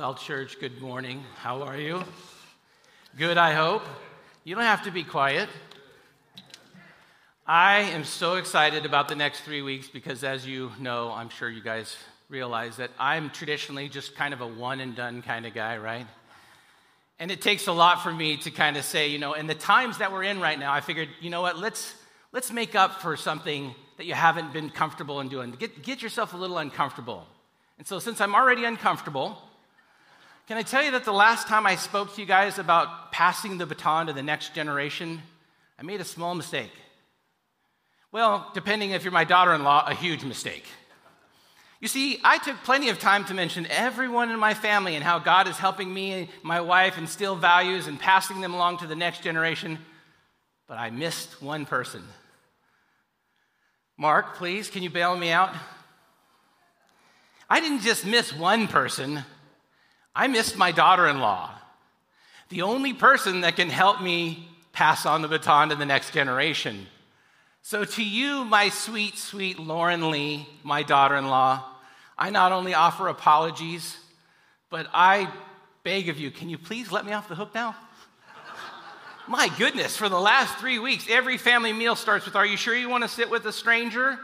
Well, 0.00 0.14
church, 0.14 0.58
good 0.58 0.80
morning. 0.80 1.22
How 1.42 1.60
are 1.60 1.76
you? 1.76 2.02
Good, 3.18 3.36
I 3.36 3.52
hope. 3.52 3.82
You 4.44 4.54
don't 4.54 4.64
have 4.64 4.84
to 4.84 4.90
be 4.90 5.04
quiet. 5.04 5.50
I 7.46 7.80
am 7.80 8.04
so 8.04 8.36
excited 8.36 8.86
about 8.86 9.08
the 9.08 9.14
next 9.14 9.42
three 9.42 9.60
weeks 9.60 9.88
because, 9.88 10.24
as 10.24 10.46
you 10.46 10.72
know, 10.80 11.12
I'm 11.12 11.28
sure 11.28 11.50
you 11.50 11.62
guys 11.62 11.98
realize 12.30 12.78
that 12.78 12.90
I'm 12.98 13.28
traditionally 13.28 13.90
just 13.90 14.16
kind 14.16 14.32
of 14.32 14.40
a 14.40 14.46
one 14.46 14.80
and 14.80 14.96
done 14.96 15.20
kind 15.20 15.44
of 15.44 15.52
guy, 15.52 15.76
right? 15.76 16.06
And 17.18 17.30
it 17.30 17.42
takes 17.42 17.66
a 17.66 17.72
lot 17.72 18.02
for 18.02 18.10
me 18.10 18.38
to 18.38 18.50
kind 18.50 18.78
of 18.78 18.86
say, 18.86 19.08
you 19.08 19.18
know, 19.18 19.34
in 19.34 19.46
the 19.46 19.54
times 19.54 19.98
that 19.98 20.12
we're 20.12 20.24
in 20.24 20.40
right 20.40 20.58
now, 20.58 20.72
I 20.72 20.80
figured, 20.80 21.10
you 21.20 21.28
know 21.28 21.42
what, 21.42 21.58
let's, 21.58 21.94
let's 22.32 22.50
make 22.50 22.74
up 22.74 23.02
for 23.02 23.18
something 23.18 23.74
that 23.98 24.06
you 24.06 24.14
haven't 24.14 24.54
been 24.54 24.70
comfortable 24.70 25.20
in 25.20 25.28
doing. 25.28 25.50
Get, 25.50 25.82
get 25.82 26.00
yourself 26.00 26.32
a 26.32 26.38
little 26.38 26.56
uncomfortable. 26.56 27.26
And 27.76 27.86
so, 27.86 27.98
since 27.98 28.22
I'm 28.22 28.34
already 28.34 28.64
uncomfortable, 28.64 29.36
can 30.50 30.58
I 30.58 30.62
tell 30.62 30.82
you 30.82 30.90
that 30.90 31.04
the 31.04 31.12
last 31.12 31.46
time 31.46 31.64
I 31.64 31.76
spoke 31.76 32.12
to 32.12 32.20
you 32.20 32.26
guys 32.26 32.58
about 32.58 33.12
passing 33.12 33.56
the 33.56 33.66
baton 33.66 34.08
to 34.08 34.12
the 34.12 34.20
next 34.20 34.52
generation, 34.52 35.22
I 35.78 35.84
made 35.84 36.00
a 36.00 36.04
small 36.04 36.34
mistake. 36.34 36.72
Well, 38.10 38.50
depending 38.52 38.90
if 38.90 39.04
you're 39.04 39.12
my 39.12 39.22
daughter 39.22 39.54
in 39.54 39.62
law, 39.62 39.84
a 39.86 39.94
huge 39.94 40.24
mistake. 40.24 40.64
You 41.78 41.86
see, 41.86 42.18
I 42.24 42.38
took 42.38 42.56
plenty 42.64 42.88
of 42.88 42.98
time 42.98 43.24
to 43.26 43.32
mention 43.32 43.68
everyone 43.70 44.28
in 44.28 44.40
my 44.40 44.54
family 44.54 44.96
and 44.96 45.04
how 45.04 45.20
God 45.20 45.46
is 45.46 45.56
helping 45.56 45.94
me 45.94 46.12
and 46.14 46.28
my 46.42 46.60
wife 46.60 46.98
instill 46.98 47.36
values 47.36 47.86
and 47.86 47.96
passing 47.96 48.40
them 48.40 48.52
along 48.52 48.78
to 48.78 48.88
the 48.88 48.96
next 48.96 49.22
generation, 49.22 49.78
but 50.66 50.78
I 50.78 50.90
missed 50.90 51.40
one 51.40 51.64
person. 51.64 52.02
Mark, 53.96 54.34
please, 54.34 54.68
can 54.68 54.82
you 54.82 54.90
bail 54.90 55.16
me 55.16 55.30
out? 55.30 55.54
I 57.48 57.60
didn't 57.60 57.82
just 57.82 58.04
miss 58.04 58.34
one 58.34 58.66
person, 58.66 59.22
I 60.14 60.26
missed 60.26 60.56
my 60.56 60.72
daughter 60.72 61.06
in 61.06 61.20
law, 61.20 61.50
the 62.48 62.62
only 62.62 62.92
person 62.92 63.42
that 63.42 63.56
can 63.56 63.70
help 63.70 64.02
me 64.02 64.48
pass 64.72 65.06
on 65.06 65.22
the 65.22 65.28
baton 65.28 65.68
to 65.68 65.76
the 65.76 65.86
next 65.86 66.12
generation. 66.12 66.86
So, 67.62 67.84
to 67.84 68.02
you, 68.02 68.44
my 68.44 68.70
sweet, 68.70 69.18
sweet 69.18 69.58
Lauren 69.58 70.10
Lee, 70.10 70.48
my 70.62 70.82
daughter 70.82 71.16
in 71.16 71.28
law, 71.28 71.62
I 72.18 72.30
not 72.30 72.52
only 72.52 72.74
offer 72.74 73.08
apologies, 73.08 73.96
but 74.70 74.86
I 74.92 75.30
beg 75.84 76.08
of 76.08 76.18
you, 76.18 76.30
can 76.30 76.48
you 76.48 76.58
please 76.58 76.90
let 76.90 77.04
me 77.04 77.12
off 77.12 77.28
the 77.28 77.34
hook 77.34 77.54
now? 77.54 77.76
my 79.28 79.48
goodness, 79.58 79.96
for 79.96 80.08
the 80.08 80.18
last 80.18 80.58
three 80.58 80.78
weeks, 80.78 81.06
every 81.08 81.38
family 81.38 81.72
meal 81.72 81.94
starts 81.94 82.24
with 82.24 82.34
Are 82.34 82.46
you 82.46 82.56
sure 82.56 82.74
you 82.74 82.88
want 82.88 83.04
to 83.04 83.08
sit 83.08 83.30
with 83.30 83.44
a 83.46 83.52
stranger? 83.52 84.18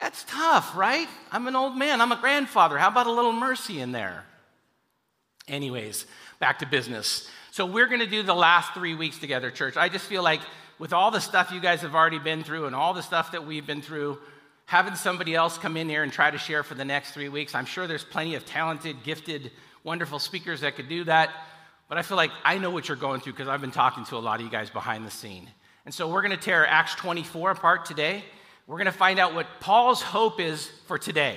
That's 0.00 0.24
tough, 0.24 0.76
right? 0.76 1.08
I'm 1.32 1.46
an 1.46 1.56
old 1.56 1.76
man. 1.76 2.00
I'm 2.00 2.12
a 2.12 2.16
grandfather. 2.16 2.78
How 2.78 2.88
about 2.88 3.06
a 3.06 3.12
little 3.12 3.32
mercy 3.32 3.80
in 3.80 3.92
there? 3.92 4.24
Anyways, 5.48 6.06
back 6.38 6.58
to 6.58 6.66
business. 6.66 7.28
So, 7.50 7.64
we're 7.64 7.86
going 7.86 8.00
to 8.00 8.06
do 8.06 8.22
the 8.22 8.34
last 8.34 8.74
three 8.74 8.94
weeks 8.94 9.18
together, 9.18 9.50
church. 9.50 9.76
I 9.76 9.88
just 9.88 10.04
feel 10.04 10.22
like 10.22 10.40
with 10.78 10.92
all 10.92 11.10
the 11.10 11.20
stuff 11.20 11.50
you 11.50 11.60
guys 11.60 11.80
have 11.80 11.94
already 11.94 12.18
been 12.18 12.44
through 12.44 12.66
and 12.66 12.74
all 12.74 12.92
the 12.92 13.02
stuff 13.02 13.32
that 13.32 13.46
we've 13.46 13.66
been 13.66 13.80
through, 13.80 14.18
having 14.66 14.94
somebody 14.94 15.34
else 15.34 15.56
come 15.56 15.76
in 15.76 15.88
here 15.88 16.02
and 16.02 16.12
try 16.12 16.30
to 16.30 16.38
share 16.38 16.62
for 16.62 16.74
the 16.74 16.84
next 16.84 17.12
three 17.12 17.28
weeks, 17.28 17.54
I'm 17.54 17.64
sure 17.64 17.86
there's 17.86 18.04
plenty 18.04 18.34
of 18.34 18.44
talented, 18.44 19.02
gifted, 19.04 19.52
wonderful 19.84 20.18
speakers 20.18 20.60
that 20.60 20.76
could 20.76 20.88
do 20.88 21.04
that. 21.04 21.30
But 21.88 21.98
I 21.98 22.02
feel 22.02 22.16
like 22.16 22.32
I 22.44 22.58
know 22.58 22.70
what 22.70 22.88
you're 22.88 22.96
going 22.96 23.20
through 23.20 23.34
because 23.34 23.48
I've 23.48 23.60
been 23.60 23.70
talking 23.70 24.04
to 24.06 24.16
a 24.16 24.18
lot 24.18 24.40
of 24.40 24.44
you 24.44 24.50
guys 24.50 24.68
behind 24.68 25.06
the 25.06 25.10
scene. 25.10 25.48
And 25.84 25.94
so 25.94 26.08
we're 26.08 26.22
going 26.22 26.36
to 26.36 26.42
tear 26.42 26.66
Acts 26.66 26.96
24 26.96 27.52
apart 27.52 27.84
today. 27.84 28.24
We're 28.66 28.76
going 28.76 28.86
to 28.86 28.92
find 28.92 29.18
out 29.18 29.34
what 29.34 29.46
Paul's 29.60 30.02
hope 30.02 30.40
is 30.40 30.66
for 30.86 30.98
today. 30.98 31.36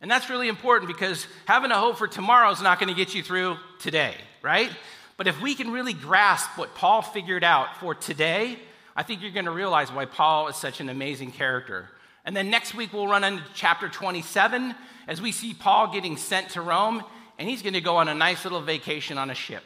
And 0.00 0.10
that's 0.10 0.30
really 0.30 0.48
important 0.48 0.88
because 0.88 1.26
having 1.44 1.70
a 1.70 1.78
hope 1.78 1.98
for 1.98 2.06
tomorrow 2.06 2.50
is 2.50 2.62
not 2.62 2.78
going 2.78 2.88
to 2.88 2.94
get 2.94 3.14
you 3.14 3.22
through 3.22 3.56
today, 3.80 4.14
right? 4.42 4.70
But 5.16 5.26
if 5.26 5.40
we 5.40 5.54
can 5.54 5.72
really 5.72 5.92
grasp 5.92 6.56
what 6.56 6.74
Paul 6.74 7.02
figured 7.02 7.42
out 7.42 7.76
for 7.78 7.94
today, 7.94 8.58
I 8.94 9.02
think 9.02 9.22
you're 9.22 9.32
going 9.32 9.46
to 9.46 9.52
realize 9.52 9.90
why 9.90 10.04
Paul 10.04 10.48
is 10.48 10.56
such 10.56 10.80
an 10.80 10.88
amazing 10.88 11.32
character. 11.32 11.88
And 12.24 12.36
then 12.36 12.48
next 12.48 12.74
week, 12.74 12.92
we'll 12.92 13.08
run 13.08 13.24
into 13.24 13.42
chapter 13.54 13.88
27 13.88 14.74
as 15.08 15.20
we 15.20 15.32
see 15.32 15.54
Paul 15.54 15.92
getting 15.92 16.16
sent 16.16 16.50
to 16.50 16.60
Rome, 16.60 17.02
and 17.38 17.48
he's 17.48 17.62
going 17.62 17.74
to 17.74 17.80
go 17.80 17.96
on 17.96 18.08
a 18.08 18.14
nice 18.14 18.44
little 18.44 18.60
vacation 18.60 19.18
on 19.18 19.30
a 19.30 19.34
ship, 19.34 19.64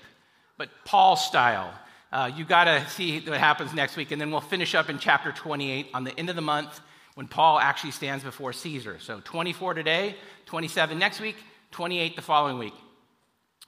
but 0.57 0.71
Paul 0.84 1.17
style. 1.17 1.75
Uh, 2.13 2.31
you 2.34 2.45
got 2.45 2.65
to 2.65 2.89
see 2.89 3.21
what 3.21 3.39
happens 3.39 3.75
next 3.75 3.97
week, 3.97 4.11
and 4.13 4.21
then 4.21 4.31
we'll 4.31 4.41
finish 4.41 4.75
up 4.75 4.89
in 4.89 4.99
chapter 4.99 5.33
28 5.33 5.89
on 5.93 6.05
the 6.05 6.19
end 6.19 6.31
of 6.31 6.37
the 6.37 6.43
month 6.43 6.81
when 7.16 7.27
Paul 7.27 7.59
actually 7.59 7.93
stands 7.93 8.22
before 8.22 8.53
Caesar. 8.53 8.99
So 9.00 9.21
24 9.25 9.72
today, 9.72 10.15
27 10.44 10.99
next 10.99 11.19
week, 11.19 11.37
28 11.71 12.15
the 12.15 12.21
following 12.22 12.59
week. 12.59 12.75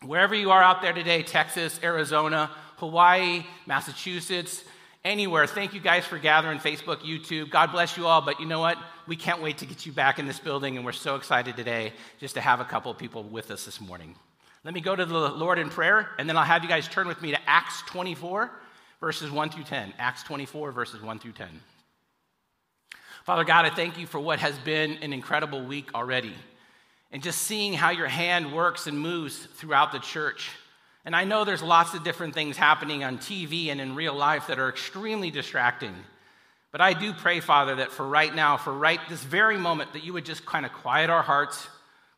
Wherever 0.02 0.34
you 0.34 0.50
are 0.50 0.62
out 0.62 0.82
there 0.82 0.92
today, 0.92 1.22
Texas, 1.22 1.80
Arizona, 1.82 2.50
Hawaii, 2.76 3.44
Massachusetts, 3.66 4.62
anywhere, 5.02 5.46
thank 5.46 5.72
you 5.72 5.80
guys 5.80 6.04
for 6.04 6.18
gathering 6.18 6.58
Facebook, 6.58 6.98
YouTube. 6.98 7.50
God 7.50 7.72
bless 7.72 7.96
you 7.96 8.06
all, 8.06 8.20
but 8.20 8.38
you 8.38 8.44
know 8.44 8.60
what? 8.60 8.76
We 9.06 9.16
can't 9.16 9.40
wait 9.40 9.58
to 9.58 9.66
get 9.66 9.86
you 9.86 9.92
back 9.92 10.18
in 10.18 10.26
this 10.26 10.38
building, 10.38 10.76
and 10.76 10.84
we're 10.84 10.92
so 10.92 11.16
excited 11.16 11.56
today 11.56 11.94
just 12.20 12.34
to 12.34 12.42
have 12.42 12.60
a 12.60 12.64
couple 12.64 12.90
of 12.90 12.98
people 12.98 13.22
with 13.22 13.50
us 13.50 13.64
this 13.64 13.80
morning. 13.80 14.14
Let 14.62 14.74
me 14.74 14.82
go 14.82 14.94
to 14.94 15.06
the 15.06 15.30
Lord 15.30 15.58
in 15.58 15.70
prayer, 15.70 16.10
and 16.18 16.28
then 16.28 16.36
I'll 16.36 16.44
have 16.44 16.62
you 16.62 16.68
guys 16.68 16.86
turn 16.86 17.08
with 17.08 17.22
me 17.22 17.30
to 17.30 17.38
Acts 17.48 17.80
24, 17.86 18.50
verses 19.00 19.30
1 19.30 19.48
through 19.48 19.64
10. 19.64 19.94
Acts 19.98 20.22
24, 20.24 20.70
verses 20.70 21.00
1 21.00 21.18
through 21.18 21.32
10. 21.32 21.48
Father 23.28 23.44
God, 23.44 23.66
I 23.66 23.68
thank 23.68 23.98
you 23.98 24.06
for 24.06 24.18
what 24.18 24.38
has 24.38 24.56
been 24.60 24.92
an 25.02 25.12
incredible 25.12 25.62
week 25.62 25.94
already 25.94 26.32
and 27.12 27.22
just 27.22 27.42
seeing 27.42 27.74
how 27.74 27.90
your 27.90 28.06
hand 28.06 28.54
works 28.54 28.86
and 28.86 28.98
moves 28.98 29.36
throughout 29.36 29.92
the 29.92 29.98
church. 29.98 30.48
And 31.04 31.14
I 31.14 31.24
know 31.24 31.44
there's 31.44 31.62
lots 31.62 31.92
of 31.92 32.02
different 32.02 32.32
things 32.32 32.56
happening 32.56 33.04
on 33.04 33.18
TV 33.18 33.68
and 33.68 33.82
in 33.82 33.94
real 33.94 34.14
life 34.14 34.46
that 34.46 34.58
are 34.58 34.70
extremely 34.70 35.30
distracting. 35.30 35.94
But 36.72 36.80
I 36.80 36.94
do 36.94 37.12
pray, 37.12 37.40
Father, 37.40 37.74
that 37.74 37.92
for 37.92 38.08
right 38.08 38.34
now, 38.34 38.56
for 38.56 38.72
right 38.72 39.00
this 39.10 39.22
very 39.22 39.58
moment, 39.58 39.92
that 39.92 40.04
you 40.04 40.14
would 40.14 40.24
just 40.24 40.46
kind 40.46 40.64
of 40.64 40.72
quiet 40.72 41.10
our 41.10 41.20
hearts, 41.20 41.68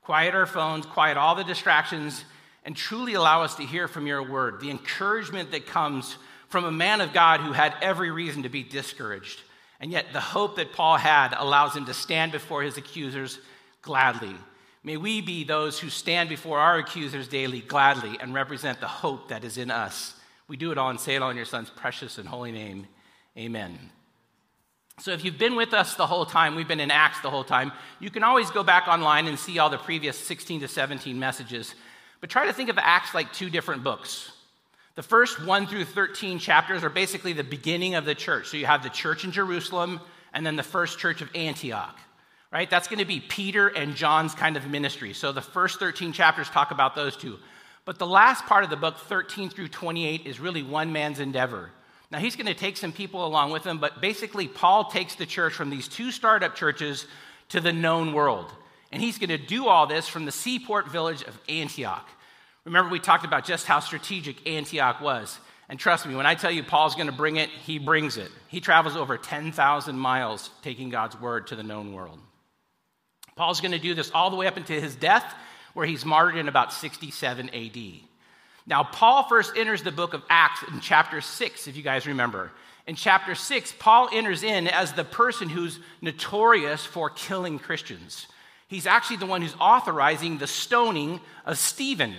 quiet 0.03 0.37
our 0.37 0.47
phones, 0.47 0.87
quiet 0.87 1.16
all 1.16 1.34
the 1.34 1.42
distractions, 1.42 2.25
and 2.65 2.77
truly 2.77 3.15
allow 3.15 3.42
us 3.42 3.56
to 3.56 3.65
hear 3.65 3.88
from 3.88 4.06
your 4.06 4.22
word, 4.22 4.60
the 4.60 4.71
encouragement 4.71 5.50
that 5.50 5.66
comes 5.66 6.16
from 6.48 6.66
a 6.66 6.71
man 6.71 7.00
of 7.00 7.12
God 7.12 7.41
who 7.41 7.50
had 7.50 7.75
every 7.82 8.12
reason 8.12 8.44
to 8.44 8.48
be 8.48 8.62
discouraged. 8.62 9.41
And 9.80 9.91
yet, 9.91 10.12
the 10.12 10.20
hope 10.20 10.56
that 10.56 10.72
Paul 10.72 10.98
had 10.98 11.34
allows 11.36 11.74
him 11.74 11.86
to 11.86 11.94
stand 11.94 12.32
before 12.32 12.62
his 12.62 12.76
accusers 12.76 13.38
gladly. 13.80 14.36
May 14.84 14.96
we 14.96 15.20
be 15.20 15.44
those 15.44 15.78
who 15.78 15.88
stand 15.88 16.28
before 16.28 16.58
our 16.58 16.78
accusers 16.78 17.28
daily 17.28 17.60
gladly 17.60 18.18
and 18.20 18.34
represent 18.34 18.80
the 18.80 18.88
hope 18.88 19.28
that 19.28 19.44
is 19.44 19.58
in 19.58 19.70
us. 19.70 20.14
We 20.48 20.56
do 20.56 20.70
it 20.72 20.78
all 20.78 20.91
and 20.91 21.00
say 21.00 21.14
it 21.14 21.22
all 21.22 21.30
in 21.30 21.36
your 21.36 21.46
son's 21.46 21.70
precious 21.70 22.18
and 22.18 22.28
holy 22.28 22.52
name. 22.52 22.86
Amen. 23.38 23.78
So, 24.98 25.12
if 25.12 25.24
you've 25.24 25.38
been 25.38 25.56
with 25.56 25.72
us 25.72 25.94
the 25.94 26.06
whole 26.06 26.26
time, 26.26 26.56
we've 26.56 26.68
been 26.68 26.80
in 26.80 26.91
Acts 26.91 27.20
the 27.20 27.30
whole 27.30 27.44
time, 27.44 27.72
you 28.00 28.10
can 28.10 28.22
always 28.22 28.50
go 28.50 28.62
back 28.62 28.86
online 28.86 29.26
and 29.28 29.38
see 29.38 29.58
all 29.58 29.70
the 29.70 29.78
previous 29.78 30.18
16 30.18 30.60
to 30.60 30.68
17 30.68 31.18
messages. 31.18 31.74
But 32.20 32.28
try 32.28 32.47
to 32.47 32.52
think 32.52 32.68
of 32.68 32.76
Acts 32.76 33.14
like 33.14 33.32
two 33.32 33.48
different 33.48 33.82
books. 33.82 34.29
The 35.00 35.09
first 35.09 35.43
1 35.43 35.66
through 35.66 35.87
13 35.87 36.38
chapters 36.38 36.84
are 36.84 36.91
basically 36.91 37.33
the 37.33 37.43
beginning 37.43 37.94
of 37.94 38.05
the 38.05 38.15
church. 38.15 38.49
So, 38.49 38.59
you 38.59 38.66
have 38.66 38.83
the 38.83 38.91
church 38.91 39.25
in 39.25 39.33
Jerusalem 39.33 39.99
and 40.34 40.44
then 40.44 40.56
the 40.56 40.62
first 40.62 40.99
church 40.99 41.22
of 41.22 41.34
Antioch 41.34 41.99
right? 42.53 42.69
That's 42.69 42.88
going 42.88 42.99
to 42.99 43.05
be 43.05 43.21
Peter 43.21 43.69
and 43.69 43.94
John's 43.94 44.34
kind 44.34 44.56
of 44.56 44.69
ministry. 44.69 45.12
So 45.12 45.33
the 45.33 45.41
first 45.41 45.78
13 45.78 46.12
chapters 46.12 46.49
talk 46.49 46.71
about 46.71 46.94
those 46.94 47.16
two. 47.16 47.39
But 47.84 47.99
the 47.99 48.06
last 48.06 48.44
part 48.47 48.65
of 48.65 48.71
the 48.71 48.77
book, 48.77 48.99
13 48.99 49.50
through 49.50 49.69
28, 49.69 50.27
is 50.27 50.41
really 50.41 50.62
one 50.62 50.93
man's 50.93 51.21
endeavor. 51.21 51.71
Now, 52.10 52.19
he's 52.19 52.34
going 52.34 52.47
to 52.47 52.55
take 52.55 52.77
some 52.77 52.93
people 52.93 53.25
along 53.25 53.53
with 53.53 53.65
him, 53.65 53.78
but 53.78 54.00
basically, 54.00 54.49
Paul 54.49 54.91
takes 54.91 55.15
the 55.15 55.27
church 55.27 55.53
from 55.53 55.71
these 55.71 55.86
two 55.86 56.10
startup 56.10 56.57
churches 56.57 57.07
to 57.51 57.60
the 57.60 57.72
known 57.72 58.13
world. 58.13 58.53
And 58.91 59.01
he's 59.01 59.19
going 59.19 59.30
to 59.30 59.39
do 59.39 59.69
all 59.69 59.86
this 59.86 60.09
from 60.09 60.24
the 60.24 60.33
seaport 60.33 60.91
village 60.91 61.22
of 61.22 61.39
Antioch. 61.48 62.09
Remember, 62.65 62.91
we 62.91 62.98
talked 62.98 63.24
about 63.24 63.45
just 63.45 63.66
how 63.66 63.80
strategic 63.80 64.47
Antioch 64.48 65.01
was. 65.01 65.39
And 65.68 65.78
trust 65.78 66.04
me, 66.04 66.15
when 66.15 66.27
I 66.27 66.34
tell 66.34 66.51
you 66.51 66.65
Paul's 66.65 66.95
going 66.95 67.07
to 67.07 67.12
bring 67.12 67.36
it, 67.36 67.48
he 67.48 67.78
brings 67.78 68.16
it. 68.16 68.30
He 68.48 68.60
travels 68.60 68.97
over 68.97 69.16
10,000 69.16 69.98
miles 69.98 70.51
taking 70.62 70.91
God's 70.91 71.18
word 71.21 71.47
to 71.48 71.57
the 71.57 71.62
known 71.62 71.92
world. 71.92 72.18
Paul's 73.36 73.60
going 73.60 73.72
to 73.72 73.78
do 73.78 73.95
this 73.95 74.10
all 74.10 74.30
the 74.30 74.36
way 74.36 74.47
up 74.47 74.57
into 74.57 74.72
his 74.72 74.95
death, 74.97 75.24
where 75.72 75.86
he's 75.86 76.04
martyred 76.04 76.36
in 76.36 76.48
about 76.48 76.72
67 76.72 77.51
AD. 77.51 77.78
Now, 78.66 78.83
Paul 78.83 79.22
first 79.28 79.57
enters 79.57 79.83
the 79.83 79.92
book 79.92 80.12
of 80.12 80.22
Acts 80.28 80.62
in 80.65 80.80
chapter 80.80 81.21
6, 81.21 81.68
if 81.68 81.77
you 81.77 81.83
guys 81.83 82.07
remember. 82.07 82.51
In 82.86 82.97
chapter 82.97 83.34
6, 83.34 83.74
Paul 83.78 84.09
enters 84.12 84.42
in 84.42 84.66
as 84.66 84.92
the 84.92 85.04
person 85.04 85.48
who's 85.48 85.78
notorious 86.03 86.84
for 86.84 87.10
killing 87.10 87.59
Christians. 87.59 88.27
He's 88.68 88.86
actually 88.86 89.18
the 89.18 89.27
one 89.27 89.42
who's 89.42 89.57
authorizing 89.60 90.39
the 90.39 90.47
stoning 90.47 91.21
of 91.47 91.59
Stephen, 91.59 92.15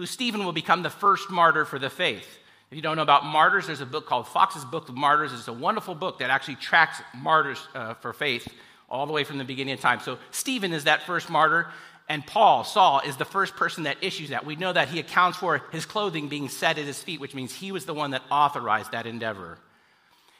who 0.00 0.06
Stephen 0.06 0.46
will 0.46 0.52
become 0.52 0.82
the 0.82 0.88
first 0.88 1.28
martyr 1.28 1.66
for 1.66 1.78
the 1.78 1.90
faith. 1.90 2.26
If 2.70 2.76
you 2.76 2.80
don't 2.80 2.96
know 2.96 3.02
about 3.02 3.26
martyrs, 3.26 3.66
there's 3.66 3.82
a 3.82 3.86
book 3.86 4.06
called 4.06 4.26
Foxe's 4.26 4.64
Book 4.64 4.88
of 4.88 4.96
Martyrs. 4.96 5.30
It's 5.30 5.46
a 5.46 5.52
wonderful 5.52 5.94
book 5.94 6.20
that 6.20 6.30
actually 6.30 6.54
tracks 6.54 7.02
martyrs 7.14 7.58
uh, 7.74 7.92
for 7.92 8.14
faith 8.14 8.48
all 8.88 9.04
the 9.04 9.12
way 9.12 9.24
from 9.24 9.36
the 9.36 9.44
beginning 9.44 9.74
of 9.74 9.80
time. 9.80 10.00
So 10.00 10.18
Stephen 10.30 10.72
is 10.72 10.84
that 10.84 11.02
first 11.02 11.28
martyr. 11.28 11.66
And 12.08 12.26
Paul, 12.26 12.64
Saul, 12.64 13.00
is 13.00 13.18
the 13.18 13.26
first 13.26 13.56
person 13.56 13.82
that 13.82 13.98
issues 14.00 14.30
that. 14.30 14.46
We 14.46 14.56
know 14.56 14.72
that 14.72 14.88
he 14.88 15.00
accounts 15.00 15.36
for 15.36 15.60
his 15.70 15.84
clothing 15.84 16.28
being 16.28 16.48
set 16.48 16.78
at 16.78 16.86
his 16.86 17.02
feet, 17.02 17.20
which 17.20 17.34
means 17.34 17.54
he 17.54 17.70
was 17.70 17.84
the 17.84 17.92
one 17.92 18.12
that 18.12 18.22
authorized 18.30 18.92
that 18.92 19.06
endeavor. 19.06 19.58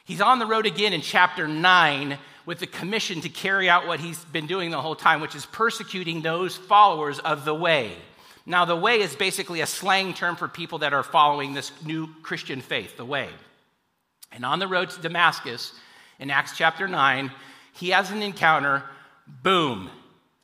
He's 0.06 0.22
on 0.22 0.38
the 0.38 0.46
road 0.46 0.64
again 0.64 0.94
in 0.94 1.02
chapter 1.02 1.46
9 1.46 2.16
with 2.46 2.60
the 2.60 2.66
commission 2.66 3.20
to 3.20 3.28
carry 3.28 3.68
out 3.68 3.86
what 3.86 4.00
he's 4.00 4.24
been 4.24 4.46
doing 4.46 4.70
the 4.70 4.80
whole 4.80 4.96
time, 4.96 5.20
which 5.20 5.34
is 5.34 5.44
persecuting 5.44 6.22
those 6.22 6.56
followers 6.56 7.18
of 7.18 7.44
the 7.44 7.54
way. 7.54 7.92
Now, 8.46 8.64
the 8.64 8.76
way 8.76 9.00
is 9.00 9.14
basically 9.14 9.60
a 9.60 9.66
slang 9.66 10.14
term 10.14 10.36
for 10.36 10.48
people 10.48 10.78
that 10.78 10.92
are 10.92 11.02
following 11.02 11.54
this 11.54 11.72
new 11.84 12.08
Christian 12.22 12.60
faith, 12.60 12.96
the 12.96 13.04
way. 13.04 13.28
And 14.32 14.44
on 14.44 14.58
the 14.58 14.68
road 14.68 14.90
to 14.90 15.00
Damascus, 15.00 15.72
in 16.18 16.30
Acts 16.30 16.56
chapter 16.56 16.88
9, 16.88 17.30
he 17.72 17.90
has 17.90 18.10
an 18.10 18.22
encounter, 18.22 18.82
boom, 19.42 19.90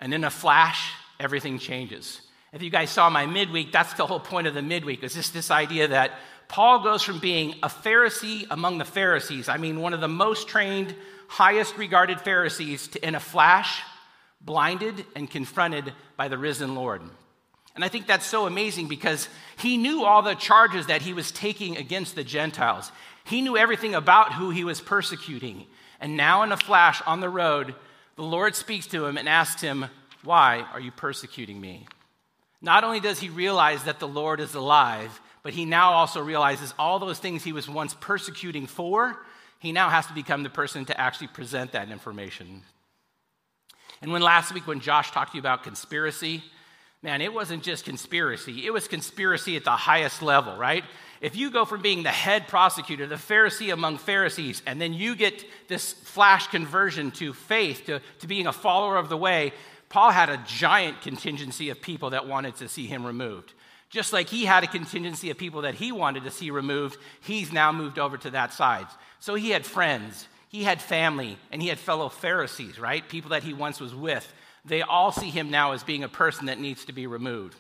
and 0.01 0.13
in 0.13 0.25
a 0.25 0.31
flash, 0.31 0.93
everything 1.19 1.59
changes. 1.59 2.21
If 2.53 2.63
you 2.63 2.71
guys 2.71 2.91
saw 2.91 3.11
my 3.11 3.27
midweek, 3.27 3.73
that's 3.73 3.95
the 3.95 4.07
whole 4.07 4.21
point 4.21 4.47
of 4.47 4.55
the 4.55 4.63
midweek, 4.63 5.03
is 5.03 5.15
just 5.15 5.35
this 5.35 5.51
idea 5.51 5.89
that 5.89 6.13
Paul 6.49 6.83
goes 6.83 7.03
from 7.03 7.19
being 7.19 7.55
a 7.63 7.69
Pharisee 7.69 8.47
among 8.51 8.79
the 8.79 8.85
Pharisees, 8.85 9.49
I 9.49 9.57
mean, 9.57 9.81
one 9.81 9.95
of 9.95 10.01
the 10.01 10.09
most 10.09 10.49
trained, 10.49 10.95
highest 11.29 11.77
regarded 11.77 12.21
Pharisees, 12.21 12.89
to 12.89 13.07
in 13.07 13.15
a 13.15 13.21
flash, 13.21 13.83
blinded 14.41 15.05
and 15.15 15.31
confronted 15.31 15.93
by 16.17 16.29
the 16.29 16.39
risen 16.39 16.75
Lord. 16.75 17.03
And 17.77 17.85
I 17.85 17.89
think 17.89 18.07
that's 18.07 18.27
so 18.27 18.47
amazing 18.47 18.89
because 18.89 19.29
he 19.59 19.77
knew 19.77 20.03
all 20.03 20.23
the 20.23 20.35
charges 20.35 20.87
that 20.87 21.03
he 21.03 21.13
was 21.13 21.31
taking 21.31 21.77
against 21.77 22.15
the 22.15 22.25
Gentiles. 22.25 22.91
He 23.25 23.43
knew 23.43 23.57
everything 23.57 23.95
about 23.95 24.33
who 24.33 24.51
he 24.51 24.65
was 24.65 24.81
persecuting. 24.81 25.67
And 26.01 26.17
now, 26.17 26.43
in 26.43 26.53
a 26.53 26.57
flash 26.57 27.03
on 27.07 27.21
the 27.21 27.29
road, 27.29 27.75
the 28.17 28.23
Lord 28.23 28.57
speaks 28.57 28.87
to 28.89 29.05
him 29.05 29.19
and 29.19 29.29
asks 29.29 29.61
him, 29.61 29.87
Why 30.25 30.65
are 30.73 30.81
you 30.81 30.91
persecuting 30.91 31.61
me? 31.61 31.87
Not 32.63 32.83
only 32.83 32.99
does 32.99 33.21
he 33.21 33.29
realize 33.29 33.85
that 33.85 34.01
the 34.01 34.09
Lord 34.09 34.41
is 34.41 34.55
alive, 34.55 35.21
but 35.43 35.53
he 35.53 35.67
now 35.67 35.93
also 35.93 36.23
realizes 36.23 36.73
all 36.79 36.99
those 36.99 37.19
things 37.19 37.45
he 37.45 37.53
was 37.53 37.69
once 37.69 37.95
persecuting 37.95 38.67
for, 38.67 39.17
he 39.59 39.71
now 39.71 39.91
has 39.91 40.07
to 40.07 40.15
become 40.15 40.43
the 40.43 40.51
person 40.51 40.87
to 40.87 40.99
actually 40.99 41.29
present 41.29 41.73
that 41.73 41.91
information. 41.91 42.63
And 44.01 44.13
when 44.13 44.23
last 44.23 44.53
week, 44.53 44.67
when 44.67 44.81
Josh 44.81 45.11
talked 45.11 45.33
to 45.33 45.37
you 45.37 45.41
about 45.41 45.63
conspiracy, 45.63 46.43
man, 47.07 47.23
it 47.23 47.33
wasn't 47.33 47.63
just 47.63 47.85
conspiracy, 47.85 48.67
it 48.67 48.73
was 48.73 48.89
conspiracy 48.89 49.57
at 49.57 49.63
the 49.63 49.71
highest 49.71 50.23
level, 50.23 50.57
right? 50.57 50.83
If 51.21 51.37
you 51.37 51.53
go 51.53 51.65
from 51.65 51.81
being 51.81 52.03
the 52.03 52.11
head 52.11 52.49
prosecutor, 52.49 53.07
the 53.07 53.15
Pharisee 53.15 53.73
among 53.73 53.99
Pharisees, 53.99 54.61
and 54.67 54.81
then 54.81 54.93
you 54.93 55.15
get 55.15 55.45
this 55.69 55.93
flash 55.93 56.49
conversion 56.49 57.13
to 57.13 57.33
faith, 57.33 57.87
to, 57.87 58.01
to 58.19 58.27
being 58.27 58.49
a 58.49 58.53
follower 58.53 58.97
of 58.97 59.09
the 59.09 59.17
way, 59.17 59.53
Paul 59.89 60.11
had 60.11 60.29
a 60.29 60.43
giant 60.49 61.01
contingency 61.01 61.71
of 61.71 61.81
people 61.81 62.11
that 62.11 62.27
wanted 62.27 62.57
to 62.57 62.69
see 62.69 62.89
him 62.89 63.07
removed. 63.07 63.55
Just 63.89 64.13
like 64.13 64.29
he 64.29 64.45
had 64.45 64.65
a 64.65 64.67
contingency 64.67 65.31
of 65.31 65.39
people 65.39 65.63
that 65.63 65.77
he 65.77 65.93
wanted 65.93 66.25
to 66.25 66.33
see 66.33 66.51
removed, 66.51 66.99
he's 67.21 67.53
now 67.53 67.71
moved 67.71 68.01
over 68.01 68.19
to 68.19 68.31
that 68.31 68.53
side. 68.53 68.89
So 69.21 69.37
he 69.37 69.51
had 69.51 69.65
friends, 69.65 70.27
he 70.49 70.65
had 70.65 70.83
family, 70.83 71.39
and 71.53 71.63
he 71.63 71.69
had 71.69 71.79
fellow 71.79 72.09
Pharisees, 72.09 72.81
right? 72.81 73.09
People 73.09 73.31
that 73.31 73.45
he 73.45 73.55
once 73.55 73.79
was 73.79 73.95
with. 73.95 74.31
They 74.67 74.83
all 74.83 75.13
see 75.13 75.31
him 75.31 75.51
now 75.51 75.73
as 75.73 75.83
being 75.83 76.05
a 76.05 76.09
person 76.09 76.47
that 76.47 76.59
needs 76.59 76.85
to 76.87 76.93
be 76.93 77.07
removed. 77.07 77.57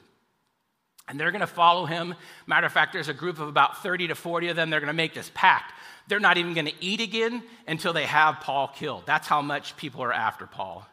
And 1.09 1.21
they're 1.21 1.31
going 1.31 1.41
to 1.41 1.47
follow 1.47 1.87
him. 1.87 2.15
Matter 2.47 2.67
of 2.67 2.73
fact, 2.73 2.93
there's 2.93 3.09
a 3.09 3.15
group 3.15 3.39
of 3.39 3.49
about 3.49 3.83
30 3.83 4.09
to 4.09 4.15
40 4.15 4.49
of 4.49 4.57
them. 4.57 4.71
They're 4.71 4.81
going 4.81 4.89
to 4.89 4.93
make 4.93 5.15
this 5.15 5.31
pact. 5.35 5.73
They're 6.09 6.21
not 6.21 6.37
even 6.37 6.55
going 6.55 6.67
to 6.67 6.75
eat 6.81 7.01
again 7.01 7.43
until 7.69 7.93
they 7.93 8.07
have 8.07 8.41
Paul 8.41 8.69
killed. 8.69 9.05
That's 9.07 9.29
how 9.29 9.41
much 9.41 9.77
people 9.77 10.03
are 10.03 10.13
after 10.13 10.47
Paul. 10.47 10.87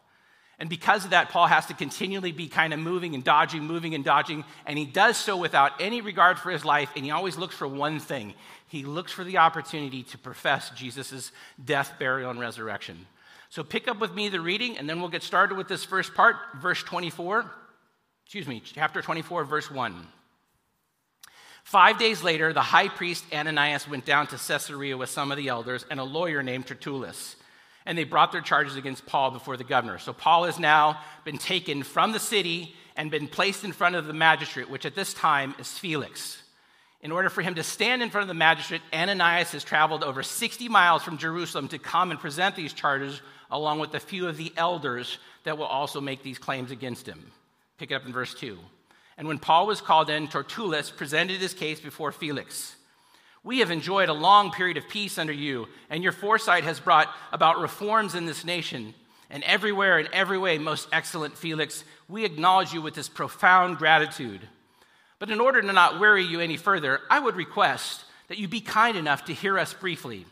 And 0.59 0.69
because 0.69 1.03
of 1.03 1.11
that, 1.11 1.29
Paul 1.29 1.47
has 1.47 1.65
to 1.65 1.73
continually 1.73 2.31
be 2.31 2.47
kind 2.47 2.73
of 2.73 2.79
moving 2.79 3.15
and 3.15 3.23
dodging, 3.23 3.63
moving 3.63 3.95
and 3.95 4.05
dodging. 4.05 4.45
And 4.67 4.77
he 4.77 4.85
does 4.85 5.17
so 5.17 5.35
without 5.35 5.81
any 5.81 6.01
regard 6.01 6.37
for 6.37 6.51
his 6.51 6.63
life. 6.63 6.91
And 6.95 7.03
he 7.03 7.11
always 7.11 7.37
looks 7.37 7.55
for 7.55 7.67
one 7.67 7.99
thing 7.99 8.35
he 8.73 8.83
looks 8.83 9.11
for 9.11 9.23
the 9.23 9.37
opportunity 9.37 10.01
to 10.01 10.17
profess 10.17 10.71
Jesus' 10.71 11.31
death, 11.63 11.93
burial, 11.99 12.31
and 12.31 12.39
resurrection. 12.39 13.05
So 13.53 13.63
pick 13.63 13.87
up 13.87 13.99
with 13.99 14.15
me 14.15 14.29
the 14.29 14.41
reading, 14.41 14.79
and 14.79 14.89
then 14.89 14.99
we'll 14.99 15.11
get 15.11 15.21
started 15.21 15.59
with 15.59 15.67
this 15.67 15.83
first 15.83 16.15
part, 16.15 16.37
verse 16.59 16.81
24. 16.81 17.45
Excuse 18.25 18.47
me, 18.47 18.63
chapter 18.65 18.99
24, 18.99 19.43
verse 19.43 19.69
1. 19.69 20.07
Five 21.63 21.99
days 21.99 22.23
later, 22.23 22.51
the 22.51 22.63
high 22.63 22.87
priest 22.87 23.23
Ananias 23.31 23.87
went 23.87 24.05
down 24.05 24.25
to 24.25 24.37
Caesarea 24.37 24.97
with 24.97 25.11
some 25.11 25.29
of 25.29 25.37
the 25.37 25.49
elders 25.49 25.85
and 25.91 25.99
a 25.99 26.03
lawyer 26.03 26.41
named 26.41 26.65
Tertullus 26.65 27.35
and 27.85 27.95
they 27.95 28.05
brought 28.05 28.31
their 28.31 28.41
charges 28.41 28.75
against 28.75 29.05
Paul 29.05 29.29
before 29.29 29.57
the 29.57 29.63
governor. 29.63 29.99
So 29.99 30.13
Paul 30.13 30.45
has 30.45 30.57
now 30.57 30.99
been 31.23 31.37
taken 31.37 31.83
from 31.83 32.11
the 32.11 32.19
city 32.19 32.73
and 32.95 33.11
been 33.11 33.27
placed 33.27 33.63
in 33.63 33.71
front 33.71 33.95
of 33.95 34.07
the 34.07 34.13
magistrate, 34.13 34.69
which 34.69 34.85
at 34.85 34.95
this 34.95 35.13
time 35.13 35.53
is 35.59 35.77
Felix. 35.77 36.42
In 37.03 37.11
order 37.11 37.29
for 37.29 37.41
him 37.41 37.55
to 37.55 37.63
stand 37.63 38.01
in 38.01 38.09
front 38.09 38.23
of 38.23 38.27
the 38.29 38.33
magistrate, 38.33 38.81
Ananias 38.93 39.51
has 39.51 39.65
traveled 39.65 40.05
over 40.05 40.23
60 40.23 40.69
miles 40.69 41.03
from 41.03 41.17
Jerusalem 41.17 41.67
to 41.67 41.77
come 41.77 42.11
and 42.11 42.19
present 42.19 42.55
these 42.55 42.71
charges, 42.71 43.21
along 43.51 43.79
with 43.79 43.93
a 43.93 43.99
few 43.99 44.29
of 44.29 44.37
the 44.37 44.53
elders 44.55 45.17
that 45.43 45.57
will 45.57 45.65
also 45.65 45.99
make 45.99 46.23
these 46.23 46.39
claims 46.39 46.71
against 46.71 47.05
him. 47.05 47.29
Pick 47.77 47.91
it 47.91 47.95
up 47.95 48.05
in 48.05 48.13
verse 48.13 48.33
2. 48.33 48.57
And 49.17 49.27
when 49.27 49.37
Paul 49.37 49.67
was 49.67 49.81
called 49.81 50.09
in, 50.09 50.29
Tertullus 50.29 50.91
presented 50.91 51.41
his 51.41 51.53
case 51.53 51.81
before 51.81 52.13
Felix. 52.13 52.77
We 53.43 53.59
have 53.59 53.69
enjoyed 53.69 54.07
a 54.07 54.13
long 54.13 54.51
period 54.51 54.77
of 54.77 54.87
peace 54.87 55.17
under 55.17 55.33
you, 55.33 55.67
and 55.89 56.03
your 56.03 56.13
foresight 56.13 56.63
has 56.63 56.79
brought 56.79 57.13
about 57.33 57.59
reforms 57.59 58.15
in 58.15 58.25
this 58.25 58.45
nation. 58.45 58.93
And 59.29 59.43
everywhere, 59.43 59.99
in 59.99 60.07
every 60.13 60.37
way, 60.37 60.57
most 60.57 60.87
excellent 60.93 61.37
Felix, 61.37 61.83
we 62.07 62.23
acknowledge 62.23 62.71
you 62.71 62.81
with 62.81 62.93
this 62.93 63.09
profound 63.09 63.77
gratitude. 63.77 64.47
But 65.23 65.31
in 65.31 65.39
order 65.39 65.61
to 65.61 65.71
not 65.71 66.01
weary 66.01 66.25
you 66.25 66.41
any 66.41 66.57
further, 66.57 66.99
I 67.09 67.17
would 67.17 67.37
request 67.37 68.03
that 68.27 68.39
you 68.39 68.49
be 68.49 68.59
kind 68.59 68.97
enough 68.97 69.23
to 69.23 69.33
hear 69.33 69.57
us 69.57 69.73
briefly. 69.73 70.25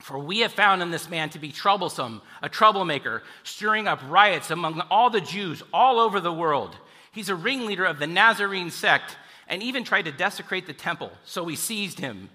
For 0.00 0.18
we 0.18 0.38
have 0.38 0.52
found 0.52 0.80
in 0.80 0.90
this 0.90 1.10
man 1.10 1.28
to 1.28 1.38
be 1.38 1.52
troublesome, 1.52 2.22
a 2.40 2.48
troublemaker, 2.48 3.22
stirring 3.42 3.86
up 3.86 4.00
riots 4.08 4.50
among 4.50 4.80
all 4.90 5.10
the 5.10 5.20
Jews 5.20 5.62
all 5.74 6.00
over 6.00 6.20
the 6.20 6.32
world. 6.32 6.74
He's 7.12 7.28
a 7.28 7.34
ringleader 7.34 7.84
of 7.84 7.98
the 7.98 8.06
Nazarene 8.06 8.70
sect 8.70 9.18
and 9.46 9.62
even 9.62 9.84
tried 9.84 10.06
to 10.06 10.10
desecrate 10.10 10.66
the 10.66 10.72
temple. 10.72 11.12
So 11.26 11.44
we 11.44 11.54
seized 11.54 12.00
him. 12.00 12.30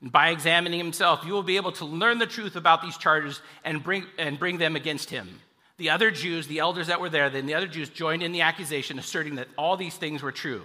And 0.00 0.12
by 0.12 0.28
examining 0.28 0.78
himself, 0.78 1.24
you 1.26 1.32
will 1.32 1.42
be 1.42 1.56
able 1.56 1.72
to 1.72 1.84
learn 1.84 2.20
the 2.20 2.26
truth 2.26 2.54
about 2.54 2.82
these 2.82 2.96
charges 2.96 3.42
and 3.64 3.82
bring, 3.82 4.06
and 4.16 4.38
bring 4.38 4.58
them 4.58 4.76
against 4.76 5.10
him. 5.10 5.40
The 5.76 5.90
other 5.90 6.12
Jews, 6.12 6.46
the 6.46 6.60
elders 6.60 6.86
that 6.86 7.00
were 7.00 7.10
there, 7.10 7.30
then 7.30 7.46
the 7.46 7.54
other 7.54 7.66
Jews 7.66 7.88
joined 7.88 8.22
in 8.22 8.30
the 8.30 8.42
accusation, 8.42 9.00
asserting 9.00 9.34
that 9.34 9.48
all 9.58 9.76
these 9.76 9.96
things 9.96 10.22
were 10.22 10.30
true. 10.30 10.62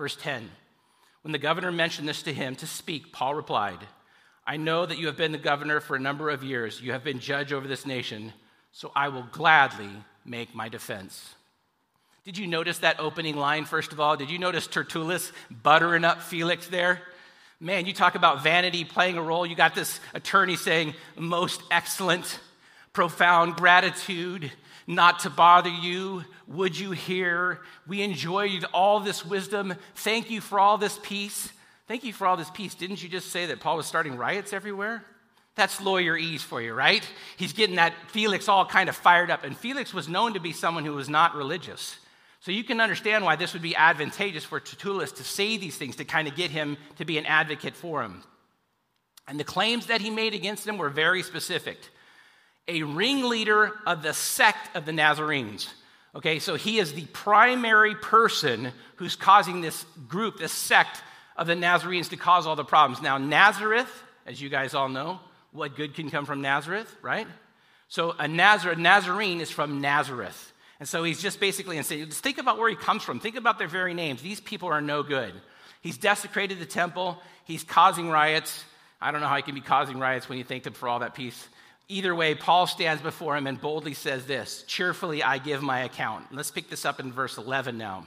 Verse 0.00 0.16
10 0.16 0.50
When 1.20 1.32
the 1.32 1.38
governor 1.38 1.70
mentioned 1.70 2.08
this 2.08 2.22
to 2.22 2.32
him 2.32 2.56
to 2.56 2.66
speak, 2.66 3.12
Paul 3.12 3.34
replied, 3.34 3.80
I 4.46 4.56
know 4.56 4.86
that 4.86 4.96
you 4.96 5.08
have 5.08 5.18
been 5.18 5.30
the 5.30 5.36
governor 5.36 5.78
for 5.78 5.94
a 5.94 6.00
number 6.00 6.30
of 6.30 6.42
years. 6.42 6.80
You 6.80 6.92
have 6.92 7.04
been 7.04 7.20
judge 7.20 7.52
over 7.52 7.68
this 7.68 7.84
nation, 7.84 8.32
so 8.72 8.90
I 8.96 9.08
will 9.08 9.26
gladly 9.30 9.90
make 10.24 10.54
my 10.54 10.70
defense. 10.70 11.34
Did 12.24 12.38
you 12.38 12.46
notice 12.46 12.78
that 12.78 12.98
opening 12.98 13.36
line, 13.36 13.66
first 13.66 13.92
of 13.92 14.00
all? 14.00 14.16
Did 14.16 14.30
you 14.30 14.38
notice 14.38 14.66
Tertullus 14.66 15.32
buttering 15.50 16.06
up 16.06 16.22
Felix 16.22 16.66
there? 16.66 17.02
Man, 17.60 17.84
you 17.84 17.92
talk 17.92 18.14
about 18.14 18.42
vanity 18.42 18.84
playing 18.84 19.18
a 19.18 19.22
role. 19.22 19.44
You 19.44 19.54
got 19.54 19.74
this 19.74 20.00
attorney 20.14 20.56
saying, 20.56 20.94
most 21.18 21.60
excellent, 21.70 22.40
profound 22.94 23.56
gratitude, 23.56 24.50
not 24.90 25.20
to 25.20 25.30
bother 25.30 25.70
you. 25.70 26.24
Would 26.48 26.78
you 26.78 26.90
hear? 26.90 27.60
We 27.86 28.02
enjoyed 28.02 28.64
all 28.74 29.00
this 29.00 29.24
wisdom. 29.24 29.74
Thank 29.94 30.30
you 30.30 30.40
for 30.40 30.58
all 30.58 30.78
this 30.78 30.98
peace. 31.02 31.52
Thank 31.86 32.04
you 32.04 32.12
for 32.12 32.26
all 32.26 32.36
this 32.36 32.50
peace. 32.50 32.74
Didn't 32.74 33.02
you 33.02 33.08
just 33.08 33.30
say 33.30 33.46
that 33.46 33.60
Paul 33.60 33.76
was 33.76 33.86
starting 33.86 34.16
riots 34.16 34.52
everywhere? 34.52 35.04
That's 35.54 35.80
lawyer 35.80 36.16
ease 36.16 36.42
for 36.42 36.60
you, 36.60 36.74
right? 36.74 37.06
He's 37.36 37.52
getting 37.52 37.76
that 37.76 37.94
Felix 38.08 38.48
all 38.48 38.64
kind 38.66 38.88
of 38.88 38.96
fired 38.96 39.30
up. 39.30 39.44
And 39.44 39.56
Felix 39.56 39.94
was 39.94 40.08
known 40.08 40.34
to 40.34 40.40
be 40.40 40.52
someone 40.52 40.84
who 40.84 40.94
was 40.94 41.08
not 41.08 41.34
religious. 41.34 41.96
So 42.40 42.50
you 42.50 42.64
can 42.64 42.80
understand 42.80 43.24
why 43.24 43.36
this 43.36 43.52
would 43.52 43.62
be 43.62 43.76
advantageous 43.76 44.44
for 44.44 44.60
Tertullus 44.60 45.12
to 45.12 45.24
say 45.24 45.56
these 45.56 45.76
things 45.76 45.96
to 45.96 46.04
kind 46.04 46.26
of 46.26 46.34
get 46.34 46.50
him 46.50 46.76
to 46.96 47.04
be 47.04 47.18
an 47.18 47.26
advocate 47.26 47.76
for 47.76 48.02
him. 48.02 48.22
And 49.28 49.38
the 49.38 49.44
claims 49.44 49.86
that 49.86 50.00
he 50.00 50.10
made 50.10 50.34
against 50.34 50.66
him 50.66 50.78
were 50.78 50.88
very 50.88 51.22
specific. 51.22 51.78
A 52.68 52.82
ringleader 52.82 53.72
of 53.86 54.02
the 54.02 54.14
sect 54.14 54.76
of 54.76 54.86
the 54.86 54.92
Nazarenes. 54.92 55.72
Okay, 56.14 56.38
so 56.40 56.56
he 56.56 56.78
is 56.78 56.92
the 56.92 57.06
primary 57.06 57.94
person 57.94 58.72
who's 58.96 59.16
causing 59.16 59.60
this 59.60 59.84
group, 60.08 60.38
this 60.38 60.52
sect 60.52 61.02
of 61.36 61.46
the 61.46 61.54
Nazarenes 61.54 62.08
to 62.10 62.16
cause 62.16 62.46
all 62.46 62.56
the 62.56 62.64
problems. 62.64 63.00
Now, 63.00 63.18
Nazareth, 63.18 63.90
as 64.26 64.40
you 64.40 64.48
guys 64.48 64.74
all 64.74 64.88
know, 64.88 65.20
what 65.52 65.76
good 65.76 65.94
can 65.94 66.10
come 66.10 66.26
from 66.26 66.40
Nazareth, 66.42 66.94
right? 67.02 67.26
So 67.88 68.14
a, 68.18 68.28
Nazar- 68.28 68.76
Nazarene 68.76 69.40
is 69.40 69.50
from 69.50 69.80
Nazareth. 69.80 70.52
And 70.78 70.88
so 70.88 71.04
he's 71.04 71.20
just 71.20 71.40
basically 71.40 71.76
and 71.76 71.84
saying, 71.84 72.06
just 72.06 72.22
think 72.22 72.38
about 72.38 72.58
where 72.58 72.68
he 72.68 72.76
comes 72.76 73.02
from. 73.02 73.20
Think 73.20 73.36
about 73.36 73.58
their 73.58 73.68
very 73.68 73.94
names. 73.94 74.22
These 74.22 74.40
people 74.40 74.68
are 74.68 74.80
no 74.80 75.02
good. 75.02 75.34
He's 75.80 75.98
desecrated 75.98 76.58
the 76.58 76.66
temple. 76.66 77.18
He's 77.44 77.64
causing 77.64 78.08
riots. 78.08 78.64
I 79.00 79.10
don't 79.10 79.20
know 79.20 79.26
how 79.28 79.36
he 79.36 79.42
can 79.42 79.54
be 79.54 79.60
causing 79.60 79.98
riots 79.98 80.28
when 80.28 80.38
you 80.38 80.44
thank 80.44 80.66
him 80.66 80.72
for 80.72 80.88
all 80.88 81.00
that 81.00 81.14
peace. 81.14 81.48
Either 81.90 82.14
way, 82.14 82.36
Paul 82.36 82.68
stands 82.68 83.02
before 83.02 83.36
him 83.36 83.48
and 83.48 83.60
boldly 83.60 83.94
says 83.94 84.24
this 84.24 84.62
Cheerfully 84.68 85.24
I 85.24 85.38
give 85.38 85.60
my 85.60 85.80
account. 85.80 86.26
Let's 86.30 86.52
pick 86.52 86.70
this 86.70 86.84
up 86.84 87.00
in 87.00 87.12
verse 87.12 87.36
11 87.36 87.76
now. 87.76 88.06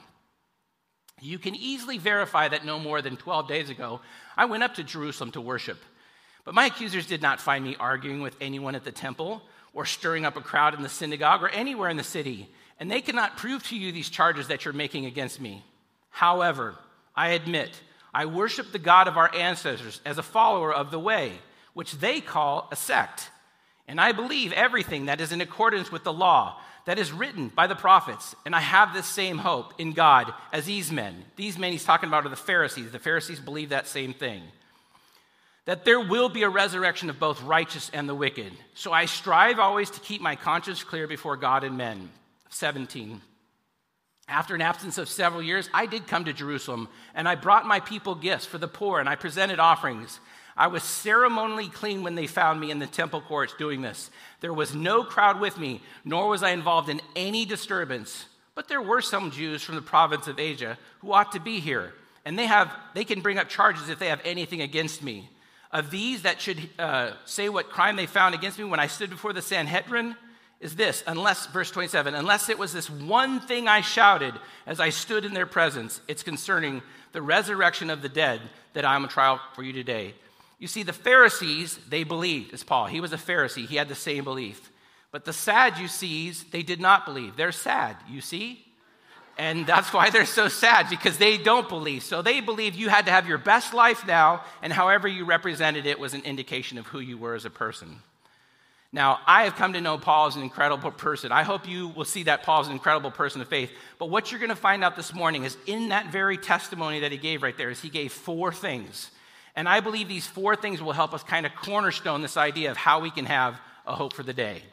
You 1.22 1.38
can 1.38 1.54
easily 1.54 1.98
verify 1.98 2.48
that 2.48 2.66
no 2.66 2.80
more 2.80 3.02
than 3.02 3.18
12 3.18 3.46
days 3.50 3.70
ago, 3.70 4.00
I 4.38 4.46
went 4.46 4.64
up 4.64 4.76
to 4.76 4.86
Jerusalem 4.86 5.32
to 5.32 5.42
worship. 5.42 5.80
But 6.46 6.56
my 6.56 6.68
accusers 6.68 7.08
did 7.08 7.22
not 7.22 7.42
find 7.42 7.62
me 7.62 7.76
arguing 7.78 8.22
with 8.22 8.38
anyone 8.40 8.76
at 8.76 8.86
the 8.86 8.92
temple 8.92 9.42
or 9.74 9.86
stirring 9.86 10.24
up 10.24 10.38
a 10.38 10.42
crowd 10.42 10.74
in 10.74 10.82
the 10.82 10.88
synagogue 10.88 11.44
or 11.44 11.50
anywhere 11.50 11.90
in 11.90 11.98
the 11.98 12.04
city. 12.04 12.50
And 12.80 12.90
they 12.90 13.02
cannot 13.02 13.36
prove 13.36 13.64
to 13.68 13.78
you 13.78 13.92
these 13.92 14.10
charges 14.10 14.48
that 14.48 14.64
you're 14.64 14.74
making 14.74 15.08
against 15.08 15.42
me. 15.42 15.62
However, 16.10 16.76
I 17.18 17.30
admit, 17.30 17.82
I 18.14 18.28
worship 18.28 18.72
the 18.72 18.80
God 18.80 19.10
of 19.10 19.18
our 19.18 19.34
ancestors 19.36 20.00
as 20.06 20.18
a 20.18 20.24
follower 20.24 20.74
of 20.74 20.90
the 20.90 21.00
way, 21.00 21.34
which 21.74 21.94
they 21.98 22.22
call 22.22 22.70
a 22.72 22.78
sect. 22.78 23.30
And 23.88 24.00
I 24.00 24.12
believe 24.12 24.54
everything 24.54 25.06
that 25.06 25.22
is 25.22 25.32
in 25.32 25.42
accordance 25.42 25.92
with 25.92 26.04
the 26.04 26.14
law 26.14 26.60
that 26.86 27.00
is 27.00 27.12
written 27.12 27.50
by 27.50 27.68
the 27.68 27.76
prophets. 27.76 28.36
And 28.46 28.56
I 28.56 28.60
have 28.60 28.94
this 28.94 29.06
same 29.06 29.38
hope 29.38 29.74
in 29.78 29.94
God 29.94 30.34
as 30.52 30.66
these 30.66 30.92
men. 30.92 31.24
These 31.36 31.58
men 31.58 31.72
he's 31.72 31.84
talking 31.84 32.08
about 32.08 32.26
are 32.26 32.30
the 32.30 32.36
Pharisees. 32.36 32.92
The 32.92 33.00
Pharisees 33.00 33.40
believe 33.40 33.70
that 33.70 33.88
same 33.88 34.14
thing. 34.14 34.44
That 35.66 35.86
there 35.86 36.00
will 36.00 36.28
be 36.28 36.44
a 36.44 36.50
resurrection 36.50 37.10
of 37.10 37.20
both 37.20 37.42
righteous 37.44 37.90
and 37.94 38.08
the 38.08 38.16
wicked. 38.16 38.52
So 38.74 38.92
I 38.92 39.06
strive 39.06 39.60
always 39.60 39.90
to 39.92 40.00
keep 40.02 40.22
my 40.22 40.36
conscience 40.36 40.84
clear 40.84 41.08
before 41.08 41.38
God 41.38 41.64
and 41.64 41.78
men. 41.78 42.10
17. 42.50 43.22
After 44.28 44.56
an 44.56 44.62
absence 44.62 44.98
of 44.98 45.10
several 45.10 45.42
years, 45.42 45.70
I 45.74 45.86
did 45.86 46.08
come 46.08 46.26
to 46.26 46.34
Jerusalem, 46.34 46.88
and 47.14 47.28
I 47.28 47.36
brought 47.36 47.66
my 47.66 47.80
people 47.80 48.16
gifts 48.16 48.46
for 48.46 48.58
the 48.58 48.68
poor, 48.68 49.00
and 49.00 49.10
I 49.10 49.16
presented 49.16 49.60
offerings. 49.60 50.20
I 50.56 50.68
was 50.68 50.84
ceremonially 50.84 51.68
clean 51.68 52.04
when 52.04 52.16
they 52.16 52.28
found 52.28 52.60
me 52.60 52.70
in 52.70 52.80
the 52.80 52.88
temple 52.88 53.22
courts 53.22 53.54
doing 53.58 53.82
this. 53.82 54.12
There 54.40 54.54
was 54.54 54.76
no 54.76 55.04
crowd 55.04 55.40
with 55.40 55.58
me, 55.58 55.82
nor 56.06 56.30
was 56.30 56.44
I 56.44 56.52
involved 56.52 56.90
in 56.90 57.02
any 57.16 57.46
disturbance. 57.46 58.26
But 58.56 58.68
there 58.68 58.82
were 58.82 59.02
some 59.02 59.32
Jews 59.32 59.64
from 59.64 59.76
the 59.76 59.82
province 59.82 60.28
of 60.28 60.40
Asia 60.40 60.78
who 61.00 61.12
ought 61.12 61.32
to 61.32 61.40
be 61.40 61.60
here, 61.60 61.94
and 62.24 62.38
they, 62.38 62.46
have, 62.46 62.72
they 62.94 63.04
can 63.04 63.22
bring 63.22 63.40
up 63.40 63.50
charges 63.50 63.90
if 63.90 63.98
they 63.98 64.10
have 64.10 64.22
anything 64.24 64.62
against 64.62 65.02
me. 65.02 65.30
Of 65.72 65.90
these 65.90 66.22
that 66.22 66.40
should 66.40 66.70
uh, 66.78 67.14
say 67.26 67.50
what 67.50 67.70
crime 67.70 67.96
they 67.96 68.06
found 68.06 68.36
against 68.36 68.60
me 68.60 68.66
when 68.66 68.80
I 68.80 68.86
stood 68.86 69.10
before 69.10 69.34
the 69.34 69.42
Sanhedrin 69.42 70.16
is 70.60 70.76
this 70.76 71.04
unless, 71.08 71.48
verse 71.48 71.72
27, 71.72 72.14
unless 72.14 72.48
it 72.48 72.60
was 72.60 72.74
this 72.74 72.92
one 72.92 73.40
thing 73.40 73.68
I 73.68 73.82
shouted 73.82 74.36
as 74.68 74.80
I 74.80 74.90
stood 74.90 75.26
in 75.26 75.34
their 75.34 75.48
presence, 75.48 76.00
it's 76.08 76.22
concerning 76.22 76.84
the 77.12 77.24
resurrection 77.24 77.90
of 77.90 78.04
the 78.04 78.10
dead 78.10 78.40
that 78.74 78.86
I'm 78.86 79.04
a 79.04 79.08
trial 79.08 79.42
for 79.56 79.64
you 79.64 79.74
today. 79.74 80.14
You 80.64 80.68
see, 80.68 80.84
the 80.84 80.94
Pharisees, 80.94 81.78
they 81.90 82.06
believed, 82.06 82.54
as 82.54 82.64
Paul, 82.64 82.86
he 82.86 83.02
was 83.02 83.12
a 83.12 83.18
Pharisee, 83.18 83.68
he 83.68 83.76
had 83.76 83.90
the 83.90 83.96
same 83.96 84.24
belief. 84.24 84.72
But 85.12 85.26
the 85.26 85.34
Sadducees, 85.34 86.46
they 86.52 86.64
did 86.64 86.80
not 86.80 87.04
believe. 87.04 87.36
They're 87.36 87.52
sad, 87.52 87.98
you 88.10 88.22
see? 88.22 88.64
And 89.38 89.68
that's 89.68 89.92
why 89.92 90.10
they're 90.10 90.26
so 90.26 90.48
sad, 90.48 90.90
because 90.90 91.18
they 91.18 91.38
don't 91.38 91.68
believe. 91.68 92.02
So 92.02 92.22
they 92.22 92.40
believe 92.40 92.76
you 92.76 92.88
had 92.88 93.08
to 93.08 93.12
have 93.12 93.28
your 93.28 93.40
best 93.40 93.74
life 93.74 94.08
now, 94.08 94.46
and 94.62 94.72
however 94.72 95.06
you 95.06 95.26
represented 95.26 95.86
it 95.86 96.00
was 96.00 96.14
an 96.14 96.22
indication 96.22 96.78
of 96.78 96.88
who 96.88 97.02
you 97.02 97.18
were 97.18 97.36
as 97.36 97.44
a 97.44 97.50
person. 97.50 97.98
Now, 98.94 99.20
I 99.28 99.44
have 99.44 99.58
come 99.58 99.74
to 99.74 99.82
know 99.82 99.98
Paul 99.98 100.28
as 100.28 100.38
an 100.38 100.44
incredible 100.44 100.92
person. 100.92 101.34
I 101.34 101.44
hope 101.44 101.68
you 101.68 101.90
will 101.90 102.06
see 102.06 102.24
that 102.24 102.44
Paul 102.44 102.62
is 102.62 102.68
an 102.68 102.74
incredible 102.74 103.12
person 103.12 103.42
of 103.42 103.50
faith. 103.50 103.70
But 104.00 104.10
what 104.10 104.32
you're 104.32 104.40
going 104.40 104.50
to 104.50 104.56
find 104.56 104.82
out 104.82 104.96
this 104.96 105.14
morning 105.14 105.44
is 105.44 105.58
in 105.66 105.90
that 105.90 106.10
very 106.10 106.38
testimony 106.38 107.02
that 107.02 107.12
he 107.12 107.18
gave 107.18 107.44
right 107.44 107.58
there, 107.58 107.70
is 107.70 107.82
he 107.82 107.90
gave 107.90 108.14
four 108.14 108.54
things 108.54 109.10
and 109.56 109.70
I 109.70 109.80
believe 109.80 110.08
these 110.08 110.26
four 110.26 110.56
things 110.56 110.82
will 110.82 110.94
help 110.94 111.14
us 111.14 111.24
kind 111.24 111.46
of 111.46 111.56
cornerstone 111.56 112.22
this 112.22 112.38
idea 112.38 112.72
of 112.72 112.78
how 112.78 113.00
we 113.00 113.12
can 113.12 113.26
have 113.26 113.60
a 113.86 113.96
hope 113.96 114.14
for 114.14 114.24
the 114.24 114.34
day. 114.34 114.64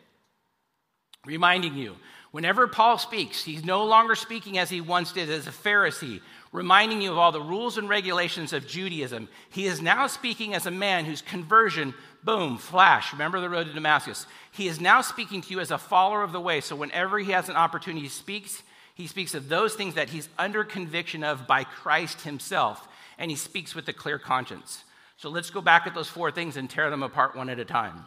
Reminding 1.26 1.74
you, 1.74 1.96
whenever 2.30 2.66
Paul 2.66 2.96
speaks, 2.96 3.44
he's 3.44 3.64
no 3.64 3.84
longer 3.84 4.14
speaking 4.14 4.56
as 4.56 4.70
he 4.70 4.80
once 4.80 5.12
did 5.12 5.28
as 5.28 5.46
a 5.46 5.50
Pharisee, 5.50 6.22
reminding 6.50 7.02
you 7.02 7.12
of 7.12 7.18
all 7.18 7.30
the 7.30 7.42
rules 7.42 7.76
and 7.76 7.90
regulations 7.90 8.54
of 8.54 8.66
Judaism. 8.66 9.28
He 9.50 9.66
is 9.66 9.82
now 9.82 10.06
speaking 10.06 10.54
as 10.54 10.64
a 10.64 10.70
man 10.70 11.04
whose 11.04 11.20
conversion, 11.20 11.92
boom, 12.24 12.56
flash, 12.56 13.12
remember 13.12 13.38
the 13.40 13.50
road 13.50 13.66
to 13.66 13.74
Damascus. 13.74 14.26
He 14.50 14.66
is 14.66 14.80
now 14.80 15.02
speaking 15.02 15.42
to 15.42 15.50
you 15.50 15.60
as 15.60 15.70
a 15.70 15.78
follower 15.78 16.22
of 16.22 16.32
the 16.32 16.40
way. 16.40 16.62
So 16.62 16.74
whenever 16.74 17.18
he 17.18 17.32
has 17.32 17.50
an 17.50 17.56
opportunity 17.56 18.08
to 18.08 18.12
speak, 18.12 18.48
he 18.94 19.06
speaks 19.06 19.34
of 19.34 19.50
those 19.50 19.74
things 19.74 19.94
that 19.94 20.08
he's 20.08 20.28
under 20.38 20.64
conviction 20.64 21.22
of 21.22 21.46
by 21.46 21.64
Christ 21.64 22.22
himself 22.22 22.88
and 23.20 23.30
he 23.30 23.36
speaks 23.36 23.74
with 23.74 23.86
a 23.86 23.92
clear 23.92 24.18
conscience. 24.18 24.82
So 25.18 25.28
let's 25.28 25.50
go 25.50 25.60
back 25.60 25.86
at 25.86 25.94
those 25.94 26.08
four 26.08 26.32
things 26.32 26.56
and 26.56 26.68
tear 26.68 26.90
them 26.90 27.02
apart 27.02 27.36
one 27.36 27.50
at 27.50 27.60
a 27.60 27.64
time. 27.64 28.04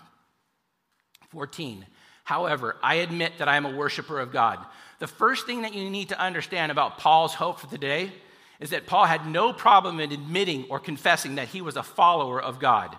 14. 1.30 1.86
However, 2.24 2.76
I 2.82 2.96
admit 2.96 3.34
that 3.38 3.48
I 3.48 3.56
am 3.56 3.66
a 3.66 3.76
worshiper 3.76 4.20
of 4.20 4.34
God. 4.34 4.60
The 5.00 5.08
first 5.08 5.46
thing 5.46 5.62
that 5.62 5.76
you 5.76 5.90
need 5.90 6.10
to 6.10 6.20
understand 6.20 6.72
about 6.72 6.98
Paul's 6.98 7.36
hope 7.36 7.60
for 7.60 7.68
today 7.68 8.12
is 8.60 8.72
that 8.72 8.88
Paul 8.88 9.06
had 9.06 9.28
no 9.28 9.54
problem 9.54 10.00
in 10.00 10.12
admitting 10.12 10.66
or 10.70 10.80
confessing 10.80 11.36
that 11.36 11.50
he 11.50 11.62
was 11.62 11.78
a 11.78 11.84
follower 11.84 12.42
of 12.42 12.60
God. 12.60 12.98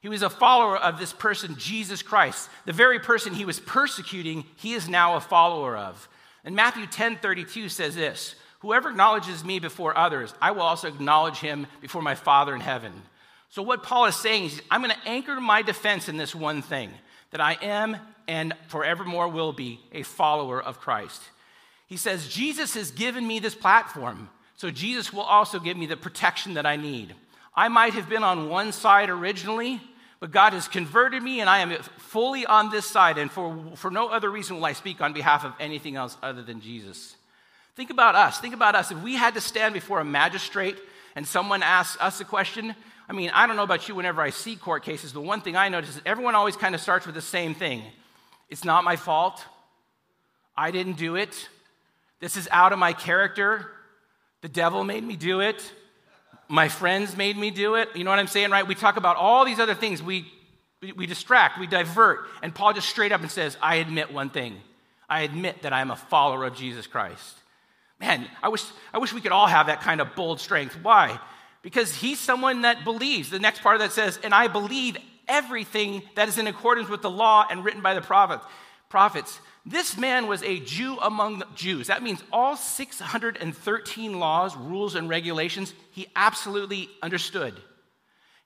He 0.00 0.08
was 0.08 0.22
a 0.22 0.30
follower 0.30 0.76
of 0.76 0.98
this 0.98 1.12
person, 1.12 1.56
Jesus 1.58 2.02
Christ. 2.02 2.48
The 2.66 2.72
very 2.72 3.00
person 3.00 3.34
he 3.34 3.44
was 3.44 3.58
persecuting, 3.58 4.44
he 4.56 4.74
is 4.74 4.88
now 4.88 5.16
a 5.16 5.20
follower 5.20 5.76
of. 5.76 6.08
And 6.44 6.54
Matthew 6.54 6.86
10 6.86 7.16
32 7.16 7.68
says 7.68 7.96
this 7.96 8.36
Whoever 8.60 8.90
acknowledges 8.90 9.44
me 9.44 9.60
before 9.60 9.96
others, 9.96 10.34
I 10.40 10.50
will 10.50 10.62
also 10.62 10.88
acknowledge 10.88 11.38
him 11.38 11.66
before 11.80 12.02
my 12.02 12.14
Father 12.14 12.54
in 12.54 12.60
heaven. 12.60 12.92
So, 13.50 13.62
what 13.62 13.82
Paul 13.82 14.06
is 14.06 14.16
saying 14.16 14.46
is, 14.46 14.62
I'm 14.70 14.82
going 14.82 14.94
to 14.94 15.08
anchor 15.08 15.40
my 15.40 15.62
defense 15.62 16.08
in 16.08 16.16
this 16.16 16.34
one 16.34 16.60
thing 16.60 16.90
that 17.30 17.40
I 17.40 17.56
am 17.62 17.96
and 18.26 18.54
forevermore 18.68 19.28
will 19.28 19.52
be 19.52 19.80
a 19.92 20.02
follower 20.02 20.62
of 20.62 20.80
Christ. 20.80 21.22
He 21.86 21.96
says, 21.96 22.28
Jesus 22.28 22.74
has 22.74 22.90
given 22.90 23.26
me 23.26 23.38
this 23.38 23.54
platform, 23.54 24.28
so 24.56 24.70
Jesus 24.70 25.12
will 25.12 25.22
also 25.22 25.58
give 25.58 25.76
me 25.76 25.86
the 25.86 25.96
protection 25.96 26.54
that 26.54 26.66
I 26.66 26.76
need. 26.76 27.14
I 27.54 27.68
might 27.68 27.94
have 27.94 28.08
been 28.08 28.22
on 28.22 28.48
one 28.48 28.72
side 28.72 29.08
originally, 29.08 29.80
but 30.20 30.30
God 30.30 30.52
has 30.52 30.68
converted 30.68 31.22
me 31.22 31.40
and 31.40 31.48
I 31.48 31.60
am 31.60 31.70
fully 31.96 32.44
on 32.44 32.70
this 32.70 32.86
side, 32.86 33.18
and 33.18 33.30
for, 33.30 33.56
for 33.76 33.90
no 33.90 34.08
other 34.08 34.30
reason 34.30 34.56
will 34.56 34.64
I 34.64 34.72
speak 34.74 35.00
on 35.00 35.12
behalf 35.12 35.44
of 35.44 35.54
anything 35.58 35.96
else 35.96 36.16
other 36.22 36.42
than 36.42 36.60
Jesus. 36.60 37.16
Think 37.78 37.90
about 37.90 38.16
us. 38.16 38.40
Think 38.40 38.54
about 38.54 38.74
us. 38.74 38.90
If 38.90 39.00
we 39.04 39.14
had 39.14 39.34
to 39.34 39.40
stand 39.40 39.72
before 39.72 40.00
a 40.00 40.04
magistrate 40.04 40.76
and 41.14 41.24
someone 41.24 41.62
asks 41.62 41.96
us 42.00 42.20
a 42.20 42.24
question, 42.24 42.74
I 43.08 43.12
mean, 43.12 43.30
I 43.32 43.46
don't 43.46 43.54
know 43.54 43.62
about 43.62 43.88
you, 43.88 43.94
whenever 43.94 44.20
I 44.20 44.30
see 44.30 44.56
court 44.56 44.82
cases, 44.82 45.12
the 45.12 45.20
one 45.20 45.42
thing 45.42 45.54
I 45.54 45.68
notice 45.68 45.90
is 45.90 46.02
everyone 46.04 46.34
always 46.34 46.56
kind 46.56 46.74
of 46.74 46.80
starts 46.80 47.06
with 47.06 47.14
the 47.14 47.22
same 47.22 47.54
thing 47.54 47.84
it's 48.50 48.64
not 48.64 48.82
my 48.82 48.96
fault. 48.96 49.44
I 50.56 50.72
didn't 50.72 50.94
do 50.94 51.14
it. 51.14 51.48
This 52.18 52.36
is 52.36 52.48
out 52.50 52.72
of 52.72 52.80
my 52.80 52.94
character. 52.94 53.70
The 54.40 54.48
devil 54.48 54.82
made 54.82 55.04
me 55.04 55.14
do 55.14 55.38
it. 55.38 55.72
My 56.48 56.66
friends 56.66 57.16
made 57.16 57.36
me 57.36 57.52
do 57.52 57.76
it. 57.76 57.94
You 57.94 58.02
know 58.02 58.10
what 58.10 58.18
I'm 58.18 58.26
saying, 58.26 58.50
right? 58.50 58.66
We 58.66 58.74
talk 58.74 58.96
about 58.96 59.14
all 59.14 59.44
these 59.44 59.60
other 59.60 59.76
things. 59.76 60.02
We, 60.02 60.26
we, 60.82 60.90
we 60.90 61.06
distract, 61.06 61.60
we 61.60 61.68
divert. 61.68 62.26
And 62.42 62.52
Paul 62.52 62.72
just 62.72 62.88
straight 62.88 63.12
up 63.12 63.20
and 63.20 63.30
says, 63.30 63.56
I 63.62 63.76
admit 63.76 64.12
one 64.12 64.30
thing. 64.30 64.56
I 65.08 65.20
admit 65.20 65.62
that 65.62 65.72
I'm 65.72 65.92
a 65.92 65.96
follower 65.96 66.44
of 66.44 66.56
Jesus 66.56 66.88
Christ. 66.88 67.36
Man, 68.00 68.28
I 68.42 68.48
wish, 68.48 68.64
I 68.92 68.98
wish 68.98 69.12
we 69.12 69.20
could 69.20 69.32
all 69.32 69.46
have 69.46 69.66
that 69.66 69.80
kind 69.80 70.00
of 70.00 70.14
bold 70.14 70.40
strength. 70.40 70.78
Why? 70.82 71.18
Because 71.62 71.94
he's 71.94 72.20
someone 72.20 72.62
that 72.62 72.84
believes. 72.84 73.30
The 73.30 73.40
next 73.40 73.62
part 73.62 73.74
of 73.74 73.80
that 73.80 73.92
says, 73.92 74.18
and 74.22 74.32
I 74.32 74.46
believe 74.46 74.96
everything 75.26 76.02
that 76.14 76.28
is 76.28 76.38
in 76.38 76.46
accordance 76.46 76.88
with 76.88 77.02
the 77.02 77.10
law 77.10 77.46
and 77.50 77.64
written 77.64 77.82
by 77.82 77.94
the 77.94 78.00
prophet, 78.00 78.40
prophets. 78.88 79.40
This 79.66 79.98
man 79.98 80.28
was 80.28 80.42
a 80.42 80.60
Jew 80.60 80.98
among 80.98 81.42
Jews. 81.54 81.88
That 81.88 82.02
means 82.02 82.22
all 82.32 82.56
613 82.56 84.18
laws, 84.18 84.56
rules, 84.56 84.94
and 84.94 85.08
regulations 85.08 85.74
he 85.90 86.06
absolutely 86.16 86.88
understood. 87.02 87.54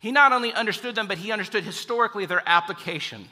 He 0.00 0.10
not 0.10 0.32
only 0.32 0.52
understood 0.52 0.96
them, 0.96 1.06
but 1.06 1.18
he 1.18 1.30
understood 1.30 1.62
historically 1.62 2.26
their 2.26 2.42
application. 2.44 3.28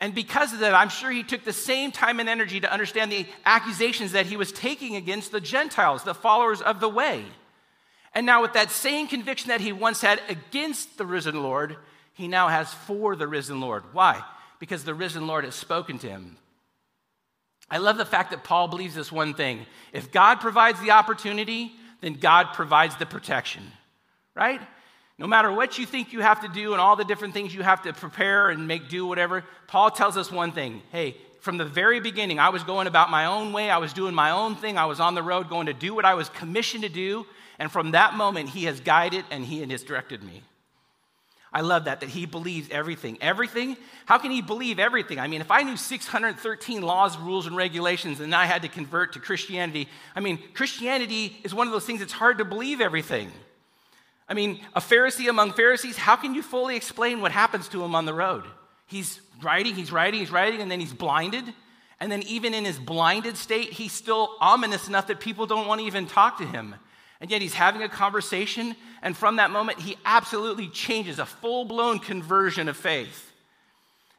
And 0.00 0.14
because 0.14 0.52
of 0.52 0.58
that, 0.58 0.74
I'm 0.74 0.90
sure 0.90 1.10
he 1.10 1.22
took 1.22 1.44
the 1.44 1.52
same 1.52 1.90
time 1.90 2.20
and 2.20 2.28
energy 2.28 2.60
to 2.60 2.72
understand 2.72 3.10
the 3.10 3.26
accusations 3.46 4.12
that 4.12 4.26
he 4.26 4.36
was 4.36 4.52
taking 4.52 4.96
against 4.96 5.32
the 5.32 5.40
Gentiles, 5.40 6.02
the 6.02 6.14
followers 6.14 6.60
of 6.60 6.80
the 6.80 6.88
way. 6.88 7.24
And 8.12 8.26
now, 8.26 8.42
with 8.42 8.54
that 8.54 8.70
same 8.70 9.08
conviction 9.08 9.48
that 9.48 9.60
he 9.60 9.72
once 9.72 10.00
had 10.00 10.20
against 10.28 10.98
the 10.98 11.06
risen 11.06 11.42
Lord, 11.42 11.76
he 12.12 12.28
now 12.28 12.48
has 12.48 12.72
for 12.72 13.16
the 13.16 13.28
risen 13.28 13.60
Lord. 13.60 13.84
Why? 13.92 14.22
Because 14.58 14.84
the 14.84 14.94
risen 14.94 15.26
Lord 15.26 15.44
has 15.44 15.54
spoken 15.54 15.98
to 15.98 16.08
him. 16.08 16.38
I 17.70 17.78
love 17.78 17.98
the 17.98 18.04
fact 18.04 18.30
that 18.30 18.44
Paul 18.44 18.68
believes 18.68 18.94
this 18.94 19.12
one 19.12 19.34
thing 19.34 19.66
if 19.92 20.12
God 20.12 20.40
provides 20.40 20.80
the 20.80 20.92
opportunity, 20.92 21.72
then 22.00 22.14
God 22.14 22.52
provides 22.52 22.96
the 22.96 23.06
protection, 23.06 23.72
right? 24.34 24.60
No 25.18 25.26
matter 25.26 25.50
what 25.50 25.78
you 25.78 25.86
think 25.86 26.12
you 26.12 26.20
have 26.20 26.42
to 26.42 26.48
do 26.48 26.72
and 26.72 26.80
all 26.80 26.96
the 26.96 27.04
different 27.04 27.32
things 27.32 27.54
you 27.54 27.62
have 27.62 27.82
to 27.82 27.92
prepare 27.92 28.50
and 28.50 28.68
make 28.68 28.88
do, 28.88 29.06
whatever, 29.06 29.44
Paul 29.66 29.90
tells 29.90 30.16
us 30.16 30.30
one 30.30 30.52
thing 30.52 30.82
hey, 30.92 31.16
from 31.40 31.58
the 31.58 31.64
very 31.64 32.00
beginning, 32.00 32.38
I 32.38 32.48
was 32.48 32.64
going 32.64 32.86
about 32.86 33.08
my 33.08 33.26
own 33.26 33.52
way. 33.52 33.70
I 33.70 33.78
was 33.78 33.92
doing 33.92 34.14
my 34.14 34.32
own 34.32 34.56
thing. 34.56 34.76
I 34.76 34.86
was 34.86 35.00
on 35.00 35.14
the 35.14 35.22
road 35.22 35.48
going 35.48 35.66
to 35.66 35.72
do 35.72 35.94
what 35.94 36.04
I 36.04 36.14
was 36.14 36.28
commissioned 36.28 36.82
to 36.82 36.88
do. 36.88 37.24
And 37.58 37.70
from 37.70 37.92
that 37.92 38.14
moment, 38.14 38.50
he 38.50 38.64
has 38.64 38.80
guided 38.80 39.24
and 39.30 39.44
he 39.44 39.60
has 39.60 39.82
directed 39.82 40.22
me. 40.22 40.42
I 41.52 41.60
love 41.62 41.84
that, 41.84 42.00
that 42.00 42.10
he 42.10 42.26
believes 42.26 42.68
everything. 42.70 43.16
Everything? 43.22 43.76
How 44.04 44.18
can 44.18 44.30
he 44.30 44.42
believe 44.42 44.78
everything? 44.78 45.18
I 45.18 45.28
mean, 45.28 45.40
if 45.40 45.50
I 45.50 45.62
knew 45.62 45.76
613 45.76 46.82
laws, 46.82 47.16
rules, 47.16 47.46
and 47.46 47.56
regulations 47.56 48.20
and 48.20 48.34
I 48.34 48.44
had 48.44 48.62
to 48.62 48.68
convert 48.68 49.14
to 49.14 49.20
Christianity, 49.20 49.88
I 50.14 50.20
mean, 50.20 50.38
Christianity 50.52 51.38
is 51.44 51.54
one 51.54 51.66
of 51.66 51.72
those 51.72 51.86
things 51.86 52.00
that's 52.00 52.12
hard 52.12 52.38
to 52.38 52.44
believe 52.44 52.82
everything. 52.82 53.30
I 54.28 54.34
mean, 54.34 54.60
a 54.74 54.80
Pharisee 54.80 55.28
among 55.28 55.52
Pharisees, 55.52 55.96
how 55.96 56.16
can 56.16 56.34
you 56.34 56.42
fully 56.42 56.76
explain 56.76 57.20
what 57.20 57.32
happens 57.32 57.68
to 57.68 57.82
him 57.84 57.94
on 57.94 58.06
the 58.06 58.14
road? 58.14 58.44
He's 58.86 59.20
riding, 59.42 59.74
he's 59.74 59.92
riding, 59.92 60.20
he's 60.20 60.32
riding, 60.32 60.60
and 60.60 60.70
then 60.70 60.80
he's 60.80 60.92
blinded. 60.92 61.44
And 61.98 62.12
then, 62.12 62.22
even 62.24 62.52
in 62.52 62.64
his 62.64 62.78
blinded 62.78 63.36
state, 63.36 63.72
he's 63.72 63.92
still 63.92 64.36
ominous 64.40 64.86
enough 64.86 65.06
that 65.06 65.20
people 65.20 65.46
don't 65.46 65.66
want 65.66 65.80
to 65.80 65.86
even 65.86 66.06
talk 66.06 66.38
to 66.38 66.44
him. 66.44 66.74
And 67.20 67.30
yet, 67.30 67.40
he's 67.40 67.54
having 67.54 67.82
a 67.82 67.88
conversation, 67.88 68.76
and 69.00 69.16
from 69.16 69.36
that 69.36 69.50
moment, 69.50 69.80
he 69.80 69.96
absolutely 70.04 70.68
changes 70.68 71.18
a 71.18 71.24
full 71.24 71.64
blown 71.64 71.98
conversion 71.98 72.68
of 72.68 72.76
faith. 72.76 73.32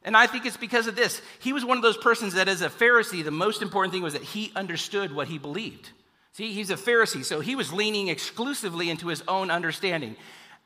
And 0.04 0.18
I 0.18 0.26
think 0.26 0.46
it's 0.46 0.58
because 0.58 0.88
of 0.88 0.96
this. 0.96 1.22
He 1.40 1.54
was 1.54 1.66
one 1.66 1.78
of 1.78 1.84
those 1.84 1.98
persons 1.98 2.34
that, 2.34 2.48
as 2.48 2.62
a 2.62 2.70
Pharisee, 2.70 3.24
the 3.24 3.30
most 3.30 3.62
important 3.62 3.94
thing 3.94 4.02
was 4.02 4.14
that 4.14 4.24
he 4.24 4.52
understood 4.56 5.14
what 5.14 5.28
he 5.28 5.38
believed. 5.38 5.90
See, 6.38 6.54
he's 6.54 6.70
a 6.70 6.76
Pharisee, 6.76 7.26
so 7.26 7.40
he 7.40 7.56
was 7.56 7.74
leaning 7.74 8.08
exclusively 8.08 8.90
into 8.90 9.08
his 9.08 9.24
own 9.28 9.52
understanding. 9.52 10.16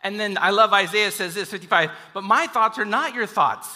And 0.04 0.20
then 0.20 0.38
I 0.38 0.50
love 0.50 0.74
Isaiah 0.74 1.12
says 1.12 1.34
this 1.34 1.50
55, 1.50 1.92
but 2.14 2.24
my 2.24 2.48
thoughts 2.48 2.78
are 2.78 2.86
not 2.86 3.14
your 3.14 3.26
thoughts 3.26 3.70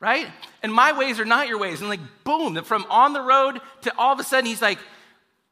right? 0.00 0.26
And 0.62 0.72
my 0.72 0.96
ways 0.96 1.18
are 1.18 1.24
not 1.24 1.48
your 1.48 1.58
ways. 1.58 1.80
And 1.80 1.88
like, 1.88 2.00
boom, 2.24 2.62
from 2.64 2.86
on 2.88 3.12
the 3.12 3.20
road 3.20 3.60
to 3.82 3.96
all 3.98 4.12
of 4.12 4.20
a 4.20 4.24
sudden, 4.24 4.46
he's 4.46 4.62
like, 4.62 4.78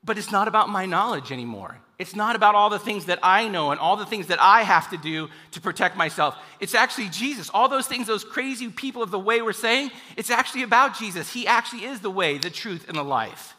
but 0.04 0.18
it's 0.18 0.30
not 0.30 0.46
about 0.46 0.68
my 0.68 0.86
knowledge 0.86 1.32
anymore. 1.32 1.78
It's 1.98 2.14
not 2.14 2.36
about 2.36 2.54
all 2.54 2.70
the 2.70 2.78
things 2.78 3.06
that 3.06 3.18
I 3.22 3.48
know 3.48 3.70
and 3.70 3.80
all 3.80 3.96
the 3.96 4.06
things 4.06 4.26
that 4.26 4.40
I 4.40 4.62
have 4.62 4.90
to 4.90 4.98
do 4.98 5.28
to 5.52 5.60
protect 5.60 5.96
myself. 5.96 6.36
It's 6.60 6.74
actually 6.74 7.08
Jesus. 7.08 7.50
All 7.52 7.68
those 7.68 7.86
things 7.86 8.06
those 8.06 8.22
crazy 8.22 8.68
people 8.68 9.02
of 9.02 9.10
the 9.10 9.18
way 9.18 9.40
were 9.40 9.54
saying, 9.54 9.90
it's 10.16 10.30
actually 10.30 10.62
about 10.62 10.96
Jesus. 10.96 11.32
He 11.32 11.46
actually 11.46 11.84
is 11.84 12.00
the 12.00 12.10
way, 12.10 12.38
the 12.38 12.50
truth, 12.50 12.86
and 12.86 12.96
the 12.96 13.02
life. 13.02 13.55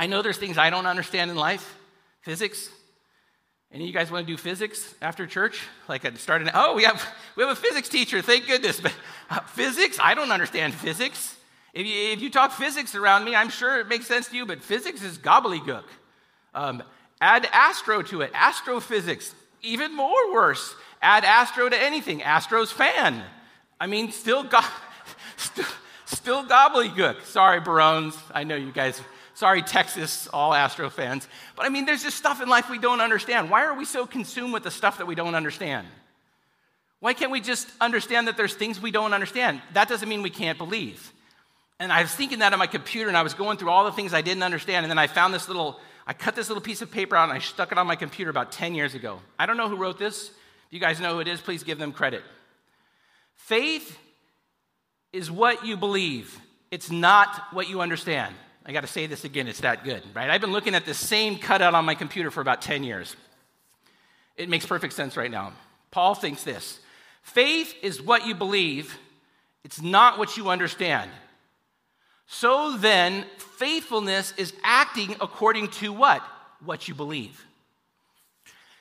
I 0.00 0.06
know 0.06 0.22
there's 0.22 0.38
things 0.38 0.56
I 0.56 0.70
don't 0.70 0.86
understand 0.86 1.30
in 1.30 1.36
life 1.36 1.76
physics, 2.22 2.70
any 3.70 3.84
of 3.84 3.88
you 3.88 3.92
guys 3.92 4.10
want 4.10 4.26
to 4.26 4.32
do 4.32 4.38
physics 4.38 4.94
after 5.02 5.26
church? 5.26 5.60
Like 5.90 6.06
I 6.06 6.14
started, 6.14 6.50
oh, 6.54 6.74
we 6.74 6.84
have, 6.84 7.06
we 7.36 7.42
have 7.42 7.52
a 7.52 7.60
physics 7.60 7.90
teacher, 7.90 8.22
thank 8.22 8.46
goodness. 8.46 8.80
But 8.80 8.94
uh, 9.28 9.40
physics? 9.40 9.98
I 10.00 10.14
don't 10.14 10.32
understand 10.32 10.72
physics. 10.72 11.36
If 11.74 11.86
you, 11.86 12.12
if 12.12 12.22
you 12.22 12.30
talk 12.30 12.52
physics 12.52 12.94
around 12.94 13.26
me, 13.26 13.36
I'm 13.36 13.50
sure 13.50 13.78
it 13.78 13.88
makes 13.88 14.06
sense 14.06 14.26
to 14.28 14.36
you, 14.36 14.46
but 14.46 14.62
physics 14.62 15.02
is 15.02 15.18
gobbledygook. 15.18 15.84
Um, 16.54 16.82
add 17.20 17.46
astro 17.52 18.00
to 18.04 18.22
it, 18.22 18.30
astrophysics, 18.32 19.34
even 19.60 19.94
more 19.94 20.32
worse. 20.32 20.74
Add 21.02 21.26
astro 21.26 21.68
to 21.68 21.76
anything, 21.76 22.20
Astros 22.20 22.72
fan. 22.72 23.22
I 23.78 23.86
mean, 23.86 24.12
still, 24.12 24.44
go- 24.44 24.60
still, 25.36 25.66
still 26.06 26.44
gobbledygook. 26.46 27.22
Sorry, 27.24 27.60
Barones. 27.60 28.16
I 28.34 28.44
know 28.44 28.56
you 28.56 28.72
guys 28.72 29.00
Sorry, 29.40 29.62
Texas, 29.62 30.28
all 30.34 30.52
Astro 30.52 30.90
fans. 30.90 31.26
But 31.56 31.64
I 31.64 31.70
mean, 31.70 31.86
there's 31.86 32.02
just 32.02 32.18
stuff 32.18 32.42
in 32.42 32.48
life 32.50 32.68
we 32.68 32.76
don't 32.76 33.00
understand. 33.00 33.48
Why 33.48 33.64
are 33.64 33.72
we 33.72 33.86
so 33.86 34.04
consumed 34.04 34.52
with 34.52 34.64
the 34.64 34.70
stuff 34.70 34.98
that 34.98 35.06
we 35.06 35.14
don't 35.14 35.34
understand? 35.34 35.86
Why 36.98 37.14
can't 37.14 37.32
we 37.32 37.40
just 37.40 37.66
understand 37.80 38.28
that 38.28 38.36
there's 38.36 38.52
things 38.52 38.78
we 38.78 38.90
don't 38.90 39.14
understand? 39.14 39.62
That 39.72 39.88
doesn't 39.88 40.06
mean 40.06 40.20
we 40.20 40.28
can't 40.28 40.58
believe. 40.58 41.10
And 41.78 41.90
I 41.90 42.02
was 42.02 42.14
thinking 42.14 42.40
that 42.40 42.52
on 42.52 42.58
my 42.58 42.66
computer, 42.66 43.08
and 43.08 43.16
I 43.16 43.22
was 43.22 43.32
going 43.32 43.56
through 43.56 43.70
all 43.70 43.86
the 43.86 43.92
things 43.92 44.12
I 44.12 44.20
didn't 44.20 44.42
understand, 44.42 44.84
and 44.84 44.90
then 44.90 44.98
I 44.98 45.06
found 45.06 45.32
this 45.32 45.48
little, 45.48 45.80
I 46.06 46.12
cut 46.12 46.36
this 46.36 46.50
little 46.50 46.60
piece 46.60 46.82
of 46.82 46.90
paper 46.90 47.16
out 47.16 47.30
and 47.30 47.32
I 47.32 47.38
stuck 47.38 47.72
it 47.72 47.78
on 47.78 47.86
my 47.86 47.96
computer 47.96 48.30
about 48.30 48.52
10 48.52 48.74
years 48.74 48.94
ago. 48.94 49.20
I 49.38 49.46
don't 49.46 49.56
know 49.56 49.70
who 49.70 49.76
wrote 49.76 49.98
this. 49.98 50.28
If 50.28 50.72
you 50.72 50.80
guys 50.80 51.00
know 51.00 51.14
who 51.14 51.20
it 51.20 51.28
is, 51.28 51.40
please 51.40 51.62
give 51.62 51.78
them 51.78 51.92
credit. 51.92 52.22
Faith 53.36 53.96
is 55.14 55.30
what 55.30 55.64
you 55.64 55.78
believe, 55.78 56.38
it's 56.70 56.90
not 56.90 57.42
what 57.52 57.70
you 57.70 57.80
understand. 57.80 58.34
I 58.70 58.72
got 58.72 58.82
to 58.82 58.86
say 58.86 59.06
this 59.06 59.24
again, 59.24 59.48
it's 59.48 59.62
that 59.62 59.82
good, 59.82 60.00
right? 60.14 60.30
I've 60.30 60.40
been 60.40 60.52
looking 60.52 60.76
at 60.76 60.84
the 60.84 60.94
same 60.94 61.38
cutout 61.38 61.74
on 61.74 61.84
my 61.84 61.96
computer 61.96 62.30
for 62.30 62.40
about 62.40 62.62
10 62.62 62.84
years. 62.84 63.16
It 64.36 64.48
makes 64.48 64.64
perfect 64.64 64.92
sense 64.92 65.16
right 65.16 65.30
now. 65.30 65.54
Paul 65.90 66.14
thinks 66.14 66.44
this 66.44 66.78
faith 67.24 67.74
is 67.82 68.00
what 68.00 68.28
you 68.28 68.34
believe, 68.36 68.96
it's 69.64 69.82
not 69.82 70.18
what 70.20 70.36
you 70.36 70.50
understand. 70.50 71.10
So 72.28 72.76
then, 72.76 73.24
faithfulness 73.38 74.34
is 74.36 74.52
acting 74.62 75.16
according 75.20 75.70
to 75.80 75.92
what? 75.92 76.22
What 76.64 76.86
you 76.86 76.94
believe. 76.94 77.44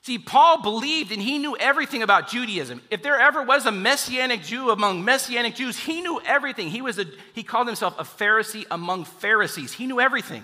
See, 0.02 0.18
Paul 0.18 0.62
believed 0.62 1.12
and 1.12 1.22
he 1.22 1.38
knew 1.38 1.58
everything 1.58 2.04
about 2.04 2.30
Judaism. 2.30 2.82
If 2.90 3.04
there 3.04 3.20
ever 3.20 3.44
was 3.44 3.66
a 3.66 3.72
messianic 3.72 4.44
Jew 4.44 4.70
among 4.70 5.04
messianic 5.04 5.56
Jews, 5.56 5.78
he 5.78 6.02
knew 6.02 6.22
everything. 6.22 6.70
He, 6.70 6.82
was 6.82 7.00
a, 7.00 7.06
he 7.34 7.44
called 7.44 7.68
himself 7.68 7.96
a 8.00 8.04
Pharisee 8.04 8.66
among 8.72 9.04
Pharisees. 9.04 9.74
He 9.74 9.88
knew 9.88 10.00
everything, 10.00 10.44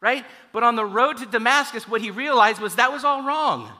right? 0.00 0.24
But 0.52 0.62
on 0.62 0.74
the 0.74 0.86
road 0.86 1.18
to 1.18 1.26
Damascus, 1.26 1.86
what 1.86 2.00
he 2.00 2.10
realized 2.10 2.60
was 2.60 2.76
that 2.76 2.92
was 2.92 3.04
all 3.04 3.26
wrong. 3.26 3.70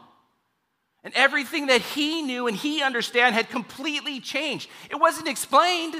And 1.02 1.14
everything 1.14 1.68
that 1.68 1.80
he 1.80 2.20
knew 2.20 2.46
and 2.46 2.56
he 2.56 2.82
understood 2.82 3.32
had 3.32 3.48
completely 3.48 4.20
changed. 4.20 4.68
It 4.90 4.96
wasn't 4.96 5.28
explained, 5.28 5.94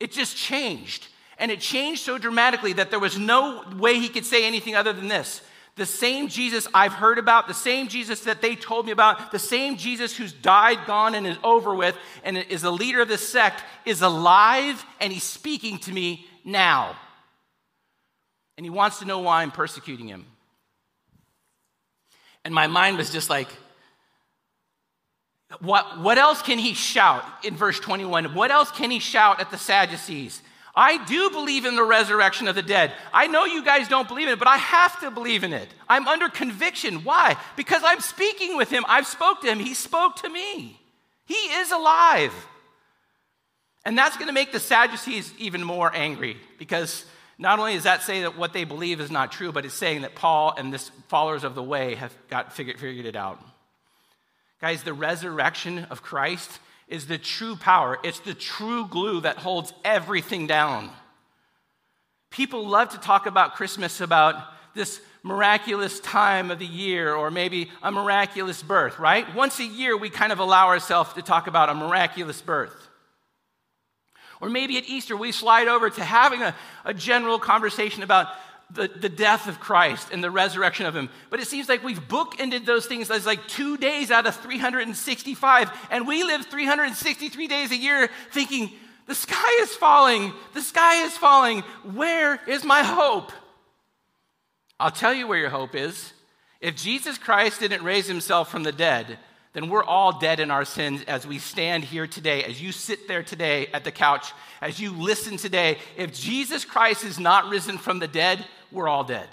it 0.00 0.10
just 0.12 0.36
changed. 0.36 1.08
And 1.36 1.50
it 1.50 1.60
changed 1.60 2.02
so 2.02 2.16
dramatically 2.16 2.72
that 2.74 2.90
there 2.90 2.98
was 2.98 3.18
no 3.18 3.62
way 3.76 3.98
he 3.98 4.08
could 4.08 4.24
say 4.24 4.46
anything 4.46 4.74
other 4.74 4.92
than 4.92 5.08
this 5.08 5.42
the 5.78 5.86
same 5.86 6.28
Jesus 6.28 6.68
I've 6.74 6.92
heard 6.92 7.18
about, 7.18 7.48
the 7.48 7.54
same 7.54 7.88
Jesus 7.88 8.20
that 8.20 8.42
they 8.42 8.54
told 8.54 8.84
me 8.84 8.92
about, 8.92 9.30
the 9.30 9.38
same 9.38 9.76
Jesus 9.76 10.16
who's 10.16 10.32
died, 10.32 10.78
gone, 10.86 11.14
and 11.14 11.26
is 11.26 11.38
over 11.42 11.74
with, 11.74 11.96
and 12.24 12.36
is 12.36 12.62
the 12.62 12.70
leader 12.70 13.00
of 13.00 13.08
this 13.08 13.26
sect, 13.26 13.64
is 13.86 14.02
alive 14.02 14.84
and 15.00 15.12
he's 15.12 15.24
speaking 15.24 15.78
to 15.78 15.92
me 15.92 16.26
now. 16.44 16.96
And 18.56 18.66
he 18.66 18.70
wants 18.70 18.98
to 18.98 19.04
know 19.04 19.20
why 19.20 19.42
I'm 19.42 19.52
persecuting 19.52 20.08
him. 20.08 20.26
And 22.44 22.54
my 22.54 22.66
mind 22.66 22.98
was 22.98 23.10
just 23.10 23.30
like, 23.30 23.48
what, 25.60 26.00
what 26.00 26.18
else 26.18 26.42
can 26.42 26.58
he 26.58 26.74
shout 26.74 27.24
in 27.42 27.56
verse 27.56 27.80
21? 27.80 28.34
What 28.34 28.50
else 28.50 28.70
can 28.70 28.90
he 28.90 28.98
shout 28.98 29.40
at 29.40 29.50
the 29.50 29.56
Sadducees? 29.56 30.42
I 30.78 31.04
do 31.06 31.28
believe 31.30 31.64
in 31.64 31.74
the 31.74 31.82
resurrection 31.82 32.46
of 32.46 32.54
the 32.54 32.62
dead. 32.62 32.92
I 33.12 33.26
know 33.26 33.44
you 33.46 33.64
guys 33.64 33.88
don't 33.88 34.06
believe 34.06 34.28
in 34.28 34.34
it, 34.34 34.38
but 34.38 34.46
I 34.46 34.58
have 34.58 35.00
to 35.00 35.10
believe 35.10 35.42
in 35.42 35.52
it. 35.52 35.68
I'm 35.88 36.06
under 36.06 36.28
conviction. 36.28 37.02
Why? 37.02 37.36
Because 37.56 37.82
I'm 37.84 37.98
speaking 37.98 38.56
with 38.56 38.70
him. 38.70 38.84
I've 38.86 39.08
spoke 39.08 39.40
to 39.40 39.48
him. 39.48 39.58
He 39.58 39.74
spoke 39.74 40.14
to 40.22 40.28
me. 40.28 40.80
He 41.26 41.34
is 41.34 41.72
alive. 41.72 42.32
And 43.84 43.98
that's 43.98 44.16
going 44.16 44.28
to 44.28 44.32
make 44.32 44.52
the 44.52 44.60
Sadducees 44.60 45.34
even 45.36 45.64
more 45.64 45.92
angry 45.92 46.36
because 46.60 47.04
not 47.38 47.58
only 47.58 47.74
does 47.74 47.82
that 47.82 48.04
say 48.04 48.22
that 48.22 48.38
what 48.38 48.52
they 48.52 48.62
believe 48.62 49.00
is 49.00 49.10
not 49.10 49.32
true, 49.32 49.50
but 49.50 49.64
it's 49.64 49.74
saying 49.74 50.02
that 50.02 50.14
Paul 50.14 50.54
and 50.56 50.72
this 50.72 50.92
followers 51.08 51.42
of 51.42 51.56
the 51.56 51.62
way 51.62 51.96
have 51.96 52.14
got 52.30 52.52
figured, 52.52 52.78
figured 52.78 53.06
it 53.06 53.16
out. 53.16 53.44
Guys, 54.60 54.84
the 54.84 54.94
resurrection 54.94 55.88
of 55.90 56.02
Christ 56.02 56.60
is 56.88 57.06
the 57.06 57.18
true 57.18 57.56
power. 57.56 57.98
It's 58.02 58.20
the 58.20 58.34
true 58.34 58.86
glue 58.86 59.20
that 59.20 59.36
holds 59.36 59.72
everything 59.84 60.46
down. 60.46 60.90
People 62.30 62.66
love 62.66 62.90
to 62.90 62.98
talk 62.98 63.26
about 63.26 63.54
Christmas 63.54 64.00
about 64.00 64.36
this 64.74 65.00
miraculous 65.22 66.00
time 66.00 66.50
of 66.50 66.58
the 66.58 66.66
year 66.66 67.14
or 67.14 67.30
maybe 67.30 67.70
a 67.82 67.90
miraculous 67.90 68.62
birth, 68.62 68.98
right? 68.98 69.34
Once 69.34 69.58
a 69.58 69.64
year, 69.64 69.96
we 69.96 70.10
kind 70.10 70.32
of 70.32 70.38
allow 70.38 70.68
ourselves 70.68 71.12
to 71.14 71.22
talk 71.22 71.46
about 71.46 71.68
a 71.68 71.74
miraculous 71.74 72.40
birth. 72.40 72.88
Or 74.40 74.48
maybe 74.48 74.78
at 74.78 74.88
Easter, 74.88 75.16
we 75.16 75.32
slide 75.32 75.66
over 75.66 75.90
to 75.90 76.04
having 76.04 76.42
a, 76.42 76.54
a 76.84 76.94
general 76.94 77.38
conversation 77.38 78.02
about 78.02 78.28
the, 78.70 78.88
the 78.88 79.08
death 79.08 79.48
of 79.48 79.60
Christ 79.60 80.08
and 80.12 80.22
the 80.22 80.30
resurrection 80.30 80.86
of 80.86 80.94
him. 80.94 81.08
But 81.30 81.40
it 81.40 81.48
seems 81.48 81.68
like 81.68 81.82
we've 81.82 82.06
bookended 82.08 82.66
those 82.66 82.86
things 82.86 83.10
as 83.10 83.24
like 83.24 83.46
two 83.48 83.76
days 83.76 84.10
out 84.10 84.26
of 84.26 84.36
365. 84.36 85.70
And 85.90 86.06
we 86.06 86.22
live 86.22 86.46
363 86.46 87.46
days 87.46 87.70
a 87.70 87.76
year 87.76 88.10
thinking, 88.32 88.70
the 89.06 89.14
sky 89.14 89.62
is 89.62 89.74
falling, 89.74 90.34
the 90.52 90.60
sky 90.60 91.04
is 91.04 91.16
falling. 91.16 91.60
Where 91.94 92.38
is 92.46 92.62
my 92.62 92.82
hope? 92.82 93.32
I'll 94.78 94.90
tell 94.90 95.14
you 95.14 95.26
where 95.26 95.38
your 95.38 95.48
hope 95.48 95.74
is. 95.74 96.12
If 96.60 96.76
Jesus 96.76 97.16
Christ 97.16 97.60
didn't 97.60 97.82
raise 97.82 98.06
himself 98.06 98.50
from 98.50 98.64
the 98.64 98.72
dead, 98.72 99.18
then 99.54 99.70
we're 99.70 99.84
all 99.84 100.18
dead 100.18 100.40
in 100.40 100.50
our 100.50 100.64
sins 100.64 101.02
as 101.08 101.26
we 101.26 101.38
stand 101.38 101.84
here 101.84 102.06
today, 102.06 102.44
as 102.44 102.60
you 102.60 102.70
sit 102.70 103.08
there 103.08 103.22
today 103.22 103.68
at 103.68 103.82
the 103.82 103.90
couch, 103.90 104.32
as 104.60 104.78
you 104.78 104.92
listen 104.92 105.36
today. 105.36 105.78
If 105.96 106.14
Jesus 106.14 106.64
Christ 106.64 107.02
is 107.02 107.18
not 107.18 107.48
risen 107.48 107.78
from 107.78 107.98
the 107.98 108.08
dead, 108.08 108.44
we're 108.72 108.88
all 108.88 109.04
dead. 109.04 109.28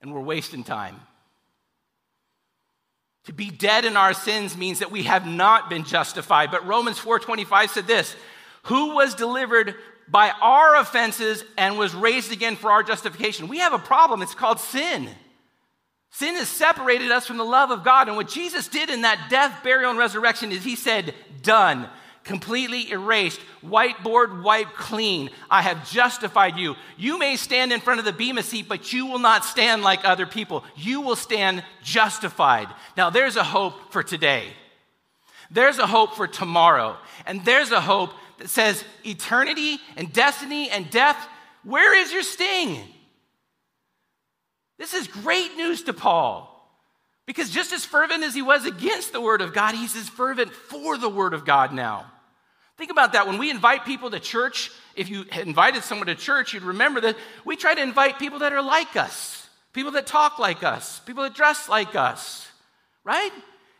And 0.00 0.12
we're 0.12 0.20
wasting 0.20 0.64
time. 0.64 1.00
To 3.24 3.32
be 3.32 3.50
dead 3.50 3.84
in 3.84 3.96
our 3.96 4.12
sins 4.12 4.56
means 4.56 4.78
that 4.78 4.92
we 4.92 5.02
have 5.04 5.26
not 5.26 5.68
been 5.68 5.84
justified. 5.84 6.50
But 6.50 6.66
Romans 6.66 6.98
4:25 6.98 7.70
said 7.70 7.86
this, 7.86 8.14
who 8.64 8.94
was 8.94 9.14
delivered 9.14 9.74
by 10.08 10.30
our 10.40 10.76
offenses 10.76 11.44
and 11.56 11.78
was 11.78 11.94
raised 11.94 12.32
again 12.32 12.56
for 12.56 12.70
our 12.70 12.82
justification. 12.82 13.48
We 13.48 13.58
have 13.58 13.72
a 13.72 13.78
problem. 13.78 14.22
It's 14.22 14.34
called 14.34 14.60
sin. 14.60 15.08
Sin 16.10 16.34
has 16.36 16.48
separated 16.48 17.10
us 17.10 17.26
from 17.26 17.36
the 17.36 17.44
love 17.44 17.70
of 17.70 17.84
God. 17.84 18.08
And 18.08 18.16
what 18.16 18.28
Jesus 18.28 18.68
did 18.68 18.90
in 18.90 19.02
that 19.02 19.26
death, 19.28 19.62
burial, 19.62 19.90
and 19.90 19.98
resurrection 19.98 20.52
is 20.52 20.64
he 20.64 20.76
said, 20.76 21.14
Done 21.42 21.88
completely 22.26 22.90
erased, 22.90 23.40
whiteboard 23.64 24.42
wiped 24.42 24.74
clean. 24.74 25.30
I 25.48 25.62
have 25.62 25.88
justified 25.90 26.58
you. 26.58 26.74
You 26.98 27.18
may 27.18 27.36
stand 27.36 27.72
in 27.72 27.80
front 27.80 28.00
of 28.00 28.04
the 28.04 28.12
Bema 28.12 28.42
seat, 28.42 28.68
but 28.68 28.92
you 28.92 29.06
will 29.06 29.20
not 29.20 29.44
stand 29.44 29.82
like 29.82 30.04
other 30.04 30.26
people. 30.26 30.64
You 30.74 31.00
will 31.00 31.16
stand 31.16 31.64
justified. 31.82 32.68
Now, 32.96 33.10
there's 33.10 33.36
a 33.36 33.44
hope 33.44 33.92
for 33.92 34.02
today. 34.02 34.48
There's 35.50 35.78
a 35.78 35.86
hope 35.86 36.16
for 36.16 36.26
tomorrow. 36.26 36.96
And 37.24 37.44
there's 37.44 37.70
a 37.70 37.80
hope 37.80 38.10
that 38.38 38.48
says 38.48 38.84
eternity 39.04 39.78
and 39.96 40.12
destiny 40.12 40.68
and 40.68 40.90
death, 40.90 41.16
where 41.62 41.96
is 41.96 42.12
your 42.12 42.22
sting? 42.24 42.82
This 44.78 44.94
is 44.94 45.06
great 45.06 45.56
news 45.56 45.84
to 45.84 45.92
Paul. 45.92 46.52
Because 47.24 47.50
just 47.50 47.72
as 47.72 47.84
fervent 47.84 48.24
as 48.24 48.34
he 48.34 48.42
was 48.42 48.66
against 48.66 49.12
the 49.12 49.20
Word 49.20 49.40
of 49.40 49.52
God, 49.52 49.74
he's 49.74 49.96
as 49.96 50.08
fervent 50.08 50.52
for 50.52 50.98
the 50.98 51.08
Word 51.08 51.34
of 51.34 51.44
God 51.44 51.72
now. 51.72 52.12
Think 52.76 52.90
about 52.90 53.14
that. 53.14 53.26
When 53.26 53.38
we 53.38 53.50
invite 53.50 53.84
people 53.84 54.10
to 54.10 54.20
church, 54.20 54.70
if 54.94 55.08
you 55.08 55.24
invited 55.40 55.82
someone 55.82 56.08
to 56.08 56.14
church, 56.14 56.52
you'd 56.52 56.62
remember 56.62 57.00
that 57.00 57.16
we 57.44 57.56
try 57.56 57.74
to 57.74 57.82
invite 57.82 58.18
people 58.18 58.40
that 58.40 58.52
are 58.52 58.62
like 58.62 58.96
us, 58.96 59.48
people 59.72 59.92
that 59.92 60.06
talk 60.06 60.38
like 60.38 60.62
us, 60.62 61.00
people 61.00 61.22
that 61.22 61.34
dress 61.34 61.68
like 61.68 61.94
us, 61.94 62.46
right? 63.04 63.30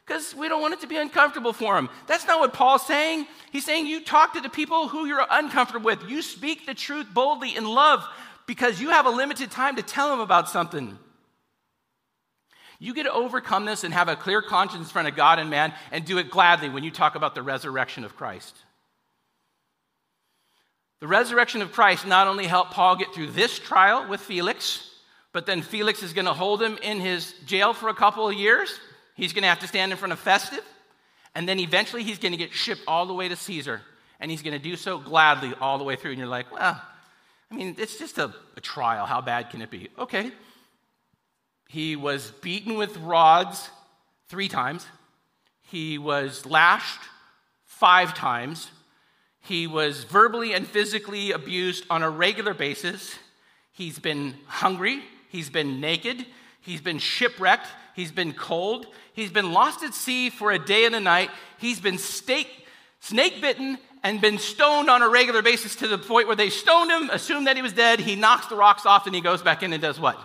Because 0.06 0.34
we 0.34 0.48
don't 0.48 0.62
want 0.62 0.72
it 0.74 0.80
to 0.80 0.86
be 0.86 0.96
uncomfortable 0.96 1.52
for 1.52 1.74
them. 1.74 1.90
That's 2.06 2.26
not 2.26 2.40
what 2.40 2.54
Paul's 2.54 2.86
saying. 2.86 3.26
He's 3.50 3.64
saying 3.64 3.86
you 3.86 4.02
talk 4.02 4.34
to 4.34 4.40
the 4.40 4.48
people 4.48 4.88
who 4.88 5.06
you're 5.06 5.26
uncomfortable 5.30 5.86
with. 5.86 6.08
You 6.08 6.22
speak 6.22 6.64
the 6.64 6.74
truth 6.74 7.08
boldly 7.12 7.54
in 7.56 7.64
love 7.64 8.06
because 8.46 8.80
you 8.80 8.90
have 8.90 9.06
a 9.06 9.10
limited 9.10 9.50
time 9.50 9.76
to 9.76 9.82
tell 9.82 10.10
them 10.10 10.20
about 10.20 10.48
something. 10.48 10.98
You 12.78 12.94
get 12.94 13.04
to 13.04 13.12
overcome 13.12 13.64
this 13.64 13.84
and 13.84 13.92
have 13.92 14.08
a 14.08 14.16
clear 14.16 14.42
conscience 14.42 14.86
in 14.86 14.92
front 14.92 15.08
of 15.08 15.16
God 15.16 15.38
and 15.38 15.50
man 15.50 15.74
and 15.90 16.04
do 16.04 16.18
it 16.18 16.30
gladly 16.30 16.68
when 16.68 16.84
you 16.84 16.90
talk 16.90 17.14
about 17.14 17.34
the 17.34 17.42
resurrection 17.42 18.04
of 18.04 18.16
Christ. 18.16 18.54
The 21.00 21.06
resurrection 21.06 21.60
of 21.62 21.72
Christ 21.72 22.06
not 22.06 22.26
only 22.26 22.46
helped 22.46 22.72
Paul 22.72 22.96
get 22.96 23.12
through 23.12 23.28
this 23.32 23.58
trial 23.58 24.08
with 24.08 24.20
Felix, 24.20 24.90
but 25.32 25.44
then 25.44 25.60
Felix 25.60 26.02
is 26.02 26.14
going 26.14 26.24
to 26.24 26.32
hold 26.32 26.62
him 26.62 26.78
in 26.82 27.00
his 27.00 27.34
jail 27.44 27.74
for 27.74 27.90
a 27.90 27.94
couple 27.94 28.26
of 28.26 28.34
years. 28.34 28.80
He's 29.14 29.34
going 29.34 29.42
to 29.42 29.48
have 29.48 29.58
to 29.60 29.68
stand 29.68 29.92
in 29.92 29.98
front 29.98 30.12
of 30.12 30.18
Festus, 30.18 30.60
and 31.34 31.46
then 31.46 31.58
eventually 31.60 32.02
he's 32.02 32.18
going 32.18 32.32
to 32.32 32.38
get 32.38 32.52
shipped 32.52 32.80
all 32.88 33.04
the 33.04 33.12
way 33.12 33.28
to 33.28 33.36
Caesar, 33.36 33.82
and 34.20 34.30
he's 34.30 34.42
going 34.42 34.54
to 34.54 34.62
do 34.62 34.76
so 34.76 34.98
gladly 34.98 35.52
all 35.60 35.76
the 35.76 35.84
way 35.84 35.96
through. 35.96 36.12
And 36.12 36.18
you're 36.18 36.28
like, 36.28 36.50
well, 36.50 36.80
I 37.50 37.54
mean, 37.54 37.76
it's 37.78 37.98
just 37.98 38.16
a, 38.18 38.34
a 38.56 38.60
trial. 38.60 39.04
How 39.04 39.20
bad 39.20 39.50
can 39.50 39.60
it 39.60 39.70
be? 39.70 39.90
Okay. 39.98 40.32
He 41.68 41.96
was 41.96 42.30
beaten 42.40 42.76
with 42.76 42.96
rods 42.98 43.70
three 44.28 44.48
times. 44.48 44.86
He 45.60 45.98
was 45.98 46.46
lashed 46.46 47.00
five 47.64 48.14
times. 48.14 48.70
He 49.46 49.66
was 49.66 50.04
verbally 50.04 50.54
and 50.54 50.66
physically 50.66 51.30
abused 51.30 51.84
on 51.88 52.02
a 52.02 52.10
regular 52.10 52.52
basis. 52.52 53.16
He's 53.72 53.98
been 53.98 54.34
hungry. 54.46 55.02
He's 55.28 55.50
been 55.50 55.80
naked. 55.80 56.26
He's 56.60 56.80
been 56.80 56.98
shipwrecked. 56.98 57.68
He's 57.94 58.10
been 58.10 58.32
cold. 58.32 58.86
He's 59.12 59.30
been 59.30 59.52
lost 59.52 59.84
at 59.84 59.94
sea 59.94 60.30
for 60.30 60.50
a 60.50 60.58
day 60.58 60.84
and 60.84 60.94
a 60.94 61.00
night. 61.00 61.30
He's 61.58 61.78
been 61.78 61.98
snake, 61.98 62.66
snake 63.00 63.40
bitten 63.40 63.78
and 64.02 64.20
been 64.20 64.38
stoned 64.38 64.90
on 64.90 65.02
a 65.02 65.08
regular 65.08 65.42
basis 65.42 65.76
to 65.76 65.88
the 65.88 65.98
point 65.98 66.26
where 66.26 66.36
they 66.36 66.50
stoned 66.50 66.90
him, 66.90 67.10
assumed 67.10 67.46
that 67.46 67.56
he 67.56 67.62
was 67.62 67.72
dead. 67.72 68.00
He 68.00 68.16
knocks 68.16 68.46
the 68.46 68.56
rocks 68.56 68.84
off 68.84 69.06
and 69.06 69.14
he 69.14 69.20
goes 69.20 69.42
back 69.42 69.62
in 69.62 69.72
and 69.72 69.80
does 69.80 70.00
what? 70.00 70.18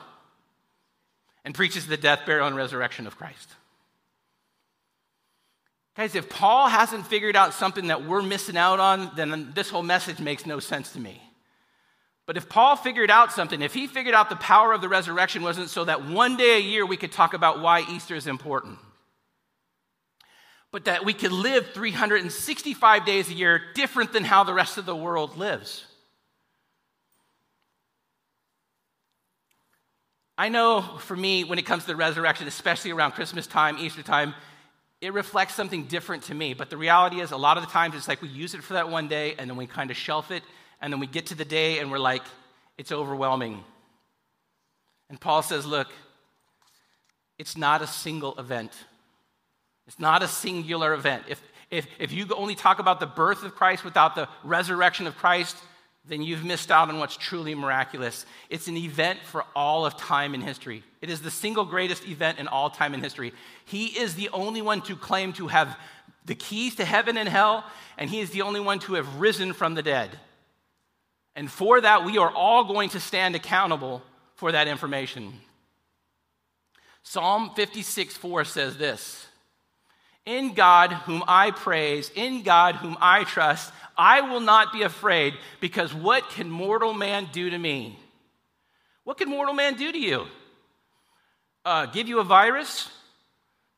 And 1.45 1.53
preaches 1.53 1.87
the 1.87 1.97
death, 1.97 2.21
burial, 2.25 2.47
and 2.47 2.55
resurrection 2.55 3.07
of 3.07 3.17
Christ. 3.17 3.49
Guys, 5.95 6.15
if 6.15 6.29
Paul 6.29 6.69
hasn't 6.69 7.05
figured 7.07 7.35
out 7.35 7.53
something 7.53 7.87
that 7.87 8.05
we're 8.05 8.21
missing 8.21 8.55
out 8.55 8.79
on, 8.79 9.11
then 9.15 9.51
this 9.53 9.69
whole 9.69 9.83
message 9.83 10.19
makes 10.19 10.45
no 10.45 10.59
sense 10.59 10.93
to 10.93 10.99
me. 10.99 11.21
But 12.25 12.37
if 12.37 12.47
Paul 12.47 12.77
figured 12.77 13.11
out 13.11 13.33
something, 13.33 13.61
if 13.61 13.73
he 13.73 13.87
figured 13.87 14.15
out 14.15 14.29
the 14.29 14.37
power 14.37 14.71
of 14.71 14.79
the 14.79 14.87
resurrection 14.87 15.41
wasn't 15.41 15.69
so 15.69 15.83
that 15.83 16.07
one 16.07 16.37
day 16.37 16.55
a 16.55 16.61
year 16.61 16.85
we 16.85 16.95
could 16.95 17.11
talk 17.11 17.33
about 17.33 17.61
why 17.61 17.81
Easter 17.81 18.15
is 18.15 18.25
important, 18.25 18.79
but 20.71 20.85
that 20.85 21.03
we 21.03 21.11
could 21.13 21.33
live 21.33 21.71
365 21.73 23.05
days 23.05 23.29
a 23.29 23.33
year 23.33 23.61
different 23.75 24.13
than 24.13 24.23
how 24.23 24.45
the 24.45 24.53
rest 24.53 24.77
of 24.77 24.85
the 24.85 24.95
world 24.95 25.37
lives. 25.37 25.83
I 30.37 30.47
know 30.47 30.81
for 30.81 31.17
me, 31.17 31.43
when 31.43 31.59
it 31.59 31.65
comes 31.65 31.83
to 31.83 31.87
the 31.87 31.95
resurrection, 31.97 32.47
especially 32.47 32.91
around 32.91 33.11
Christmas 33.11 33.45
time, 33.45 33.77
Easter 33.77 34.01
time, 34.03 34.33
it 35.01 35.13
reflects 35.13 35.55
something 35.55 35.85
different 35.85 36.23
to 36.23 36.35
me. 36.35 36.53
But 36.53 36.69
the 36.69 36.77
reality 36.77 37.19
is, 37.19 37.31
a 37.31 37.37
lot 37.37 37.57
of 37.57 37.63
the 37.63 37.69
times 37.69 37.95
it's 37.95 38.07
like 38.07 38.21
we 38.21 38.29
use 38.29 38.53
it 38.53 38.63
for 38.63 38.73
that 38.73 38.89
one 38.89 39.07
day 39.07 39.35
and 39.37 39.49
then 39.49 39.57
we 39.57 39.65
kind 39.65 39.89
of 39.89 39.97
shelf 39.97 40.31
it, 40.31 40.43
and 40.79 40.93
then 40.93 40.99
we 40.99 41.07
get 41.07 41.27
to 41.27 41.35
the 41.35 41.45
day 41.45 41.79
and 41.79 41.91
we're 41.91 41.99
like, 41.99 42.23
it's 42.77 42.91
overwhelming. 42.91 43.63
And 45.09 45.19
Paul 45.19 45.41
says, 45.41 45.65
look, 45.65 45.87
it's 47.37 47.57
not 47.57 47.81
a 47.81 47.87
single 47.87 48.39
event. 48.39 48.71
It's 49.87 49.99
not 49.99 50.23
a 50.23 50.27
singular 50.27 50.93
event. 50.93 51.23
If, 51.27 51.41
if, 51.69 51.87
if 51.99 52.11
you 52.11 52.27
only 52.35 52.55
talk 52.55 52.79
about 52.79 52.99
the 52.99 53.07
birth 53.07 53.43
of 53.43 53.55
Christ 53.55 53.83
without 53.83 54.15
the 54.15 54.29
resurrection 54.43 55.07
of 55.07 55.17
Christ, 55.17 55.57
then 56.05 56.21
you've 56.21 56.43
missed 56.43 56.71
out 56.71 56.89
on 56.89 56.97
what's 56.97 57.15
truly 57.15 57.53
miraculous. 57.53 58.25
It's 58.49 58.67
an 58.67 58.77
event 58.77 59.19
for 59.23 59.45
all 59.55 59.85
of 59.85 59.97
time 59.97 60.33
in 60.33 60.41
history. 60.41 60.83
It 61.01 61.09
is 61.09 61.21
the 61.21 61.29
single 61.29 61.63
greatest 61.63 62.07
event 62.07 62.39
in 62.39 62.47
all 62.47 62.69
time 62.69 62.93
in 62.93 63.01
history. 63.01 63.33
He 63.65 63.87
is 63.87 64.15
the 64.15 64.29
only 64.29 64.61
one 64.61 64.81
to 64.83 64.95
claim 64.95 65.33
to 65.33 65.47
have 65.47 65.77
the 66.25 66.35
keys 66.35 66.75
to 66.75 66.85
heaven 66.85 67.17
and 67.17 67.29
hell, 67.29 67.63
and 67.97 68.09
he 68.09 68.19
is 68.19 68.31
the 68.31 68.41
only 68.41 68.59
one 68.59 68.79
to 68.79 68.95
have 68.95 69.19
risen 69.19 69.53
from 69.53 69.75
the 69.75 69.83
dead. 69.83 70.19
And 71.35 71.49
for 71.49 71.79
that, 71.81 72.03
we 72.03 72.17
are 72.17 72.31
all 72.31 72.63
going 72.65 72.89
to 72.89 72.99
stand 72.99 73.35
accountable 73.35 74.01
for 74.35 74.51
that 74.51 74.67
information. 74.67 75.33
Psalm 77.03 77.51
56 77.55 78.17
4 78.17 78.43
says 78.43 78.77
this 78.77 79.27
In 80.25 80.53
God, 80.53 80.91
whom 80.91 81.23
I 81.27 81.51
praise, 81.51 82.11
in 82.15 82.43
God, 82.43 82.75
whom 82.75 82.97
I 83.01 83.23
trust, 83.23 83.73
I 83.97 84.21
will 84.21 84.39
not 84.39 84.71
be 84.71 84.83
afraid 84.83 85.33
because 85.59 85.93
what 85.93 86.29
can 86.29 86.49
mortal 86.49 86.93
man 86.93 87.27
do 87.31 87.49
to 87.49 87.57
me? 87.57 87.97
What 89.03 89.17
can 89.17 89.29
mortal 89.29 89.53
man 89.53 89.75
do 89.75 89.91
to 89.91 89.97
you? 89.97 90.25
Uh, 91.65 91.87
give 91.87 92.07
you 92.07 92.19
a 92.19 92.23
virus? 92.23 92.89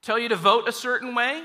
Tell 0.01 0.19
you 0.19 0.29
to 0.29 0.35
vote 0.35 0.67
a 0.67 0.71
certain 0.71 1.15
way? 1.15 1.41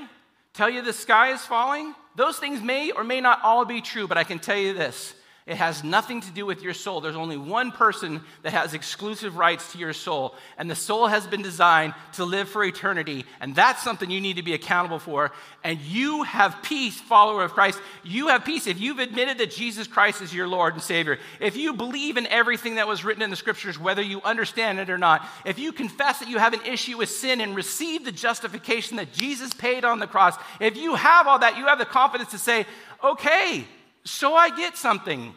Tell 0.53 0.69
you 0.69 0.81
the 0.81 0.93
sky 0.93 1.31
is 1.31 1.41
falling? 1.41 1.95
Those 2.15 2.37
things 2.37 2.61
may 2.61 2.91
or 2.91 3.03
may 3.03 3.21
not 3.21 3.41
all 3.43 3.63
be 3.63 3.81
true, 3.81 4.07
but 4.07 4.17
I 4.17 4.25
can 4.25 4.39
tell 4.39 4.57
you 4.57 4.73
this 4.73 5.13
it 5.49 5.57
has 5.57 5.83
nothing 5.83 6.21
to 6.21 6.29
do 6.29 6.45
with 6.45 6.61
your 6.61 6.75
soul. 6.75 7.01
There's 7.01 7.15
only 7.15 7.35
one 7.35 7.71
person 7.71 8.21
that 8.43 8.53
has 8.53 8.75
exclusive 8.75 9.35
rights 9.35 9.71
to 9.71 9.79
your 9.79 9.93
soul, 9.93 10.35
and 10.59 10.69
the 10.69 10.75
soul 10.75 11.07
has 11.07 11.25
been 11.25 11.41
designed 11.41 11.95
to 12.13 12.23
live 12.23 12.47
for 12.47 12.63
eternity, 12.63 13.25
and 13.41 13.55
that's 13.55 13.81
something 13.81 14.11
you 14.11 14.21
need 14.21 14.35
to 14.35 14.43
be 14.43 14.53
accountable 14.53 14.99
for. 14.99 15.31
And 15.63 15.81
you 15.81 16.21
have 16.21 16.61
peace, 16.61 17.01
follower 17.01 17.43
of 17.43 17.53
Christ. 17.53 17.79
You 18.03 18.27
have 18.27 18.45
peace 18.45 18.67
if 18.67 18.79
you've 18.79 18.99
admitted 18.99 19.39
that 19.39 19.49
Jesus 19.49 19.87
Christ 19.87 20.21
is 20.21 20.31
your 20.31 20.47
Lord 20.47 20.75
and 20.75 20.83
Savior. 20.83 21.17
If 21.39 21.57
you 21.57 21.73
believe 21.73 22.17
in 22.17 22.27
everything 22.27 22.75
that 22.75 22.87
was 22.87 23.03
written 23.03 23.23
in 23.23 23.31
the 23.31 23.35
scriptures, 23.35 23.79
whether 23.79 24.03
you 24.03 24.21
understand 24.21 24.77
it 24.77 24.91
or 24.91 24.99
not. 24.99 25.25
If 25.45 25.57
you 25.57 25.71
confess 25.71 26.19
that 26.19 26.29
you 26.29 26.37
have 26.37 26.53
an 26.53 26.63
issue 26.63 26.95
with 26.95 27.09
sin 27.09 27.41
and 27.41 27.55
receive 27.55 28.05
the 28.05 28.11
justification 28.11 28.97
that 28.97 29.13
Jesus 29.13 29.51
paid 29.51 29.83
on 29.83 29.97
the 29.97 30.05
cross. 30.05 30.35
If 30.59 30.77
you 30.77 30.93
have 30.93 31.25
all 31.25 31.39
that, 31.39 31.57
you 31.57 31.65
have 31.65 31.79
the 31.79 31.85
confidence 31.85 32.29
to 32.31 32.37
say, 32.37 32.67
okay, 33.03 33.65
so 34.03 34.35
I 34.35 34.49
get 34.49 34.77
something. 34.77 35.33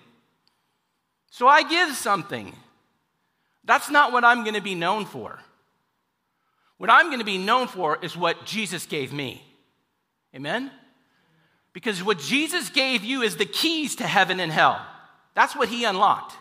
So 1.31 1.49
I 1.49 1.63
give 1.63 1.95
something. 1.95 2.55
That's 3.65 3.91
not 3.91 4.13
what 4.13 4.25
I'm 4.25 4.43
going 4.43 4.55
to 4.55 4.61
be 4.61 4.75
known 4.75 5.07
for. 5.07 5.39
What 6.79 6.91
I'm 6.91 7.07
going 7.07 7.21
to 7.21 7.25
be 7.25 7.39
known 7.39 7.69
for 7.69 7.99
is 8.03 8.17
what 8.17 8.45
Jesus 8.45 8.87
gave 8.87 9.13
me. 9.13 9.43
Amen? 10.35 10.71
Because 11.73 12.03
what 12.03 12.19
Jesus 12.19 12.71
gave 12.71 13.05
you 13.05 13.23
is 13.23 13.37
the 13.37 13.47
keys 13.47 13.97
to 13.97 14.07
heaven 14.07 14.41
and 14.41 14.51
hell. 14.51 14.85
That's 15.35 15.55
what 15.55 15.69
he 15.69 15.85
unlocked. 15.85 16.35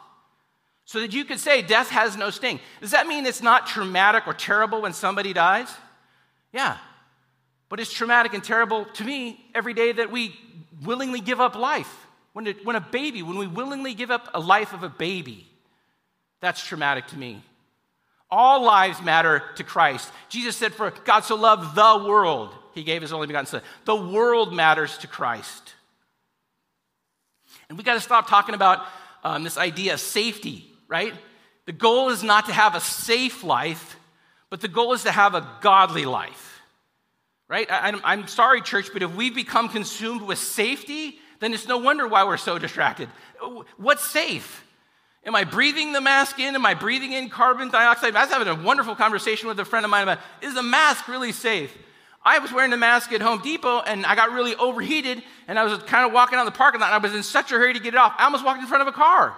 So 0.85 0.99
that 0.99 1.13
you 1.13 1.25
could 1.25 1.39
say 1.39 1.61
death 1.61 1.89
has 1.89 2.17
no 2.17 2.29
sting. 2.31 2.59
Does 2.81 2.91
that 2.91 3.07
mean 3.07 3.25
it's 3.25 3.41
not 3.41 3.67
traumatic 3.67 4.27
or 4.27 4.33
terrible 4.33 4.81
when 4.81 4.93
somebody 4.93 5.31
dies? 5.31 5.69
Yeah. 6.51 6.77
But 7.69 7.79
it's 7.79 7.93
traumatic 7.93 8.33
and 8.33 8.43
terrible 8.43 8.85
to 8.85 9.03
me 9.03 9.45
every 9.55 9.73
day 9.73 9.93
that 9.93 10.11
we 10.11 10.35
willingly 10.83 11.21
give 11.21 11.39
up 11.39 11.55
life. 11.55 12.07
When, 12.33 12.47
it, 12.47 12.65
when 12.65 12.75
a 12.75 12.81
baby, 12.81 13.23
when 13.23 13.37
we 13.37 13.47
willingly 13.47 13.93
give 13.93 14.11
up 14.11 14.29
a 14.33 14.39
life 14.39 14.73
of 14.73 14.83
a 14.83 14.89
baby, 14.89 15.47
that's 16.39 16.65
traumatic 16.65 17.07
to 17.07 17.17
me. 17.17 17.41
All 18.29 18.63
lives 18.63 19.01
matter 19.01 19.43
to 19.55 19.63
Christ. 19.63 20.09
Jesus 20.29 20.55
said, 20.55 20.73
For 20.73 20.91
God 21.03 21.21
so 21.21 21.35
loved 21.35 21.75
the 21.75 22.07
world, 22.07 22.55
he 22.73 22.83
gave 22.83 23.01
his 23.01 23.11
only 23.11 23.27
begotten 23.27 23.45
Son. 23.45 23.61
The 23.85 23.95
world 23.95 24.53
matters 24.53 24.97
to 24.99 25.07
Christ. 25.07 25.75
And 27.67 27.77
we 27.77 27.83
got 27.83 27.95
to 27.95 27.99
stop 28.01 28.29
talking 28.29 28.55
about 28.55 28.85
um, 29.23 29.43
this 29.43 29.57
idea 29.57 29.93
of 29.93 29.99
safety, 29.99 30.65
right? 30.87 31.13
The 31.65 31.73
goal 31.73 32.09
is 32.09 32.23
not 32.23 32.47
to 32.47 32.53
have 32.53 32.75
a 32.75 32.81
safe 32.81 33.43
life, 33.43 33.97
but 34.49 34.61
the 34.61 34.67
goal 34.67 34.93
is 34.93 35.03
to 35.03 35.11
have 35.11 35.35
a 35.35 35.47
godly 35.61 36.05
life. 36.05 36.61
Right? 37.47 37.69
I, 37.69 38.13
am 38.13 38.27
sorry, 38.27 38.61
church, 38.61 38.91
but 38.93 39.03
if 39.03 39.13
we 39.13 39.29
become 39.29 39.67
consumed 39.67 40.21
with 40.21 40.37
safety, 40.37 41.19
then 41.41 41.53
it's 41.53 41.67
no 41.67 41.77
wonder 41.77 42.07
why 42.07 42.23
we're 42.23 42.37
so 42.37 42.57
distracted. 42.57 43.09
What's 43.75 44.09
safe? 44.09 44.65
Am 45.25 45.35
I 45.35 45.43
breathing 45.43 45.91
the 45.91 45.99
mask 45.99 46.39
in? 46.39 46.55
Am 46.55 46.65
I 46.65 46.73
breathing 46.73 47.11
in 47.11 47.29
carbon 47.29 47.69
dioxide? 47.69 48.15
I 48.15 48.21
was 48.21 48.31
having 48.31 48.47
a 48.47 48.55
wonderful 48.55 48.95
conversation 48.95 49.47
with 49.49 49.59
a 49.59 49.65
friend 49.65 49.83
of 49.83 49.91
mine 49.91 50.03
about 50.03 50.19
is 50.41 50.53
the 50.53 50.63
mask 50.63 51.07
really 51.07 51.31
safe? 51.31 51.75
I 52.23 52.39
was 52.39 52.51
wearing 52.53 52.69
the 52.69 52.77
mask 52.77 53.11
at 53.11 53.21
Home 53.21 53.41
Depot 53.41 53.79
and 53.79 54.05
I 54.05 54.15
got 54.15 54.31
really 54.31 54.55
overheated 54.55 55.23
and 55.47 55.57
I 55.57 55.63
was 55.63 55.81
kind 55.83 56.05
of 56.05 56.13
walking 56.13 56.37
out 56.37 56.45
the 56.45 56.51
parking 56.51 56.79
lot 56.79 56.93
and 56.93 56.95
I 56.95 56.97
was 56.99 57.15
in 57.15 57.23
such 57.23 57.51
a 57.51 57.55
hurry 57.55 57.73
to 57.73 57.79
get 57.79 57.95
it 57.95 57.97
off. 57.97 58.13
I 58.17 58.25
almost 58.25 58.45
walked 58.45 58.61
in 58.61 58.67
front 58.67 58.83
of 58.83 58.87
a 58.87 58.91
car. 58.91 59.35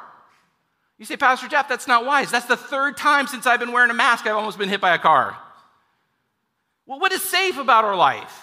You 0.97 1.05
say, 1.05 1.17
Pastor 1.17 1.47
Jeff, 1.47 1.67
that's 1.67 1.87
not 1.87 2.05
wise. 2.05 2.31
That's 2.31 2.45
the 2.45 2.57
third 2.57 2.97
time 2.97 3.27
since 3.27 3.45
I've 3.45 3.59
been 3.59 3.71
wearing 3.71 3.89
a 3.89 3.95
mask 3.95 4.27
I've 4.27 4.35
almost 4.35 4.57
been 4.57 4.69
hit 4.69 4.81
by 4.81 4.93
a 4.93 4.99
car. 4.99 5.37
Well, 6.85 6.99
what 6.99 7.13
is 7.13 7.23
safe 7.23 7.57
about 7.57 7.85
our 7.85 7.95
life? 7.95 8.42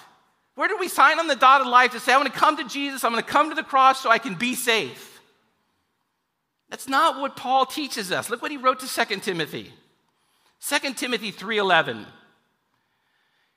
Where 0.61 0.69
do 0.69 0.77
we 0.77 0.89
sign 0.89 1.19
on 1.19 1.27
the 1.27 1.37
dotted 1.37 1.69
line 1.69 1.89
to 1.89 2.01
say, 2.01 2.13
I'm 2.13 2.21
going 2.21 2.31
to 2.31 2.37
come 2.37 2.59
to 2.59 2.65
Jesus, 2.65 3.03
I'm 3.03 3.13
going 3.13 3.25
to 3.25 3.31
come 3.31 3.49
to 3.49 3.57
the 3.57 3.63
cross 3.63 4.03
so 4.03 4.11
I 4.11 4.19
can 4.19 4.35
be 4.35 4.55
safe? 4.55 5.23
That's 6.69 6.87
not 6.87 7.19
what 7.19 7.35
Paul 7.35 7.65
teaches 7.65 8.13
us. 8.13 8.29
Look 8.29 8.43
what 8.43 8.51
he 8.51 8.59
wrote 8.59 8.81
to 8.81 8.87
2 8.87 9.21
Timothy. 9.21 9.73
2 10.61 10.93
Timothy 10.93 11.33
3:11. 11.33 12.05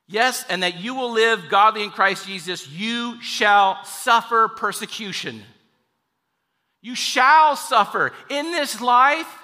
Yes, 0.08 0.46
and 0.48 0.63
that 0.63 0.80
you 0.80 0.96
will 0.96 1.12
live 1.12 1.50
godly 1.50 1.84
in 1.84 1.89
Christ 1.89 2.26
Jesus, 2.26 2.70
you 2.70 3.22
shall 3.22 3.84
suffer 3.84 4.48
persecution. 4.48 5.44
You 6.82 6.96
shall 6.96 7.58
suffer. 7.58 8.13
In 8.30 8.52
this 8.52 8.80
life, 8.80 9.43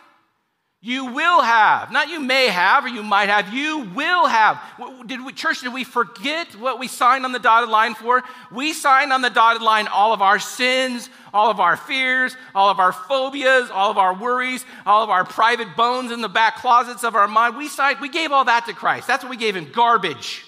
you 0.81 1.07
will 1.07 1.41
have. 1.41 1.91
Not 1.91 2.07
you 2.07 2.21
may 2.21 2.47
have 2.47 2.85
or 2.85 2.87
you 2.87 3.03
might 3.03 3.27
have, 3.27 3.53
you 3.53 3.79
will 3.93 4.27
have. 4.27 4.61
Did 5.05 5.25
we, 5.25 5.33
church, 5.33 5.59
did 5.59 5.73
we 5.73 5.83
forget 5.83 6.55
what 6.55 6.79
we 6.79 6.87
signed 6.87 7.25
on 7.25 7.33
the 7.33 7.39
dotted 7.39 7.69
line 7.69 7.95
for? 7.95 8.23
We 8.49 8.71
signed 8.71 9.11
on 9.11 9.21
the 9.21 9.29
dotted 9.29 9.61
line 9.61 9.87
all 9.87 10.13
of 10.13 10.21
our 10.21 10.39
sins, 10.39 11.09
all 11.33 11.51
of 11.51 11.59
our 11.59 11.75
fears, 11.75 12.33
all 12.55 12.69
of 12.69 12.79
our 12.79 12.93
phobias, 12.93 13.69
all 13.69 13.91
of 13.91 13.97
our 13.97 14.15
worries, 14.15 14.63
all 14.85 15.03
of 15.03 15.09
our 15.09 15.25
private 15.25 15.75
bones 15.75 16.13
in 16.13 16.21
the 16.21 16.29
back 16.29 16.57
closets 16.57 17.03
of 17.03 17.13
our 17.13 17.27
mind. 17.27 17.57
We 17.57 17.67
signed, 17.67 17.99
we 17.99 18.09
gave 18.09 18.31
all 18.31 18.45
that 18.45 18.65
to 18.67 18.73
Christ. 18.73 19.05
That's 19.05 19.23
what 19.23 19.31
we 19.31 19.37
gave 19.37 19.57
him 19.57 19.69
garbage. 19.73 20.45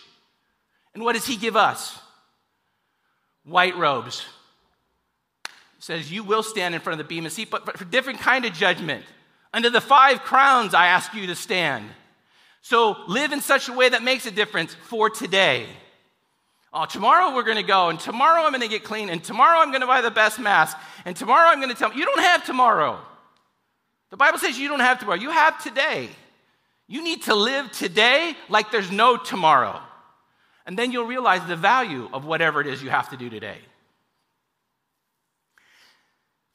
And 0.94 1.04
what 1.04 1.14
does 1.14 1.26
he 1.26 1.36
give 1.36 1.58
us? 1.58 2.00
White 3.44 3.76
robes. 3.76 4.26
Says, 5.80 6.10
You 6.10 6.24
will 6.24 6.44
stand 6.44 6.74
in 6.74 6.80
front 6.80 7.02
of 7.02 7.06
the 7.06 7.14
bema 7.16 7.30
seat, 7.30 7.50
but, 7.50 7.66
but 7.66 7.78
for 7.78 7.86
different 7.86 8.20
kind 8.20 8.46
of 8.46 8.54
judgment. 8.54 9.04
Under 9.54 9.70
the 9.70 9.82
five 9.82 10.24
crowns, 10.24 10.74
I 10.74 10.88
ask 10.88 11.14
you 11.14 11.28
to 11.28 11.36
stand. 11.36 11.90
So 12.62 12.98
live 13.08 13.34
in 13.34 13.42
such 13.42 13.68
a 13.70 13.74
way 13.74 13.90
that 13.90 14.04
makes 14.04 14.26
a 14.26 14.32
difference 14.32 14.74
for 14.74 15.10
today. 15.10 15.66
Oh, 16.74 16.86
tomorrow 16.86 17.36
we're 17.36 17.44
going 17.44 17.58
to 17.58 17.64
go, 17.64 17.90
and 17.90 18.00
tomorrow 18.00 18.44
I'm 18.44 18.52
going 18.52 18.62
to 18.62 18.70
get 18.70 18.84
clean, 18.84 19.10
and 19.10 19.22
tomorrow 19.22 19.60
I'm 19.60 19.72
going 19.72 19.82
to 19.82 19.88
buy 19.88 20.02
the 20.02 20.12
best 20.12 20.40
mask, 20.40 20.78
and 21.04 21.16
tomorrow 21.16 21.50
I'm 21.50 21.60
going 21.60 21.74
to 21.74 21.76
tell 21.76 21.94
you 21.94 22.06
don't 22.06 22.22
have 22.22 22.46
tomorrow. 22.46 23.00
The 24.10 24.18
Bible 24.18 24.40
says 24.40 24.58
you 24.58 24.70
don't 24.70 24.80
have 24.80 25.00
tomorrow. 25.00 25.20
You 25.20 25.32
have 25.32 25.62
today. 25.62 26.10
You 26.88 27.04
need 27.04 27.24
to 27.24 27.36
live 27.36 27.72
today 27.72 28.36
like 28.50 28.72
there's 28.72 28.92
no 28.92 29.18
tomorrow. 29.18 29.82
And 30.66 30.78
then 30.78 30.92
you'll 30.92 31.06
realize 31.06 31.46
the 31.46 31.56
value 31.56 32.10
of 32.14 32.26
whatever 32.26 32.62
it 32.62 32.68
is 32.68 32.84
you 32.84 32.90
have 32.90 33.10
to 33.10 33.18
do 33.18 33.30
today. 33.30 33.58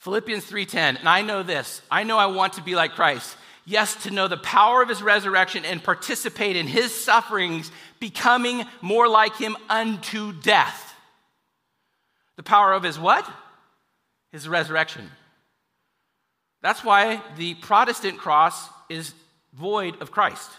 Philippians 0.07 0.45
3:10, 0.45 0.99
and 0.99 1.09
I 1.09 1.23
know 1.23 1.43
this. 1.43 1.83
I 1.91 2.05
know 2.05 2.17
I 2.17 2.27
want 2.27 2.53
to 2.53 2.63
be 2.63 2.77
like 2.77 2.93
Christ. 2.93 3.37
Yes, 3.65 4.05
to 4.05 4.13
know 4.13 4.29
the 4.29 4.37
power 4.37 4.81
of 4.81 4.89
his 4.89 5.03
resurrection 5.03 5.65
and 5.65 5.83
participate 5.83 6.55
in 6.55 6.69
his 6.69 6.95
sufferings, 6.95 7.73
becoming 7.99 8.65
more 8.81 9.09
like 9.09 9.35
him 9.35 9.57
unto 9.69 10.33
death. 10.33 10.95
The 12.37 12.45
power 12.45 12.73
of 12.73 12.85
his 12.85 13.01
what? 13.01 13.29
His 14.31 14.49
resurrection. 14.49 15.11
That's 16.63 16.85
why 16.85 17.21
the 17.37 17.55
Protestant 17.55 18.17
cross 18.17 18.69
is 18.89 19.13
void 19.55 20.01
of 20.01 20.13
Christ, 20.13 20.53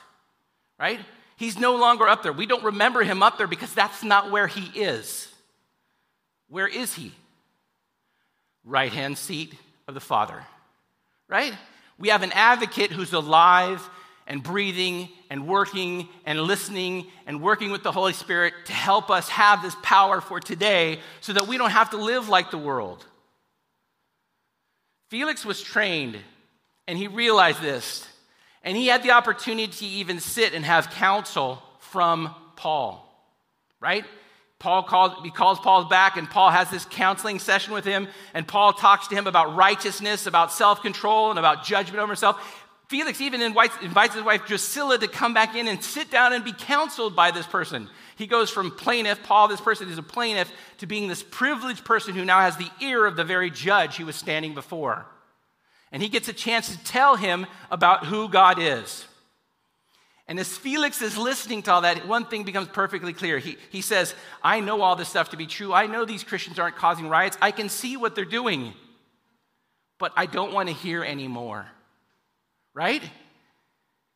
right? 0.78 1.00
He's 1.38 1.58
no 1.58 1.78
longer 1.78 2.06
up 2.06 2.22
there. 2.22 2.34
We 2.34 2.48
don't 2.48 2.66
remember 2.66 3.02
him 3.02 3.24
up 3.24 3.38
there 3.38 3.48
because 3.48 3.74
that's 3.74 4.04
not 4.04 4.30
where 4.30 4.48
he 4.48 4.78
is. 4.78 5.34
Where 6.50 6.68
is 6.68 6.96
he? 6.96 7.14
Right 8.68 8.92
hand 8.92 9.18
seat 9.18 9.54
of 9.88 9.94
the 9.94 10.02
Father, 10.02 10.44
right? 11.30 11.54
We 11.98 12.10
have 12.10 12.22
an 12.22 12.34
advocate 12.34 12.92
who's 12.92 13.14
alive 13.14 13.82
and 14.28 14.44
breathing 14.44 15.08
and 15.30 15.48
working 15.48 16.10
and 16.26 16.42
listening 16.42 17.08
and 17.26 17.42
working 17.42 17.72
with 17.72 17.84
the 17.84 17.94
Holy 17.94 18.12
Spirit 18.12 18.54
to 18.66 18.74
help 18.74 19.10
us 19.10 19.30
have 19.30 19.62
this 19.62 19.76
power 19.82 20.20
for 20.20 20.42
today 20.42 21.00
so 21.22 21.32
that 21.32 21.48
we 21.48 21.58
don't 21.58 21.70
have 21.70 21.92
to 21.92 21.98
live 21.98 22.28
like 22.28 22.52
the 22.52 22.58
world. 22.58 23.06
Felix 25.08 25.46
was 25.46 25.62
trained 25.62 26.18
and 26.90 26.98
he 26.98 27.08
realized 27.08 27.62
this 27.62 28.06
and 28.64 28.76
he 28.76 28.88
had 28.88 29.02
the 29.02 29.12
opportunity 29.12 29.68
to 29.68 29.86
even 29.86 30.20
sit 30.20 30.54
and 30.54 30.66
have 30.66 30.90
counsel 30.90 31.64
from 31.80 32.36
Paul, 32.58 33.10
right? 33.80 34.04
Paul 34.60 34.84
calls, 34.84 35.14
he 35.24 35.30
calls 35.30 35.60
Paul 35.60 35.86
back, 35.86 36.18
and 36.18 36.30
Paul 36.30 36.50
has 36.50 36.70
this 36.72 36.86
counseling 36.86 37.40
session 37.40 37.74
with 37.74 37.86
him, 37.86 38.08
and 38.34 38.48
Paul 38.48 38.74
talks 38.74 39.08
to 39.10 39.16
him 39.16 39.28
about 39.28 39.56
righteousness, 39.56 40.26
about 40.26 40.52
self 40.52 40.82
control, 40.82 41.30
and 41.30 41.38
about 41.38 41.64
judgment 41.64 42.00
over 42.00 42.08
himself. 42.08 42.64
Felix 42.88 43.20
even 43.20 43.42
invites, 43.42 43.76
invites 43.82 44.16
his 44.16 44.24
wife 44.24 44.46
Drusilla 44.46 44.98
to 44.98 45.08
come 45.10 45.34
back 45.34 45.56
in 45.56 45.68
and 45.68 45.84
sit 45.84 46.10
down 46.10 46.32
and 46.32 46.46
be 46.46 46.54
counseled 46.54 47.16
by 47.16 47.32
this 47.32 47.46
person. 47.46 47.90
He 48.16 48.28
goes 48.28 48.50
from 48.50 48.72
plaintiff, 48.72 49.22
Paul, 49.24 49.50
this 49.50 49.60
person 49.60 49.90
is 49.90 49.98
a 49.98 50.04
plaintiff, 50.04 50.52
to 50.78 50.88
being 50.88 51.08
this 51.08 51.22
privileged 51.22 51.84
person 51.84 52.16
who 52.16 52.24
now 52.24 52.40
has 52.40 52.56
the 52.56 52.72
ear 52.82 53.06
of 53.06 53.18
the 53.18 53.26
very 53.26 53.52
judge 53.52 53.98
he 53.98 54.06
was 54.06 54.16
standing 54.16 54.54
before. 54.54 55.06
And 55.92 56.02
he 56.02 56.10
gets 56.10 56.30
a 56.30 56.34
chance 56.34 56.70
to 56.70 56.84
tell 56.84 57.18
him 57.18 57.46
about 57.70 58.06
who 58.06 58.30
God 58.30 58.58
is. 58.58 59.06
And 60.28 60.40
as 60.40 60.58
Felix 60.58 61.02
is 61.02 61.18
listening 61.18 61.64
to 61.64 61.72
all 61.72 61.82
that, 61.82 62.06
one 62.06 62.26
thing 62.26 62.44
becomes 62.44 62.68
perfectly 62.68 63.14
clear. 63.14 63.40
He, 63.40 63.58
he 63.70 63.82
says, 63.82 64.14
I 64.44 64.60
know 64.60 64.82
all 64.82 64.98
this 64.98 65.08
stuff 65.08 65.30
to 65.30 65.38
be 65.38 65.48
true. 65.48 65.74
I 65.74 65.88
know 65.88 66.04
these 66.04 66.24
Christians 66.24 66.60
aren't 66.60 66.76
causing 66.76 67.08
riots. 67.08 67.38
I 67.42 67.52
can 67.52 67.70
see 67.70 67.96
what 67.96 68.14
they're 68.14 68.26
doing. 68.26 68.74
But 70.00 70.12
I 70.18 70.26
don't 70.26 70.54
want 70.54 70.68
to 70.68 70.76
hear 70.76 71.02
anymore. 71.04 71.66
Right? 72.74 73.02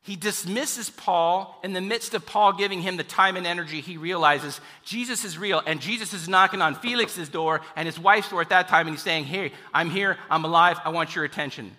He 0.02 0.16
dismisses 0.16 0.90
Paul 0.90 1.58
in 1.64 1.72
the 1.72 1.80
midst 1.80 2.12
of 2.12 2.26
Paul 2.26 2.54
giving 2.54 2.82
him 2.82 2.96
the 2.96 3.04
time 3.04 3.36
and 3.36 3.46
energy. 3.46 3.80
He 3.80 3.96
realizes 3.96 4.60
Jesus 4.84 5.24
is 5.24 5.38
real, 5.38 5.62
and 5.64 5.80
Jesus 5.80 6.12
is 6.12 6.28
knocking 6.28 6.60
on 6.60 6.74
Felix's 6.74 7.28
door 7.28 7.60
and 7.76 7.86
his 7.86 7.98
wife's 7.98 8.28
door 8.28 8.40
at 8.40 8.50
that 8.50 8.68
time, 8.68 8.88
and 8.88 8.96
he's 8.96 9.02
saying, 9.02 9.24
Hey, 9.24 9.52
I'm 9.72 9.90
here, 9.90 10.18
I'm 10.28 10.44
alive, 10.44 10.78
I 10.84 10.90
want 10.90 11.14
your 11.14 11.24
attention. 11.24 11.76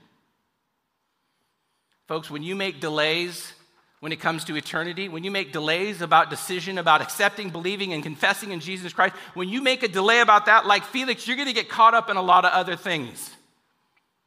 Folks, 2.08 2.32
when 2.32 2.44
you 2.44 2.56
make 2.56 2.80
delays 2.80 3.54
when 4.04 4.12
it 4.12 4.20
comes 4.20 4.44
to 4.44 4.58
eternity, 4.58 5.08
when 5.08 5.24
you 5.24 5.32
make 5.32 5.54
delays 5.54 6.02
about 6.02 6.30
decision, 6.30 6.78
about 6.78 7.02
accepting, 7.02 7.50
believing, 7.50 7.94
and 7.94 8.04
confessing 8.04 8.52
in 8.52 8.60
Jesus 8.60 8.92
Christ, 8.92 9.16
when 9.34 9.48
you 9.48 9.62
make 9.62 9.82
a 9.82 9.88
delay 9.88 10.20
about 10.20 10.48
that, 10.48 10.66
like 10.66 10.84
Felix, 10.84 11.26
you're 11.26 11.38
going 11.38 11.48
to 11.48 11.54
get 11.54 11.70
caught 11.70 11.94
up 11.94 12.10
in 12.10 12.18
a 12.18 12.22
lot 12.22 12.44
of 12.44 12.52
other 12.52 12.76
things. 12.76 13.32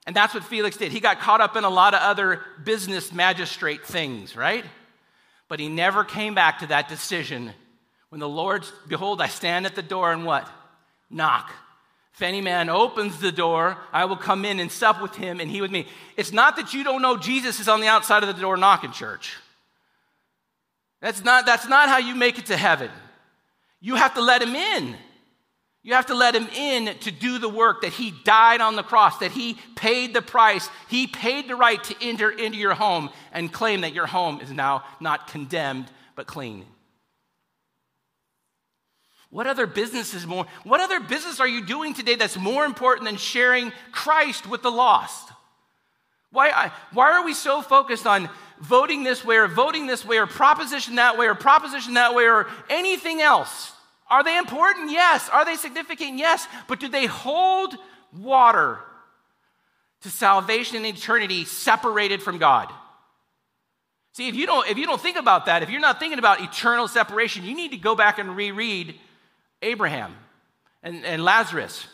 And 0.06 0.16
that's 0.16 0.32
what 0.32 0.44
Felix 0.44 0.78
did. 0.78 0.92
He 0.92 1.00
got 1.00 1.20
caught 1.20 1.42
up 1.42 1.56
in 1.56 1.64
a 1.64 1.68
lot 1.68 1.92
of 1.92 2.00
other 2.00 2.40
business 2.64 3.12
magistrate 3.12 3.84
things, 3.84 4.34
right? 4.34 4.64
But 5.46 5.60
he 5.60 5.68
never 5.68 6.04
came 6.04 6.34
back 6.34 6.60
to 6.60 6.68
that 6.68 6.88
decision. 6.88 7.52
When 8.08 8.18
the 8.18 8.26
Lord, 8.26 8.64
behold, 8.88 9.20
I 9.20 9.28
stand 9.28 9.66
at 9.66 9.74
the 9.74 9.82
door 9.82 10.10
and 10.10 10.24
what? 10.24 10.48
Knock. 11.10 11.52
If 12.14 12.22
any 12.22 12.40
man 12.40 12.70
opens 12.70 13.20
the 13.20 13.30
door, 13.30 13.76
I 13.92 14.06
will 14.06 14.16
come 14.16 14.46
in 14.46 14.58
and 14.58 14.72
sup 14.72 15.02
with 15.02 15.16
him 15.16 15.38
and 15.38 15.50
he 15.50 15.60
with 15.60 15.70
me. 15.70 15.86
It's 16.16 16.32
not 16.32 16.56
that 16.56 16.72
you 16.72 16.82
don't 16.82 17.02
know 17.02 17.18
Jesus 17.18 17.60
is 17.60 17.68
on 17.68 17.82
the 17.82 17.88
outside 17.88 18.22
of 18.22 18.34
the 18.34 18.40
door 18.40 18.56
knocking, 18.56 18.92
church. 18.92 19.36
That's 21.00 21.22
not, 21.22 21.46
that's 21.46 21.68
not 21.68 21.88
how 21.88 21.98
you 21.98 22.14
make 22.14 22.38
it 22.38 22.46
to 22.46 22.56
heaven. 22.56 22.90
You 23.80 23.96
have 23.96 24.14
to 24.14 24.22
let 24.22 24.42
him 24.42 24.54
in. 24.54 24.96
You 25.82 25.94
have 25.94 26.06
to 26.06 26.14
let 26.14 26.34
him 26.34 26.48
in 26.48 26.98
to 26.98 27.12
do 27.12 27.38
the 27.38 27.48
work 27.48 27.82
that 27.82 27.92
he 27.92 28.12
died 28.24 28.60
on 28.60 28.74
the 28.74 28.82
cross, 28.82 29.18
that 29.18 29.30
he 29.30 29.56
paid 29.76 30.14
the 30.14 30.22
price. 30.22 30.68
He 30.88 31.06
paid 31.06 31.48
the 31.48 31.54
right 31.54 31.82
to 31.84 31.94
enter 32.00 32.28
into 32.28 32.58
your 32.58 32.74
home 32.74 33.10
and 33.32 33.52
claim 33.52 33.82
that 33.82 33.94
your 33.94 34.06
home 34.06 34.40
is 34.40 34.50
now 34.50 34.82
not 34.98 35.28
condemned 35.28 35.86
but 36.16 36.26
clean. 36.26 36.64
What 39.30 39.46
other 39.46 39.66
business 39.66 40.14
is 40.14 40.26
more? 40.26 40.46
What 40.64 40.80
other 40.80 40.98
business 40.98 41.38
are 41.38 41.46
you 41.46 41.64
doing 41.64 41.94
today 41.94 42.16
that's 42.16 42.36
more 42.36 42.64
important 42.64 43.06
than 43.06 43.16
sharing 43.16 43.72
Christ 43.92 44.48
with 44.48 44.62
the 44.62 44.70
lost? 44.70 45.28
Why, 46.32 46.72
why 46.92 47.12
are 47.12 47.24
we 47.24 47.34
so 47.34 47.62
focused 47.62 48.06
on 48.06 48.28
voting 48.60 49.02
this 49.02 49.24
way 49.24 49.36
or 49.36 49.46
voting 49.46 49.86
this 49.86 50.04
way 50.04 50.18
or 50.18 50.26
proposition 50.26 50.96
that 50.96 51.18
way 51.18 51.26
or 51.26 51.34
proposition 51.34 51.94
that 51.94 52.14
way 52.14 52.24
or 52.24 52.46
anything 52.68 53.20
else? 53.20 53.72
Are 54.08 54.22
they 54.22 54.38
important? 54.38 54.90
Yes. 54.90 55.28
Are 55.28 55.44
they 55.44 55.56
significant? 55.56 56.18
Yes. 56.18 56.46
But 56.68 56.80
do 56.80 56.88
they 56.88 57.06
hold 57.06 57.74
water 58.16 58.78
to 60.02 60.10
salvation 60.10 60.76
and 60.76 60.86
eternity 60.86 61.44
separated 61.44 62.22
from 62.22 62.38
God? 62.38 62.72
See, 64.12 64.28
if 64.28 64.34
you 64.34 64.46
don't, 64.46 64.66
if 64.68 64.78
you 64.78 64.86
don't 64.86 65.00
think 65.00 65.18
about 65.18 65.46
that, 65.46 65.62
if 65.62 65.70
you're 65.70 65.80
not 65.80 65.98
thinking 65.98 66.18
about 66.18 66.40
eternal 66.40 66.88
separation, 66.88 67.44
you 67.44 67.54
need 67.54 67.72
to 67.72 67.76
go 67.76 67.94
back 67.94 68.18
and 68.18 68.34
reread 68.34 68.98
Abraham 69.60 70.14
and, 70.82 71.04
and 71.04 71.22
Lazarus. 71.22 71.86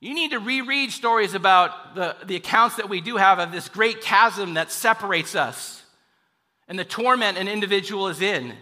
You 0.00 0.14
need 0.14 0.30
to 0.30 0.38
reread 0.38 0.92
stories 0.92 1.34
about 1.34 1.94
the, 1.94 2.16
the 2.24 2.36
accounts 2.36 2.76
that 2.76 2.88
we 2.88 3.00
do 3.00 3.16
have 3.16 3.38
of 3.38 3.50
this 3.50 3.68
great 3.68 4.00
chasm 4.00 4.54
that 4.54 4.70
separates 4.70 5.34
us 5.34 5.82
and 6.68 6.78
the 6.78 6.84
torment 6.84 7.38
an 7.38 7.48
individual 7.48 8.08
is 8.08 8.20
in. 8.20 8.54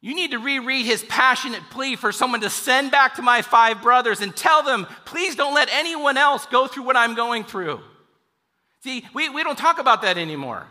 You 0.00 0.14
need 0.14 0.30
to 0.32 0.38
reread 0.38 0.86
his 0.86 1.02
passionate 1.02 1.62
plea 1.70 1.96
for 1.96 2.12
someone 2.12 2.42
to 2.42 2.50
send 2.50 2.92
back 2.92 3.16
to 3.16 3.22
my 3.22 3.42
five 3.42 3.82
brothers 3.82 4.20
and 4.20 4.36
tell 4.36 4.62
them, 4.62 4.86
please 5.04 5.34
don't 5.34 5.54
let 5.54 5.68
anyone 5.72 6.16
else 6.16 6.46
go 6.46 6.68
through 6.68 6.84
what 6.84 6.96
I'm 6.96 7.16
going 7.16 7.42
through. 7.42 7.80
See, 8.84 9.04
we, 9.14 9.30
we 9.30 9.42
don't 9.42 9.58
talk 9.58 9.80
about 9.80 10.02
that 10.02 10.16
anymore. 10.16 10.64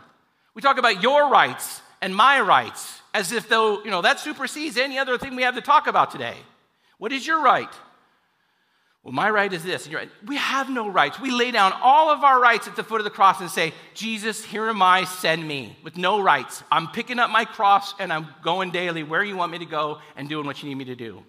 We 0.54 0.62
talk 0.62 0.78
about 0.78 1.02
your 1.02 1.28
rights 1.28 1.82
and 2.00 2.16
my 2.16 2.40
rights 2.40 3.02
as 3.12 3.32
if 3.32 3.48
though, 3.48 3.84
you 3.84 3.90
know, 3.90 4.00
that 4.00 4.20
supersedes 4.20 4.78
any 4.78 4.96
other 4.96 5.18
thing 5.18 5.36
we 5.36 5.42
have 5.42 5.56
to 5.56 5.60
talk 5.60 5.86
about 5.86 6.12
today. 6.12 6.36
What 6.96 7.12
is 7.12 7.26
your 7.26 7.42
right? 7.42 7.68
Well, 9.06 9.12
my 9.12 9.30
right 9.30 9.52
is 9.52 9.62
this. 9.62 9.88
Right. 9.88 10.10
We 10.26 10.34
have 10.34 10.68
no 10.68 10.88
rights. 10.88 11.20
We 11.20 11.30
lay 11.30 11.52
down 11.52 11.72
all 11.80 12.10
of 12.10 12.24
our 12.24 12.40
rights 12.40 12.66
at 12.66 12.74
the 12.74 12.82
foot 12.82 13.00
of 13.00 13.04
the 13.04 13.10
cross 13.10 13.40
and 13.40 13.48
say, 13.48 13.72
Jesus, 13.94 14.44
here 14.44 14.68
am 14.68 14.82
I, 14.82 15.04
send 15.04 15.46
me, 15.46 15.78
with 15.84 15.96
no 15.96 16.20
rights. 16.20 16.64
I'm 16.72 16.88
picking 16.88 17.20
up 17.20 17.30
my 17.30 17.44
cross 17.44 17.94
and 18.00 18.12
I'm 18.12 18.26
going 18.42 18.72
daily 18.72 19.04
where 19.04 19.22
you 19.22 19.36
want 19.36 19.52
me 19.52 19.58
to 19.58 19.64
go 19.64 20.00
and 20.16 20.28
doing 20.28 20.44
what 20.44 20.60
you 20.60 20.68
need 20.68 20.74
me 20.74 20.86
to 20.86 20.96
do. 20.96 21.22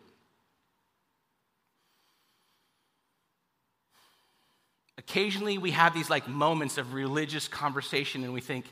Occasionally, 4.98 5.60
we 5.60 5.70
have 5.70 5.94
these 5.94 6.10
like 6.10 6.28
moments 6.28 6.80
of 6.80 6.96
religious 6.96 7.48
conversation 7.48 8.24
and 8.24 8.34
we 8.34 8.42
think, 8.42 8.66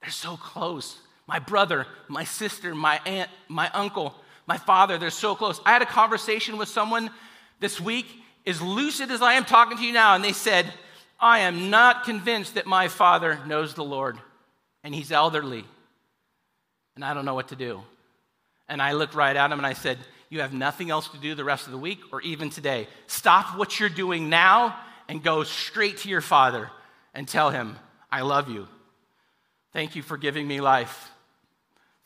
they're 0.00 0.08
so 0.08 0.38
close. 0.38 0.96
My 1.26 1.38
brother, 1.38 1.86
my 2.08 2.24
sister, 2.24 2.74
my 2.74 2.98
aunt, 3.04 3.28
my 3.48 3.68
uncle, 3.74 4.14
my 4.46 4.56
father, 4.56 4.96
they're 4.96 5.10
so 5.10 5.34
close. 5.34 5.60
I 5.66 5.72
had 5.72 5.82
a 5.82 5.86
conversation 5.86 6.56
with 6.56 6.70
someone 6.70 7.10
this 7.60 7.78
week, 7.78 8.06
as 8.46 8.60
lucid 8.60 9.10
as 9.10 9.22
I 9.22 9.34
am 9.34 9.44
talking 9.44 9.76
to 9.76 9.84
you 9.84 9.92
now, 9.92 10.14
and 10.14 10.24
they 10.24 10.32
said, 10.32 10.72
I 11.20 11.40
am 11.40 11.70
not 11.70 12.04
convinced 12.04 12.54
that 12.54 12.66
my 12.66 12.88
father 12.88 13.38
knows 13.46 13.74
the 13.74 13.84
Lord, 13.84 14.18
and 14.82 14.94
he's 14.94 15.12
elderly, 15.12 15.64
and 16.96 17.04
I 17.04 17.14
don't 17.14 17.24
know 17.24 17.34
what 17.34 17.48
to 17.48 17.56
do. 17.56 17.82
And 18.68 18.82
I 18.82 18.92
looked 18.92 19.14
right 19.14 19.36
at 19.36 19.52
him 19.52 19.58
and 19.58 19.66
I 19.66 19.74
said, 19.74 19.98
You 20.30 20.40
have 20.40 20.52
nothing 20.52 20.90
else 20.90 21.08
to 21.08 21.18
do 21.18 21.34
the 21.34 21.44
rest 21.44 21.66
of 21.66 21.72
the 21.72 21.78
week 21.78 22.00
or 22.10 22.20
even 22.22 22.50
today. 22.50 22.88
Stop 23.06 23.56
what 23.56 23.78
you're 23.78 23.88
doing 23.88 24.28
now 24.28 24.76
and 25.08 25.22
go 25.22 25.44
straight 25.44 25.98
to 25.98 26.08
your 26.08 26.20
father 26.20 26.70
and 27.14 27.28
tell 27.28 27.50
him, 27.50 27.76
I 28.10 28.22
love 28.22 28.48
you. 28.48 28.66
Thank 29.72 29.94
you 29.94 30.02
for 30.02 30.16
giving 30.16 30.48
me 30.48 30.60
life. 30.60 31.11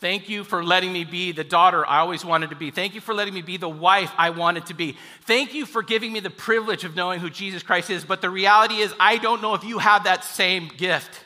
Thank 0.07 0.29
you 0.29 0.45
for 0.45 0.63
letting 0.63 0.93
me 0.93 1.03
be 1.03 1.33
the 1.33 1.43
daughter 1.43 1.85
I 1.85 1.99
always 1.99 2.25
wanted 2.25 2.51
to 2.51 2.57
be. 2.57 2.71
Thank 2.71 2.95
you 2.95 3.01
for 3.01 3.13
letting 3.13 3.35
me 3.35 3.43
be 3.43 3.57
the 3.57 3.69
wife 3.69 4.13
I 4.17 4.31
wanted 4.31 4.67
to 4.67 4.75
be. 4.75 4.97
Thank 5.23 5.53
you 5.53 5.67
for 5.67 5.83
giving 5.83 6.13
me 6.13 6.21
the 6.21 6.31
privilege 6.31 6.85
of 6.85 6.95
knowing 6.95 7.19
who 7.19 7.29
Jesus 7.29 7.65
Christ 7.65 7.91
is. 7.91 8.05
But 8.05 8.21
the 8.21 8.31
reality 8.31 8.77
is, 8.77 8.95
I 9.01 9.17
don't 9.17 9.43
know 9.43 9.55
if 9.55 9.65
you 9.65 9.79
have 9.79 10.05
that 10.05 10.23
same 10.23 10.69
gift. 10.77 11.25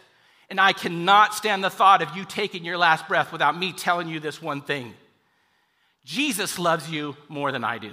And 0.49 0.59
I 0.59 0.73
cannot 0.73 1.35
stand 1.35 1.63
the 1.63 1.69
thought 1.69 2.01
of 2.01 2.17
you 2.17 2.25
taking 2.25 2.65
your 2.65 2.79
last 2.79 3.07
breath 3.07 3.33
without 3.33 3.55
me 3.55 3.75
telling 3.75 4.09
you 4.09 4.19
this 4.19 4.41
one 4.41 4.63
thing 4.63 4.95
Jesus 6.07 6.59
loves 6.59 6.91
you 6.91 7.19
more 7.29 7.53
than 7.53 7.65
I 7.65 7.77
do. 7.77 7.93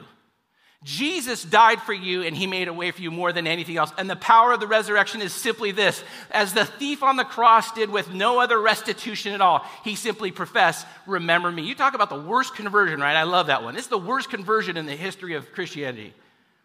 Jesus 0.88 1.43
died 1.43 1.82
for 1.82 1.91
you 1.91 2.21
and 2.21 2.34
he 2.34 2.47
made 2.47 2.69
a 2.69 2.73
way 2.73 2.91
for 2.91 3.02
you 3.02 3.12
more 3.12 3.34
than 3.34 3.45
anything 3.45 3.76
else. 3.76 3.91
And 3.97 4.10
the 4.10 4.15
power 4.15 4.54
of 4.54 4.62
the 4.62 4.67
resurrection 4.67 5.21
is 5.21 5.34
simply 5.34 5.73
this 5.73 6.02
as 6.32 6.54
the 6.54 6.63
thief 6.63 7.04
on 7.04 7.17
the 7.17 7.26
cross 7.26 7.73
did 7.73 7.89
with 7.89 8.13
no 8.13 8.39
other 8.39 8.58
restitution 8.58 9.34
at 9.34 9.41
all, 9.41 9.65
he 9.84 9.95
simply 9.95 10.32
professed, 10.32 10.88
Remember 11.06 11.52
me. 11.52 11.63
You 11.63 11.76
talk 11.76 11.93
about 11.93 12.10
the 12.10 12.17
worst 12.17 12.56
conversion, 12.56 13.02
right? 13.02 13.17
I 13.17 13.23
love 13.23 13.47
that 13.47 13.63
one. 13.63 13.76
It's 13.76 13.88
the 13.88 13.97
worst 13.97 14.30
conversion 14.30 14.78
in 14.78 14.86
the 14.86 14.95
history 14.95 15.34
of 15.34 15.52
Christianity. 15.52 16.13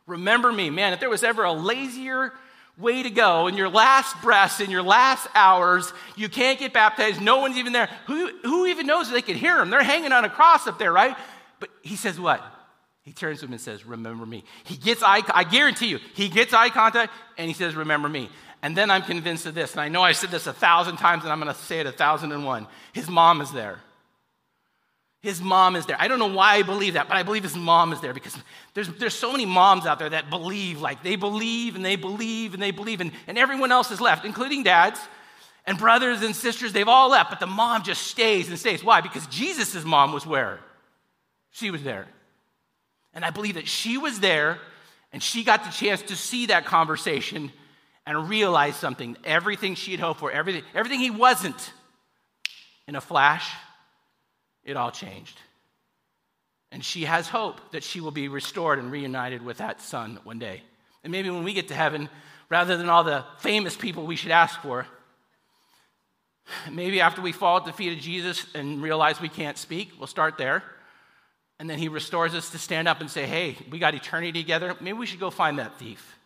Remember 0.06 0.52
me. 0.52 0.70
Man, 0.70 0.92
if 0.92 1.00
there 1.00 1.10
was 1.10 1.24
ever 1.24 1.42
a 1.42 1.52
lazier 1.52 2.32
way 2.78 3.02
to 3.02 3.10
go 3.10 3.48
in 3.48 3.56
your 3.56 3.68
last 3.68 4.14
breaths, 4.22 4.60
in 4.60 4.70
your 4.70 4.84
last 4.84 5.26
hours, 5.34 5.92
you 6.14 6.28
can't 6.28 6.60
get 6.60 6.72
baptized, 6.72 7.20
no 7.20 7.40
one's 7.40 7.56
even 7.56 7.72
there. 7.72 7.90
Who, 8.06 8.30
who 8.44 8.66
even 8.66 8.86
knows 8.86 9.10
they 9.10 9.20
could 9.20 9.34
hear 9.34 9.60
him? 9.60 9.70
They're 9.70 9.82
hanging 9.82 10.12
on 10.12 10.24
a 10.24 10.30
cross 10.30 10.68
up 10.68 10.78
there, 10.78 10.92
right? 10.92 11.16
But 11.58 11.70
he 11.82 11.96
says 11.96 12.20
what? 12.20 12.40
He 13.02 13.12
turns 13.12 13.40
to 13.40 13.46
him 13.46 13.52
and 13.52 13.60
says, 13.60 13.84
Remember 13.84 14.24
me. 14.24 14.44
He 14.64 14.76
gets 14.76 15.02
eye, 15.02 15.22
I 15.34 15.44
guarantee 15.44 15.88
you, 15.88 15.98
he 16.14 16.28
gets 16.28 16.54
eye 16.54 16.68
contact 16.68 17.12
and 17.36 17.48
he 17.48 17.54
says, 17.54 17.74
Remember 17.74 18.08
me. 18.08 18.30
And 18.64 18.76
then 18.76 18.90
I'm 18.90 19.02
convinced 19.02 19.44
of 19.46 19.54
this, 19.54 19.72
and 19.72 19.80
I 19.80 19.88
know 19.88 20.02
I 20.02 20.12
said 20.12 20.30
this 20.30 20.46
a 20.46 20.52
thousand 20.52 20.96
times 20.96 21.24
and 21.24 21.32
I'm 21.32 21.40
going 21.40 21.52
to 21.52 21.60
say 21.60 21.80
it 21.80 21.86
a 21.86 21.92
thousand 21.92 22.30
and 22.30 22.44
one. 22.44 22.68
His 22.92 23.08
mom 23.10 23.40
is 23.40 23.50
there. 23.50 23.80
His 25.20 25.40
mom 25.40 25.76
is 25.76 25.86
there. 25.86 25.96
I 26.00 26.08
don't 26.08 26.18
know 26.18 26.32
why 26.32 26.54
I 26.54 26.62
believe 26.62 26.94
that, 26.94 27.06
but 27.08 27.16
I 27.16 27.22
believe 27.22 27.44
his 27.44 27.56
mom 27.56 27.92
is 27.92 28.00
there 28.00 28.12
because 28.12 28.36
there's, 28.74 28.88
there's 28.88 29.14
so 29.14 29.30
many 29.30 29.46
moms 29.46 29.86
out 29.86 30.00
there 30.00 30.10
that 30.10 30.30
believe, 30.30 30.80
like 30.80 31.02
they 31.04 31.14
believe 31.14 31.76
and 31.76 31.84
they 31.84 31.94
believe 31.94 32.54
and 32.54 32.62
they 32.62 32.72
believe, 32.72 33.00
and, 33.00 33.12
and 33.28 33.38
everyone 33.38 33.70
else 33.70 33.92
is 33.92 34.00
left, 34.00 34.24
including 34.24 34.64
dads 34.64 34.98
and 35.64 35.78
brothers 35.78 36.22
and 36.22 36.34
sisters. 36.34 36.72
They've 36.72 36.88
all 36.88 37.10
left, 37.10 37.30
but 37.30 37.38
the 37.38 37.46
mom 37.46 37.84
just 37.84 38.02
stays 38.02 38.48
and 38.48 38.58
stays. 38.58 38.82
Why? 38.82 39.00
Because 39.00 39.26
Jesus' 39.28 39.84
mom 39.84 40.12
was 40.12 40.26
where? 40.26 40.58
She 41.52 41.70
was 41.70 41.84
there. 41.84 42.08
And 43.14 43.24
I 43.24 43.30
believe 43.30 43.54
that 43.54 43.68
she 43.68 43.98
was 43.98 44.20
there 44.20 44.58
and 45.12 45.22
she 45.22 45.44
got 45.44 45.64
the 45.64 45.70
chance 45.70 46.02
to 46.02 46.16
see 46.16 46.46
that 46.46 46.64
conversation 46.64 47.52
and 48.06 48.28
realize 48.28 48.76
something. 48.76 49.16
Everything 49.24 49.74
she 49.74 49.90
had 49.90 50.00
hoped 50.00 50.20
for, 50.20 50.30
everything, 50.32 50.62
everything 50.74 51.00
he 51.00 51.10
wasn't, 51.10 51.72
in 52.88 52.96
a 52.96 53.00
flash, 53.00 53.48
it 54.64 54.76
all 54.76 54.90
changed. 54.90 55.38
And 56.72 56.84
she 56.84 57.04
has 57.04 57.28
hope 57.28 57.60
that 57.72 57.84
she 57.84 58.00
will 58.00 58.10
be 58.10 58.28
restored 58.28 58.78
and 58.78 58.90
reunited 58.90 59.44
with 59.44 59.58
that 59.58 59.80
son 59.80 60.18
one 60.24 60.38
day. 60.38 60.62
And 61.04 61.10
maybe 61.10 61.30
when 61.30 61.44
we 61.44 61.52
get 61.52 61.68
to 61.68 61.74
heaven, 61.74 62.08
rather 62.48 62.76
than 62.76 62.88
all 62.88 63.04
the 63.04 63.24
famous 63.38 63.76
people 63.76 64.06
we 64.06 64.16
should 64.16 64.30
ask 64.30 64.60
for, 64.60 64.86
maybe 66.70 67.00
after 67.00 67.20
we 67.20 67.32
fall 67.32 67.58
at 67.58 67.64
the 67.64 67.72
feet 67.72 67.96
of 67.96 68.02
Jesus 68.02 68.46
and 68.54 68.82
realize 68.82 69.20
we 69.20 69.28
can't 69.28 69.58
speak, 69.58 69.92
we'll 69.98 70.06
start 70.06 70.38
there. 70.38 70.62
And 71.62 71.70
then 71.70 71.78
he 71.78 71.86
restores 71.86 72.34
us 72.34 72.50
to 72.50 72.58
stand 72.58 72.88
up 72.88 73.00
and 73.00 73.08
say, 73.08 73.24
hey, 73.24 73.56
we 73.70 73.78
got 73.78 73.94
eternity 73.94 74.32
together. 74.32 74.74
Maybe 74.80 74.98
we 74.98 75.06
should 75.06 75.20
go 75.20 75.30
find 75.30 75.60
that 75.60 75.78
thief. 75.78 76.18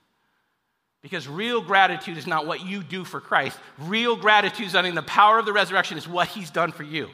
Because 1.03 1.29
real 1.29 1.61
gratitude 1.61 2.17
is 2.17 2.27
not 2.27 2.47
what 2.47 2.65
you 2.65 2.83
do 2.83 3.05
for 3.05 3.21
Christ. 3.21 3.59
Real 3.77 4.17
gratitude 4.17 4.69
is 4.69 4.75
under 4.75 4.91
the 4.93 5.03
power 5.03 5.39
of 5.39 5.45
the 5.45 5.53
resurrection 5.53 5.99
is 5.99 6.09
what 6.09 6.29
he's 6.29 6.49
done 6.49 6.73
for 6.73 6.85
you 6.85 7.11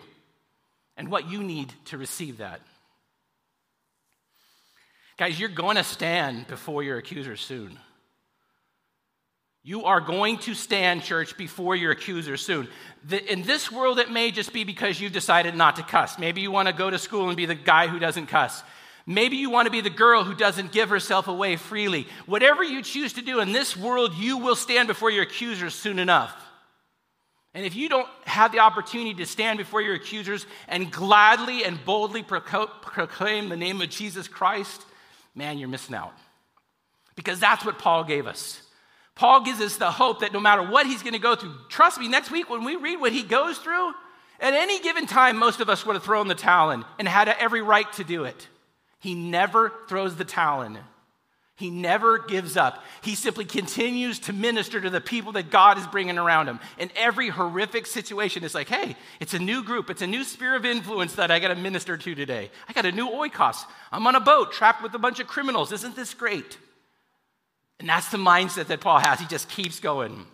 and 0.96 1.10
what 1.10 1.28
you 1.28 1.42
need 1.42 1.72
to 1.86 1.98
receive 1.98 2.38
that. 2.38 2.60
Guys, 5.18 5.40
you're 5.40 5.48
going 5.48 5.74
to 5.76 5.82
stand 5.82 6.46
before 6.46 6.84
your 6.84 6.98
accuser 6.98 7.34
soon. 7.34 7.76
You 9.64 9.84
are 9.84 10.00
going 10.00 10.38
to 10.38 10.54
stand, 10.54 11.04
church, 11.04 11.36
before 11.36 11.76
your 11.76 11.92
accuser 11.92 12.36
soon. 12.36 12.68
in 13.28 13.42
this 13.42 13.70
world, 13.70 14.00
it 14.00 14.10
may 14.10 14.32
just 14.32 14.52
be 14.52 14.64
because 14.64 15.00
you've 15.00 15.12
decided 15.12 15.54
not 15.54 15.76
to 15.76 15.82
cuss. 15.82 16.18
Maybe 16.18 16.40
you 16.40 16.50
want 16.50 16.68
to 16.68 16.74
go 16.74 16.90
to 16.90 16.98
school 16.98 17.28
and 17.28 17.36
be 17.36 17.46
the 17.46 17.54
guy 17.54 17.86
who 17.86 18.00
doesn't 18.00 18.26
cuss. 18.26 18.62
Maybe 19.06 19.36
you 19.36 19.50
want 19.50 19.66
to 19.66 19.70
be 19.70 19.80
the 19.80 19.90
girl 19.90 20.24
who 20.24 20.34
doesn't 20.34 20.72
give 20.72 20.88
herself 20.88 21.28
away 21.28 21.56
freely. 21.56 22.06
Whatever 22.26 22.64
you 22.64 22.82
choose 22.82 23.12
to 23.14 23.22
do 23.22 23.40
in 23.40 23.52
this 23.52 23.76
world, 23.76 24.14
you 24.14 24.38
will 24.38 24.56
stand 24.56 24.88
before 24.88 25.10
your 25.10 25.24
accusers 25.24 25.74
soon 25.74 25.98
enough. 25.98 26.34
And 27.54 27.66
if 27.66 27.76
you 27.76 27.88
don't 27.88 28.08
have 28.24 28.50
the 28.50 28.60
opportunity 28.60 29.14
to 29.14 29.26
stand 29.26 29.58
before 29.58 29.82
your 29.82 29.94
accusers 29.94 30.46
and 30.68 30.90
gladly 30.90 31.64
and 31.64 31.84
boldly 31.84 32.22
proclaim 32.22 33.48
the 33.48 33.56
name 33.56 33.80
of 33.82 33.90
Jesus 33.90 34.26
Christ, 34.26 34.82
man, 35.34 35.58
you're 35.58 35.68
missing 35.68 35.94
out. 35.94 36.14
Because 37.14 37.38
that's 37.38 37.64
what 37.64 37.78
Paul 37.78 38.04
gave 38.04 38.26
us. 38.26 38.62
Paul 39.14 39.44
gives 39.44 39.60
us 39.60 39.76
the 39.76 39.90
hope 39.90 40.20
that 40.20 40.32
no 40.32 40.40
matter 40.40 40.62
what 40.62 40.86
he's 40.86 41.02
going 41.02 41.12
to 41.12 41.18
go 41.18 41.36
through, 41.36 41.54
trust 41.68 41.98
me, 41.98 42.08
next 42.08 42.30
week 42.30 42.48
when 42.48 42.64
we 42.64 42.76
read 42.76 43.00
what 43.00 43.12
he 43.12 43.22
goes 43.22 43.58
through, 43.58 43.92
at 44.40 44.54
any 44.54 44.80
given 44.80 45.06
time, 45.06 45.36
most 45.36 45.60
of 45.60 45.68
us 45.68 45.86
would 45.86 45.94
have 45.94 46.02
thrown 46.02 46.28
the 46.28 46.34
towel 46.34 46.70
in 46.70 46.84
and 46.98 47.06
had 47.06 47.28
every 47.28 47.62
right 47.62 47.90
to 47.94 48.04
do 48.04 48.24
it. 48.24 48.48
He 48.98 49.14
never 49.14 49.72
throws 49.88 50.16
the 50.16 50.24
towel 50.24 50.62
in. 50.62 50.78
He 51.56 51.70
never 51.70 52.18
gives 52.18 52.56
up. 52.56 52.82
He 53.02 53.14
simply 53.14 53.44
continues 53.44 54.18
to 54.20 54.32
minister 54.32 54.80
to 54.80 54.90
the 54.90 55.00
people 55.00 55.32
that 55.32 55.50
God 55.50 55.78
is 55.78 55.86
bringing 55.86 56.18
around 56.18 56.48
him. 56.48 56.58
In 56.78 56.90
every 56.96 57.28
horrific 57.28 57.86
situation, 57.86 58.42
it's 58.42 58.54
like, 58.54 58.68
hey, 58.68 58.96
it's 59.20 59.34
a 59.34 59.38
new 59.38 59.62
group. 59.62 59.90
It's 59.90 60.02
a 60.02 60.06
new 60.06 60.24
sphere 60.24 60.56
of 60.56 60.64
influence 60.64 61.14
that 61.16 61.30
I 61.30 61.38
got 61.38 61.48
to 61.48 61.54
minister 61.54 61.96
to 61.96 62.14
today. 62.16 62.50
I 62.68 62.72
got 62.72 62.86
a 62.86 62.90
new 62.90 63.08
oikos. 63.08 63.64
I'm 63.92 64.06
on 64.06 64.16
a 64.16 64.20
boat 64.20 64.52
trapped 64.52 64.82
with 64.82 64.94
a 64.94 64.98
bunch 64.98 65.20
of 65.20 65.28
criminals. 65.28 65.70
Isn't 65.70 65.94
this 65.94 66.14
great? 66.14 66.58
And 67.82 67.88
that's 67.88 68.10
the 68.10 68.16
mindset 68.16 68.68
that 68.68 68.80
Paul 68.80 69.00
has. 69.00 69.18
He 69.18 69.26
just 69.26 69.48
keeps 69.48 69.80
going. 69.80 70.24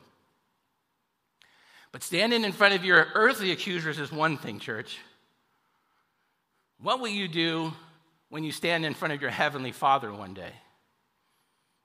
But 1.93 2.03
standing 2.03 2.45
in 2.45 2.53
front 2.53 2.75
of 2.75 2.85
your 2.85 3.07
earthly 3.15 3.53
accusers 3.53 3.99
is 3.99 4.13
one 4.13 4.37
thing, 4.37 4.59
church. 4.59 4.99
What 6.79 7.01
will 7.01 7.09
you 7.09 7.27
do 7.27 7.73
when 8.29 8.45
you 8.45 8.53
stand 8.53 8.85
in 8.85 8.93
front 8.93 9.15
of 9.15 9.23
your 9.23 9.31
heavenly 9.31 9.73
Father 9.73 10.13
one 10.13 10.35
day? 10.35 10.53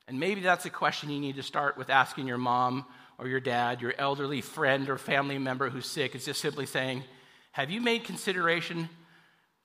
And 0.10 0.20
maybe 0.20 0.42
that's 0.42 0.66
a 0.66 0.70
question 0.70 1.10
you 1.10 1.22
need 1.22 1.38
to 1.38 1.44
start 1.44 1.78
with 1.78 1.90
asking 1.90 2.28
your 2.28 2.38
mom 2.38 2.86
or 3.18 3.30
your 3.30 3.40
dad, 3.40 3.82
your 3.82 3.94
elderly 3.98 4.42
friend 4.42 4.90
or 4.90 4.98
family 4.98 5.38
member 5.38 5.70
who's 5.70 5.88
sick, 5.88 6.14
is 6.14 6.26
just 6.26 6.42
simply 6.42 6.66
saying, 6.66 7.06
Have 7.54 7.72
you 7.72 7.80
made 7.80 8.04
consideration 8.04 8.90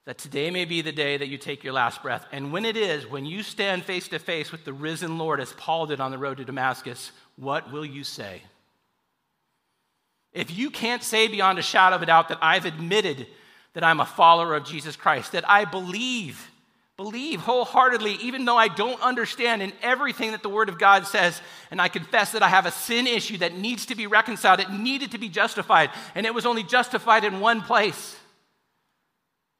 that 0.09 0.17
today 0.17 0.51
may 0.51 0.65
be 0.65 0.81
the 0.81 0.91
day 0.91 1.19
that 1.19 1.29
you 1.29 1.37
take 1.37 1.63
your 1.63 1.75
last 1.75 2.03
breath? 2.03 2.25
And 2.33 2.51
when 2.51 2.65
it 2.65 2.79
is, 2.79 3.07
when 3.07 3.27
you 3.27 3.43
stand 3.43 3.85
face 3.85 4.09
to 4.09 4.19
face 4.19 4.51
with 4.51 4.65
the 4.65 4.73
risen 4.73 5.19
Lord, 5.19 5.39
as 5.39 5.53
Paul 5.53 5.85
did 5.85 6.01
on 6.01 6.11
the 6.11 6.17
road 6.17 6.39
to 6.39 6.47
Damascus, 6.47 7.13
what 7.37 7.71
will 7.71 7.85
you 7.85 8.05
say? 8.05 8.41
If 10.33 10.51
you 10.51 10.71
can't 10.71 11.03
say 11.03 11.29
beyond 11.29 11.59
a 11.59 11.63
shadow 11.63 11.97
of 11.97 12.01
a 12.01 12.07
doubt 12.07 12.31
that 12.31 12.39
I've 12.41 12.65
admitted 12.65 13.27
that 13.75 13.85
I'm 13.85 14.01
a 14.01 14.07
follower 14.07 14.55
of 14.55 14.65
Jesus 14.65 14.97
Christ, 14.97 15.33
that 15.33 15.47
I 15.47 15.67
believe, 15.67 16.51
believe 16.97 17.41
wholeheartedly, 17.41 18.15
even 18.23 18.47
though 18.47 18.57
I 18.57 18.69
don't 18.69 19.03
understand 19.03 19.61
in 19.61 19.75
everything 19.83 20.31
that 20.31 20.43
the 20.43 20.49
Word 20.49 20.71
of 20.71 20.79
God 20.79 21.07
says, 21.07 21.39
and 21.71 21.83
I 21.83 21.89
confess 21.89 22.33
that 22.33 22.43
I 22.43 22.49
have 22.49 22.65
a 22.65 22.71
sin 22.71 23.07
issue 23.07 23.37
that 23.39 23.59
needs 23.59 23.85
to 23.85 23.95
be 23.95 24.07
reconciled, 24.07 24.61
it 24.61 24.71
needed 24.71 25.11
to 25.11 25.19
be 25.19 25.29
justified, 25.29 25.91
and 26.15 26.25
it 26.25 26.33
was 26.33 26.47
only 26.47 26.63
justified 26.63 27.25
in 27.25 27.41
one 27.41 27.61
place. 27.61 28.17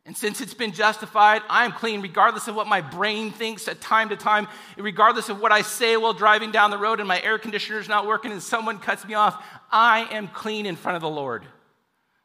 And 0.09 0.17
since 0.17 0.41
it's 0.41 0.55
been 0.55 0.73
justified, 0.73 1.43
I 1.51 1.67
am 1.67 1.73
clean, 1.73 2.01
regardless 2.01 2.49
of 2.49 2.55
what 2.55 2.67
my 2.67 2.81
brain 2.81 3.31
thinks 3.31 3.69
at 3.69 3.79
time 3.83 4.09
to 4.09 4.17
time, 4.17 4.49
regardless 4.79 5.29
of 5.29 5.39
what 5.39 5.53
I 5.53 5.61
say 5.61 5.99
while 5.99 6.15
driving 6.15 6.51
down 6.51 6.71
the 6.71 6.79
road 6.79 6.99
and 6.99 7.07
my 7.07 7.21
air 7.21 7.39
conditioner's 7.39 7.91
not 7.91 8.07
working 8.07 8.33
and 8.33 8.43
someone 8.43 8.79
cuts 8.79 9.07
me 9.07 9.13
off. 9.13 9.45
I 9.71 10.09
am 10.11 10.29
clean 10.29 10.65
in 10.65 10.77
front 10.77 10.97
of 10.97 11.03
the 11.03 11.11
Lord. 11.11 11.45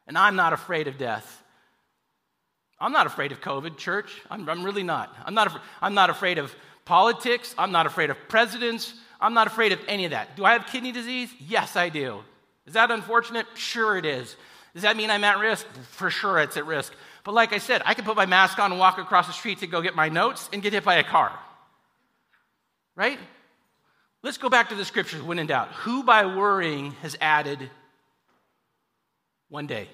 And 0.06 0.16
I'm 0.16 0.34
not 0.34 0.54
afraid 0.54 0.88
of 0.88 0.96
death. 0.96 1.42
I'm 2.80 2.92
not 2.92 3.06
afraid 3.06 3.32
of 3.32 3.42
COVID, 3.42 3.76
church. 3.76 4.18
I'm, 4.30 4.48
I'm 4.48 4.64
really 4.64 4.82
not. 4.82 5.14
I'm 5.26 5.34
not, 5.34 5.60
I'm 5.82 5.92
not 5.92 6.08
afraid 6.08 6.38
of 6.38 6.54
politics. 6.86 7.54
I'm 7.58 7.70
not 7.70 7.84
afraid 7.84 8.08
of 8.08 8.16
presidents. 8.30 8.94
I'm 9.20 9.34
not 9.34 9.46
afraid 9.46 9.72
of 9.72 9.80
any 9.88 10.06
of 10.06 10.12
that. 10.12 10.36
Do 10.36 10.46
I 10.46 10.54
have 10.54 10.68
kidney 10.68 10.90
disease? 10.90 11.28
Yes, 11.38 11.76
I 11.76 11.90
do. 11.90 12.22
Is 12.66 12.72
that 12.72 12.90
unfortunate? 12.90 13.44
Sure, 13.56 13.98
it 13.98 14.06
is. 14.06 14.36
Does 14.72 14.84
that 14.84 14.96
mean 14.96 15.10
I'm 15.10 15.22
at 15.22 15.38
risk? 15.38 15.66
For 15.90 16.08
sure, 16.08 16.38
it's 16.38 16.56
at 16.56 16.64
risk. 16.64 16.94
But 17.24 17.32
like 17.32 17.54
I 17.54 17.58
said, 17.58 17.82
I 17.86 17.94
can 17.94 18.04
put 18.04 18.16
my 18.16 18.26
mask 18.26 18.58
on 18.58 18.70
and 18.70 18.78
walk 18.78 18.98
across 18.98 19.26
the 19.26 19.32
street 19.32 19.60
to 19.60 19.66
go 19.66 19.80
get 19.80 19.96
my 19.96 20.10
notes 20.10 20.48
and 20.52 20.62
get 20.62 20.74
hit 20.74 20.84
by 20.84 20.96
a 20.96 21.04
car. 21.04 21.32
Right? 22.94 23.18
Let's 24.22 24.38
go 24.38 24.48
back 24.48 24.68
to 24.68 24.74
the 24.74 24.84
scriptures 24.84 25.22
when 25.22 25.38
in 25.38 25.46
doubt. 25.46 25.68
Who 25.68 26.04
by 26.04 26.26
worrying 26.26 26.92
has 27.02 27.16
added 27.20 27.70
one 29.48 29.66
day? 29.66 29.88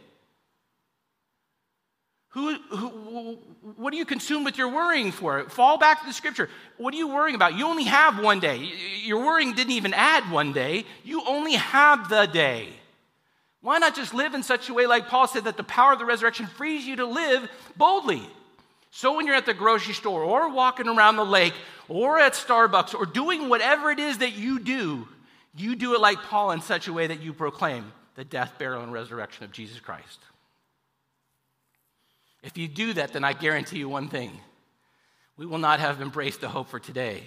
Who, 2.30 2.54
who, 2.54 3.38
what 3.76 3.92
are 3.92 3.96
you 3.96 4.04
consumed 4.04 4.44
with 4.44 4.56
your 4.56 4.68
worrying 4.68 5.10
for? 5.10 5.48
Fall 5.48 5.78
back 5.78 6.00
to 6.00 6.06
the 6.06 6.12
scripture. 6.12 6.48
What 6.78 6.94
are 6.94 6.96
you 6.96 7.08
worrying 7.08 7.34
about? 7.34 7.54
You 7.54 7.66
only 7.66 7.84
have 7.84 8.22
one 8.22 8.38
day. 8.38 8.70
Your 9.02 9.24
worrying 9.24 9.52
didn't 9.52 9.72
even 9.72 9.94
add 9.94 10.30
one 10.30 10.52
day. 10.52 10.84
You 11.02 11.22
only 11.26 11.54
have 11.54 12.08
the 12.08 12.26
day. 12.26 12.68
Why 13.62 13.78
not 13.78 13.94
just 13.94 14.14
live 14.14 14.34
in 14.34 14.42
such 14.42 14.68
a 14.68 14.74
way, 14.74 14.86
like 14.86 15.08
Paul 15.08 15.26
said, 15.26 15.44
that 15.44 15.56
the 15.56 15.62
power 15.62 15.92
of 15.92 15.98
the 15.98 16.06
resurrection 16.06 16.46
frees 16.46 16.86
you 16.86 16.96
to 16.96 17.04
live 17.04 17.48
boldly? 17.76 18.22
So 18.90 19.16
when 19.16 19.26
you're 19.26 19.36
at 19.36 19.46
the 19.46 19.54
grocery 19.54 19.94
store 19.94 20.24
or 20.24 20.48
walking 20.48 20.88
around 20.88 21.16
the 21.16 21.24
lake 21.24 21.54
or 21.88 22.18
at 22.18 22.32
Starbucks 22.32 22.94
or 22.94 23.06
doing 23.06 23.48
whatever 23.48 23.90
it 23.90 23.98
is 23.98 24.18
that 24.18 24.32
you 24.32 24.58
do, 24.58 25.06
you 25.54 25.76
do 25.76 25.94
it 25.94 26.00
like 26.00 26.18
Paul 26.22 26.52
in 26.52 26.60
such 26.60 26.88
a 26.88 26.92
way 26.92 27.06
that 27.06 27.20
you 27.20 27.32
proclaim 27.32 27.92
the 28.14 28.24
death, 28.24 28.54
burial, 28.58 28.82
and 28.82 28.92
resurrection 28.92 29.44
of 29.44 29.52
Jesus 29.52 29.78
Christ. 29.78 30.18
If 32.42 32.56
you 32.56 32.66
do 32.66 32.94
that, 32.94 33.12
then 33.12 33.24
I 33.24 33.32
guarantee 33.34 33.78
you 33.78 33.88
one 33.88 34.08
thing 34.08 34.32
we 35.36 35.46
will 35.46 35.58
not 35.58 35.80
have 35.80 36.02
embraced 36.02 36.40
the 36.40 36.48
hope 36.48 36.68
for 36.68 36.78
today, 36.78 37.22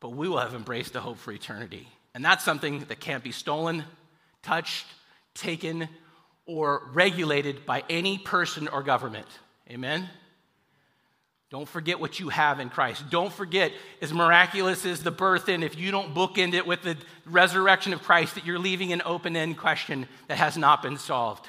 but 0.00 0.10
we 0.10 0.28
will 0.28 0.38
have 0.38 0.54
embraced 0.54 0.94
the 0.94 1.00
hope 1.00 1.18
for 1.18 1.32
eternity. 1.32 1.88
And 2.14 2.24
that's 2.24 2.44
something 2.44 2.80
that 2.80 3.00
can't 3.00 3.22
be 3.22 3.32
stolen, 3.32 3.84
touched, 4.42 4.86
taken, 5.34 5.88
or 6.46 6.90
regulated 6.92 7.66
by 7.66 7.82
any 7.88 8.18
person 8.18 8.68
or 8.68 8.82
government. 8.82 9.26
Amen? 9.70 10.08
Don't 11.50 11.68
forget 11.68 12.00
what 12.00 12.18
you 12.18 12.30
have 12.30 12.58
in 12.58 12.68
Christ. 12.68 13.08
Don't 13.10 13.32
forget, 13.32 13.72
as 14.02 14.12
miraculous 14.12 14.84
as 14.84 15.02
the 15.02 15.10
birth 15.10 15.48
in, 15.48 15.62
if 15.62 15.78
you 15.78 15.90
don't 15.90 16.14
bookend 16.14 16.52
it 16.54 16.66
with 16.66 16.82
the 16.82 16.96
resurrection 17.26 17.92
of 17.92 18.02
Christ, 18.02 18.34
that 18.34 18.44
you're 18.44 18.58
leaving 18.58 18.92
an 18.92 19.02
open 19.04 19.36
end 19.36 19.56
question 19.56 20.08
that 20.26 20.38
has 20.38 20.56
not 20.56 20.82
been 20.82 20.96
solved. 20.96 21.48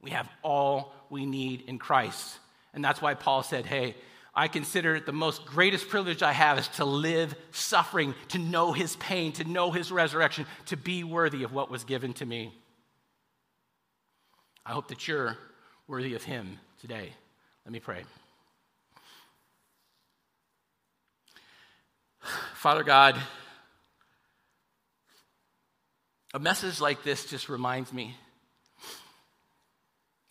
We 0.00 0.10
have 0.10 0.28
all 0.44 0.94
we 1.10 1.26
need 1.26 1.62
in 1.66 1.78
Christ. 1.78 2.38
And 2.72 2.84
that's 2.84 3.02
why 3.02 3.14
Paul 3.14 3.42
said, 3.42 3.66
Hey, 3.66 3.96
I 4.32 4.48
consider 4.48 4.94
it 4.94 5.06
the 5.06 5.12
most 5.12 5.44
greatest 5.46 5.88
privilege 5.88 6.22
I 6.22 6.32
have 6.32 6.58
is 6.58 6.68
to 6.68 6.84
live 6.84 7.34
suffering, 7.50 8.14
to 8.28 8.38
know 8.38 8.72
his 8.72 8.94
pain, 8.96 9.32
to 9.32 9.44
know 9.44 9.72
his 9.72 9.90
resurrection, 9.90 10.46
to 10.66 10.76
be 10.76 11.02
worthy 11.02 11.42
of 11.42 11.52
what 11.52 11.70
was 11.70 11.84
given 11.84 12.12
to 12.14 12.26
me. 12.26 12.52
I 14.68 14.72
hope 14.72 14.88
that 14.88 15.06
you're 15.06 15.38
worthy 15.86 16.16
of 16.16 16.24
Him 16.24 16.58
today. 16.80 17.12
Let 17.64 17.72
me 17.72 17.78
pray. 17.78 18.02
Father 22.54 22.82
God, 22.82 23.16
a 26.34 26.40
message 26.40 26.80
like 26.80 27.04
this 27.04 27.26
just 27.26 27.48
reminds 27.48 27.92
me, 27.92 28.16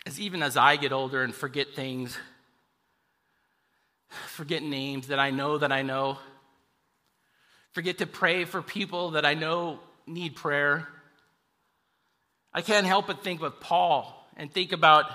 as 0.05 0.19
even 0.19 0.43
as 0.43 0.57
I 0.57 0.75
get 0.75 0.91
older 0.91 1.23
and 1.23 1.33
forget 1.33 1.69
things, 1.73 2.17
forget 4.27 4.61
names 4.61 5.07
that 5.07 5.19
I 5.19 5.31
know 5.31 5.59
that 5.59 5.71
I 5.71 5.81
know, 5.81 6.17
forget 7.71 7.99
to 7.99 8.05
pray 8.05 8.43
for 8.43 8.61
people 8.61 9.11
that 9.11 9.25
I 9.25 9.33
know 9.33 9.79
need 10.05 10.35
prayer. 10.35 10.89
I 12.53 12.61
can't 12.61 12.85
help 12.85 13.07
but 13.07 13.23
think 13.23 13.41
of 13.41 13.61
Paul 13.61 14.14
and 14.35 14.51
think 14.51 14.71
about 14.71 15.05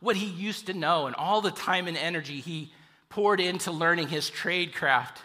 what 0.00 0.16
he 0.16 0.26
used 0.26 0.66
to 0.66 0.74
know 0.74 1.06
and 1.06 1.14
all 1.16 1.40
the 1.40 1.50
time 1.50 1.86
and 1.86 1.96
energy 1.96 2.40
he 2.40 2.72
poured 3.08 3.40
into 3.40 3.70
learning 3.70 4.08
his 4.08 4.28
trade 4.30 4.74
craft. 4.74 5.20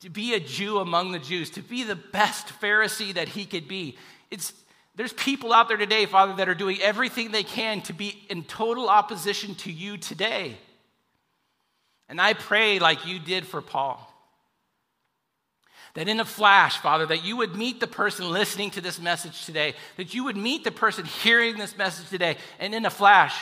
To 0.00 0.10
be 0.10 0.34
a 0.34 0.40
Jew 0.40 0.78
among 0.78 1.12
the 1.12 1.18
Jews, 1.18 1.50
to 1.50 1.62
be 1.62 1.84
the 1.84 1.94
best 1.94 2.48
Pharisee 2.60 3.14
that 3.14 3.28
he 3.28 3.44
could 3.44 3.68
be. 3.68 3.96
It's, 4.30 4.52
there's 4.96 5.12
people 5.12 5.52
out 5.52 5.68
there 5.68 5.76
today, 5.76 6.06
Father, 6.06 6.34
that 6.36 6.48
are 6.48 6.54
doing 6.54 6.78
everything 6.80 7.30
they 7.30 7.44
can 7.44 7.82
to 7.82 7.92
be 7.92 8.24
in 8.28 8.42
total 8.42 8.88
opposition 8.88 9.54
to 9.56 9.70
you 9.70 9.96
today. 9.96 10.56
And 12.08 12.20
I 12.20 12.32
pray, 12.32 12.78
like 12.78 13.06
you 13.06 13.20
did 13.20 13.46
for 13.46 13.62
Paul, 13.62 14.11
that 15.94 16.08
in 16.08 16.20
a 16.20 16.24
flash, 16.24 16.78
Father, 16.78 17.06
that 17.06 17.24
you 17.24 17.36
would 17.36 17.54
meet 17.54 17.80
the 17.80 17.86
person 17.86 18.30
listening 18.30 18.70
to 18.70 18.80
this 18.80 18.98
message 18.98 19.44
today, 19.44 19.74
that 19.96 20.14
you 20.14 20.24
would 20.24 20.36
meet 20.36 20.64
the 20.64 20.70
person 20.70 21.04
hearing 21.04 21.58
this 21.58 21.76
message 21.76 22.08
today, 22.08 22.36
and 22.58 22.74
in 22.74 22.86
a 22.86 22.90
flash, 22.90 23.34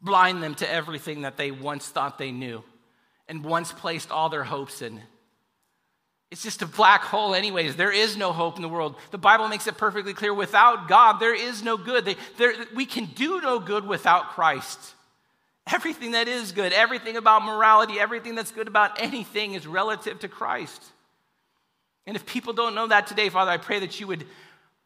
blind 0.00 0.42
them 0.42 0.54
to 0.56 0.70
everything 0.70 1.22
that 1.22 1.36
they 1.36 1.50
once 1.50 1.88
thought 1.88 2.18
they 2.18 2.32
knew 2.32 2.62
and 3.28 3.44
once 3.44 3.72
placed 3.72 4.10
all 4.10 4.28
their 4.28 4.44
hopes 4.44 4.82
in. 4.82 5.00
It's 6.30 6.42
just 6.42 6.62
a 6.62 6.66
black 6.66 7.02
hole, 7.02 7.34
anyways. 7.34 7.76
There 7.76 7.92
is 7.92 8.16
no 8.16 8.32
hope 8.32 8.56
in 8.56 8.62
the 8.62 8.68
world. 8.68 8.96
The 9.12 9.18
Bible 9.18 9.46
makes 9.46 9.68
it 9.68 9.78
perfectly 9.78 10.14
clear 10.14 10.34
without 10.34 10.88
God, 10.88 11.20
there 11.20 11.34
is 11.34 11.62
no 11.62 11.76
good. 11.76 12.04
They, 12.04 12.16
we 12.74 12.86
can 12.86 13.04
do 13.06 13.40
no 13.40 13.60
good 13.60 13.86
without 13.86 14.30
Christ. 14.30 14.80
Everything 15.66 16.10
that 16.10 16.26
is 16.26 16.52
good, 16.52 16.72
everything 16.72 17.16
about 17.16 17.44
morality, 17.44 17.98
everything 17.98 18.34
that's 18.34 18.50
good 18.50 18.68
about 18.68 19.00
anything 19.00 19.54
is 19.54 19.66
relative 19.66 20.18
to 20.20 20.28
Christ. 20.28 20.82
And 22.06 22.16
if 22.16 22.26
people 22.26 22.52
don't 22.52 22.74
know 22.74 22.88
that 22.88 23.06
today, 23.06 23.28
Father, 23.28 23.50
I 23.50 23.56
pray 23.56 23.80
that 23.80 23.98
you 23.98 24.06
would 24.06 24.26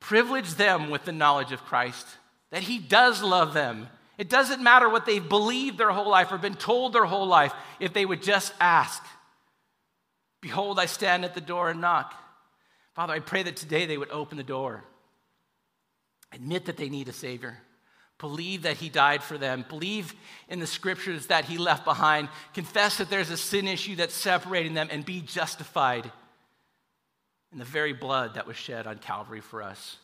privilege 0.00 0.54
them 0.54 0.90
with 0.90 1.04
the 1.04 1.12
knowledge 1.12 1.52
of 1.52 1.64
Christ, 1.64 2.06
that 2.50 2.62
He 2.62 2.78
does 2.78 3.22
love 3.22 3.54
them. 3.54 3.88
It 4.16 4.28
doesn't 4.28 4.62
matter 4.62 4.88
what 4.88 5.06
they've 5.06 5.28
believed 5.28 5.78
their 5.78 5.90
whole 5.90 6.08
life 6.08 6.32
or 6.32 6.38
been 6.38 6.54
told 6.54 6.92
their 6.92 7.04
whole 7.04 7.26
life, 7.26 7.52
if 7.80 7.92
they 7.92 8.06
would 8.06 8.22
just 8.22 8.52
ask. 8.60 9.04
Behold, 10.40 10.78
I 10.78 10.86
stand 10.86 11.24
at 11.24 11.34
the 11.34 11.40
door 11.40 11.70
and 11.70 11.80
knock. 11.80 12.14
Father, 12.94 13.12
I 13.12 13.20
pray 13.20 13.42
that 13.44 13.56
today 13.56 13.86
they 13.86 13.98
would 13.98 14.10
open 14.10 14.36
the 14.36 14.44
door, 14.44 14.84
admit 16.32 16.66
that 16.66 16.76
they 16.76 16.88
need 16.88 17.08
a 17.08 17.12
Savior, 17.12 17.58
believe 18.18 18.62
that 18.62 18.76
He 18.76 18.88
died 18.88 19.22
for 19.22 19.38
them, 19.38 19.64
believe 19.68 20.14
in 20.48 20.58
the 20.58 20.66
scriptures 20.66 21.26
that 21.26 21.44
He 21.44 21.58
left 21.58 21.84
behind, 21.84 22.28
confess 22.54 22.98
that 22.98 23.10
there's 23.10 23.30
a 23.30 23.36
sin 23.36 23.68
issue 23.68 23.96
that's 23.96 24.14
separating 24.14 24.74
them, 24.74 24.88
and 24.90 25.04
be 25.04 25.20
justified 25.20 26.10
in 27.53 27.59
the 27.59 27.64
very 27.64 27.92
blood 27.92 28.34
that 28.34 28.46
was 28.46 28.57
shed 28.57 28.86
on 28.86 28.99
Calvary 28.99 29.40
for 29.40 29.62
us. 29.62 29.96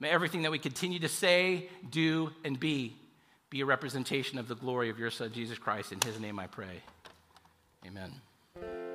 May 0.00 0.10
everything 0.10 0.42
that 0.42 0.50
we 0.50 0.58
continue 0.58 0.98
to 1.00 1.08
say, 1.08 1.68
do, 1.90 2.30
and 2.44 2.58
be 2.58 2.96
be 3.48 3.60
a 3.60 3.64
representation 3.64 4.38
of 4.38 4.48
the 4.48 4.56
glory 4.56 4.90
of 4.90 4.98
your 4.98 5.10
Son, 5.10 5.30
Jesus 5.32 5.58
Christ. 5.58 5.92
In 5.92 6.00
his 6.00 6.18
name 6.18 6.38
I 6.38 6.46
pray. 6.46 6.82
Amen. 7.86 8.85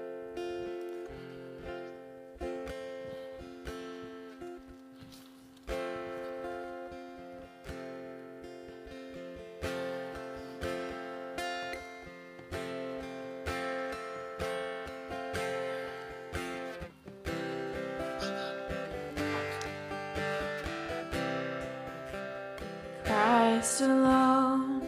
alone. 23.79 24.81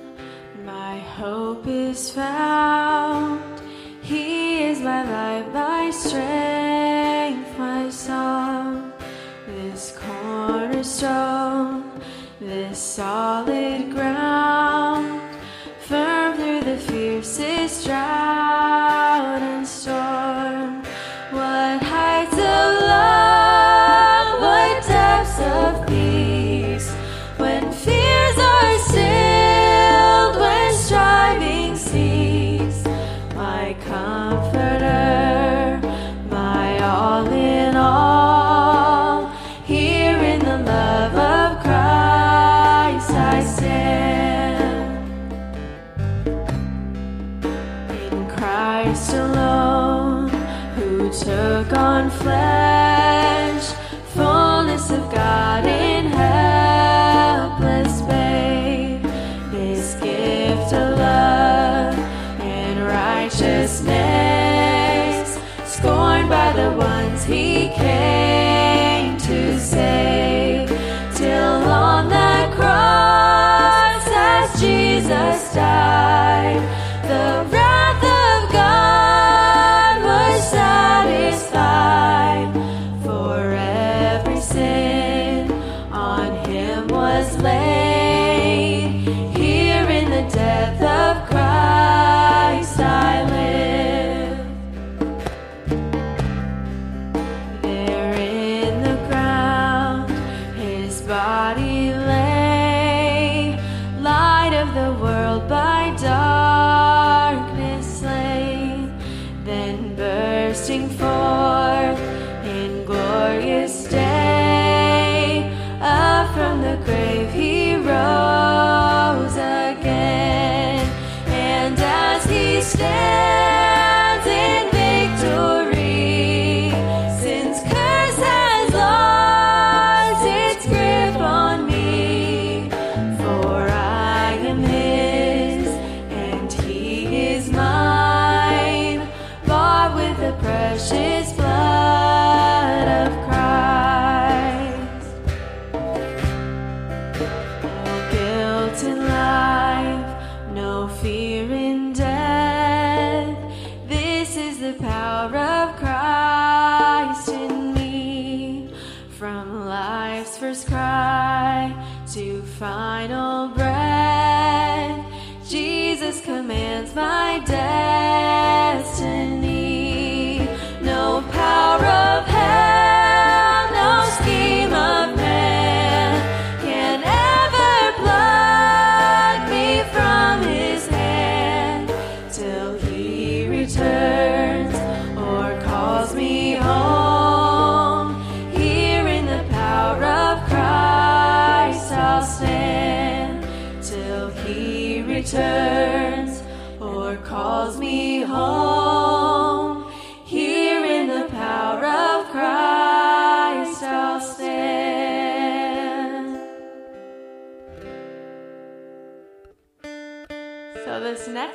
My 0.65 0.99
hope 0.99 1.67
is 1.67 2.11
found. 2.11 2.42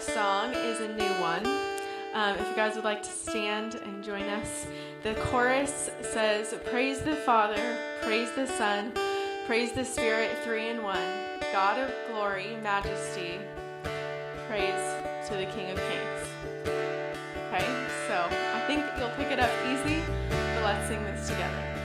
song 0.09 0.55
is 0.55 0.81
a 0.81 0.89
new 0.89 1.13
one. 1.21 1.47
Um, 2.15 2.37
if 2.39 2.49
you 2.49 2.57
guys 2.57 2.75
would 2.77 2.85
like 2.85 3.03
to 3.03 3.11
stand 3.11 3.75
and 3.75 4.03
join 4.03 4.23
us, 4.23 4.67
the 5.03 5.15
chorus 5.27 5.91
says, 6.01 6.55
Praise 6.71 7.01
the 7.01 7.15
Father, 7.15 7.77
praise 8.01 8.31
the 8.33 8.47
Son, 8.47 8.93
praise 9.47 9.73
the 9.73 9.85
Spirit, 9.85 10.31
three 10.45 10.69
in 10.69 10.83
one, 10.83 11.41
God 11.53 11.79
of 11.79 11.93
glory, 12.09 12.57
majesty, 12.63 13.39
praise 14.49 15.29
to 15.29 15.35
the 15.35 15.47
King 15.55 15.73
of 15.73 15.79
Kings. 15.79 16.29
Okay, 17.49 17.87
so 18.09 18.27
I 18.55 18.65
think 18.67 18.85
you'll 18.99 19.11
pick 19.11 19.31
it 19.31 19.39
up 19.39 19.51
easy, 19.67 20.03
but 20.31 20.65
let's 20.65 20.89
sing 20.89 21.03
this 21.05 21.29
together. 21.29 21.78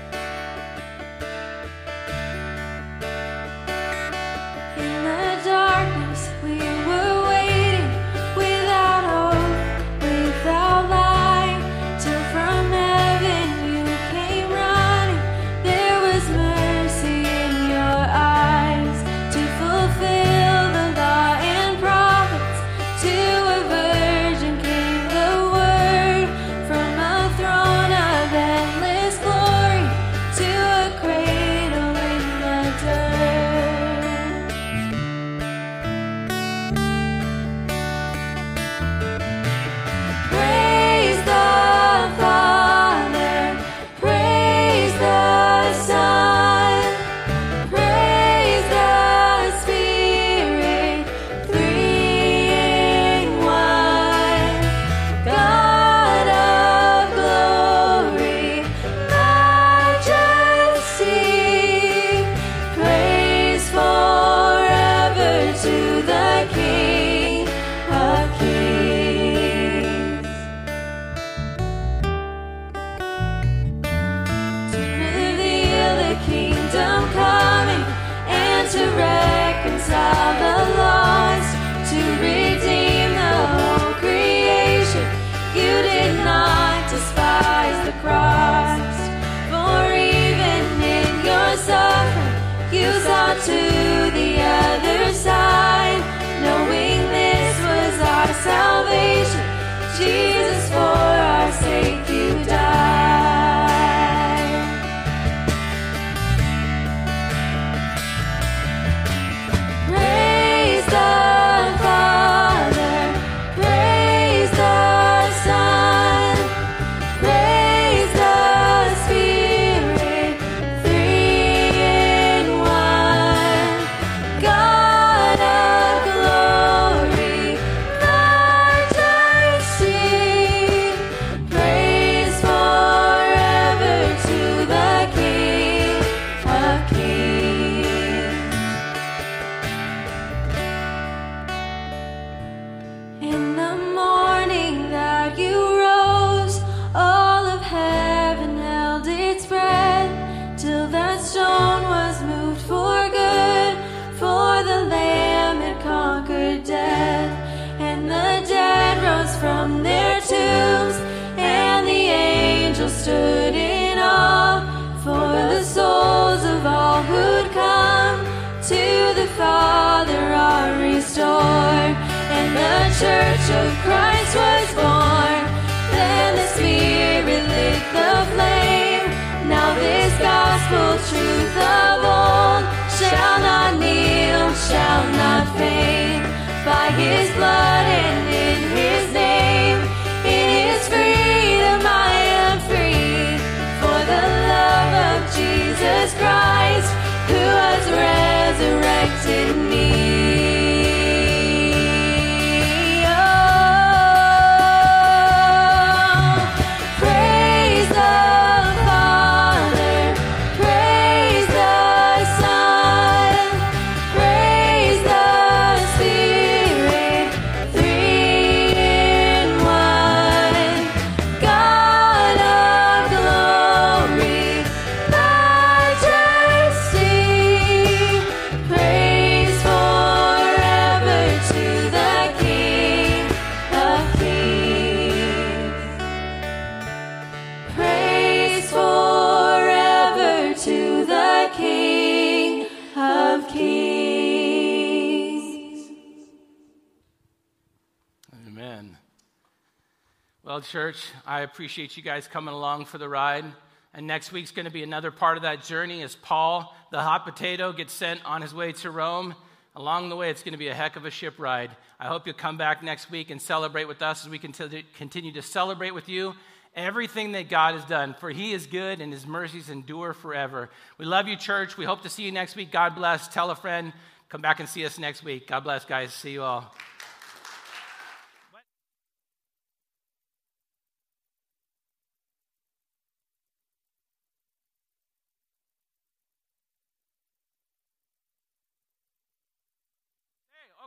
Church, 250.63 251.05
I 251.25 251.41
appreciate 251.41 251.95
you 251.97 252.03
guys 252.03 252.27
coming 252.27 252.53
along 252.53 252.85
for 252.85 252.97
the 252.97 253.07
ride. 253.07 253.45
And 253.93 254.07
next 254.07 254.31
week's 254.31 254.51
going 254.51 254.65
to 254.65 254.71
be 254.71 254.83
another 254.83 255.11
part 255.11 255.37
of 255.37 255.43
that 255.43 255.63
journey 255.63 256.01
as 256.01 256.15
Paul, 256.15 256.75
the 256.91 257.01
hot 257.01 257.25
potato, 257.25 257.71
gets 257.73 257.93
sent 257.93 258.23
on 258.25 258.41
his 258.41 258.53
way 258.53 258.71
to 258.71 258.89
Rome. 258.89 259.35
Along 259.75 260.09
the 260.09 260.15
way, 260.15 260.29
it's 260.29 260.43
going 260.43 260.53
to 260.53 260.57
be 260.57 260.67
a 260.67 260.73
heck 260.73 260.95
of 260.95 261.05
a 261.05 261.11
ship 261.11 261.35
ride. 261.37 261.71
I 261.99 262.07
hope 262.07 262.25
you'll 262.25 262.35
come 262.35 262.57
back 262.57 262.83
next 262.83 263.11
week 263.11 263.29
and 263.29 263.41
celebrate 263.41 263.85
with 263.85 264.01
us 264.01 264.25
as 264.25 264.29
we 264.29 264.39
continue 264.39 265.31
to 265.33 265.41
celebrate 265.41 265.91
with 265.91 266.09
you 266.09 266.35
everything 266.75 267.33
that 267.33 267.49
God 267.49 267.75
has 267.75 267.85
done. 267.85 268.15
For 268.19 268.31
he 268.31 268.53
is 268.53 268.65
good 268.65 269.01
and 269.01 269.13
his 269.13 269.27
mercies 269.27 269.69
endure 269.69 270.13
forever. 270.13 270.69
We 270.97 271.05
love 271.05 271.27
you, 271.27 271.35
church. 271.35 271.77
We 271.77 271.85
hope 271.85 272.01
to 272.03 272.09
see 272.09 272.23
you 272.23 272.31
next 272.31 272.55
week. 272.55 272.71
God 272.71 272.95
bless. 272.95 273.27
Tell 273.27 273.51
a 273.51 273.55
friend. 273.55 273.93
Come 274.29 274.41
back 274.41 274.59
and 274.59 274.67
see 274.67 274.85
us 274.85 274.97
next 274.97 275.23
week. 275.23 275.47
God 275.47 275.63
bless, 275.63 275.85
guys. 275.85 276.13
See 276.13 276.31
you 276.31 276.43
all. 276.43 276.73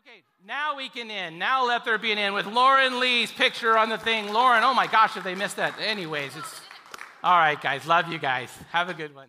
Okay, 0.09 0.23
now 0.47 0.77
we 0.77 0.89
can 0.89 1.11
end. 1.11 1.37
Now 1.37 1.67
let 1.67 1.85
there 1.85 1.99
be 1.99 2.13
an 2.13 2.19
end 2.19 2.33
with 2.33 2.47
Lauren 2.47 3.01
Lee's 3.01 3.33
picture 3.33 3.77
on 3.77 3.89
the 3.89 3.99
thing. 3.99 4.33
Lauren, 4.33 4.63
oh 4.63 4.73
my 4.73 4.87
gosh, 4.87 5.17
if 5.17 5.25
they 5.25 5.35
missed 5.35 5.57
that. 5.57 5.75
Anyways, 5.81 6.37
it's 6.37 6.61
all 7.25 7.37
right, 7.37 7.61
guys. 7.61 7.89
Love 7.89 8.07
you 8.07 8.19
guys. 8.19 8.49
Have 8.71 8.89
a 8.89 8.95
good 8.95 9.13
one. 9.17 9.27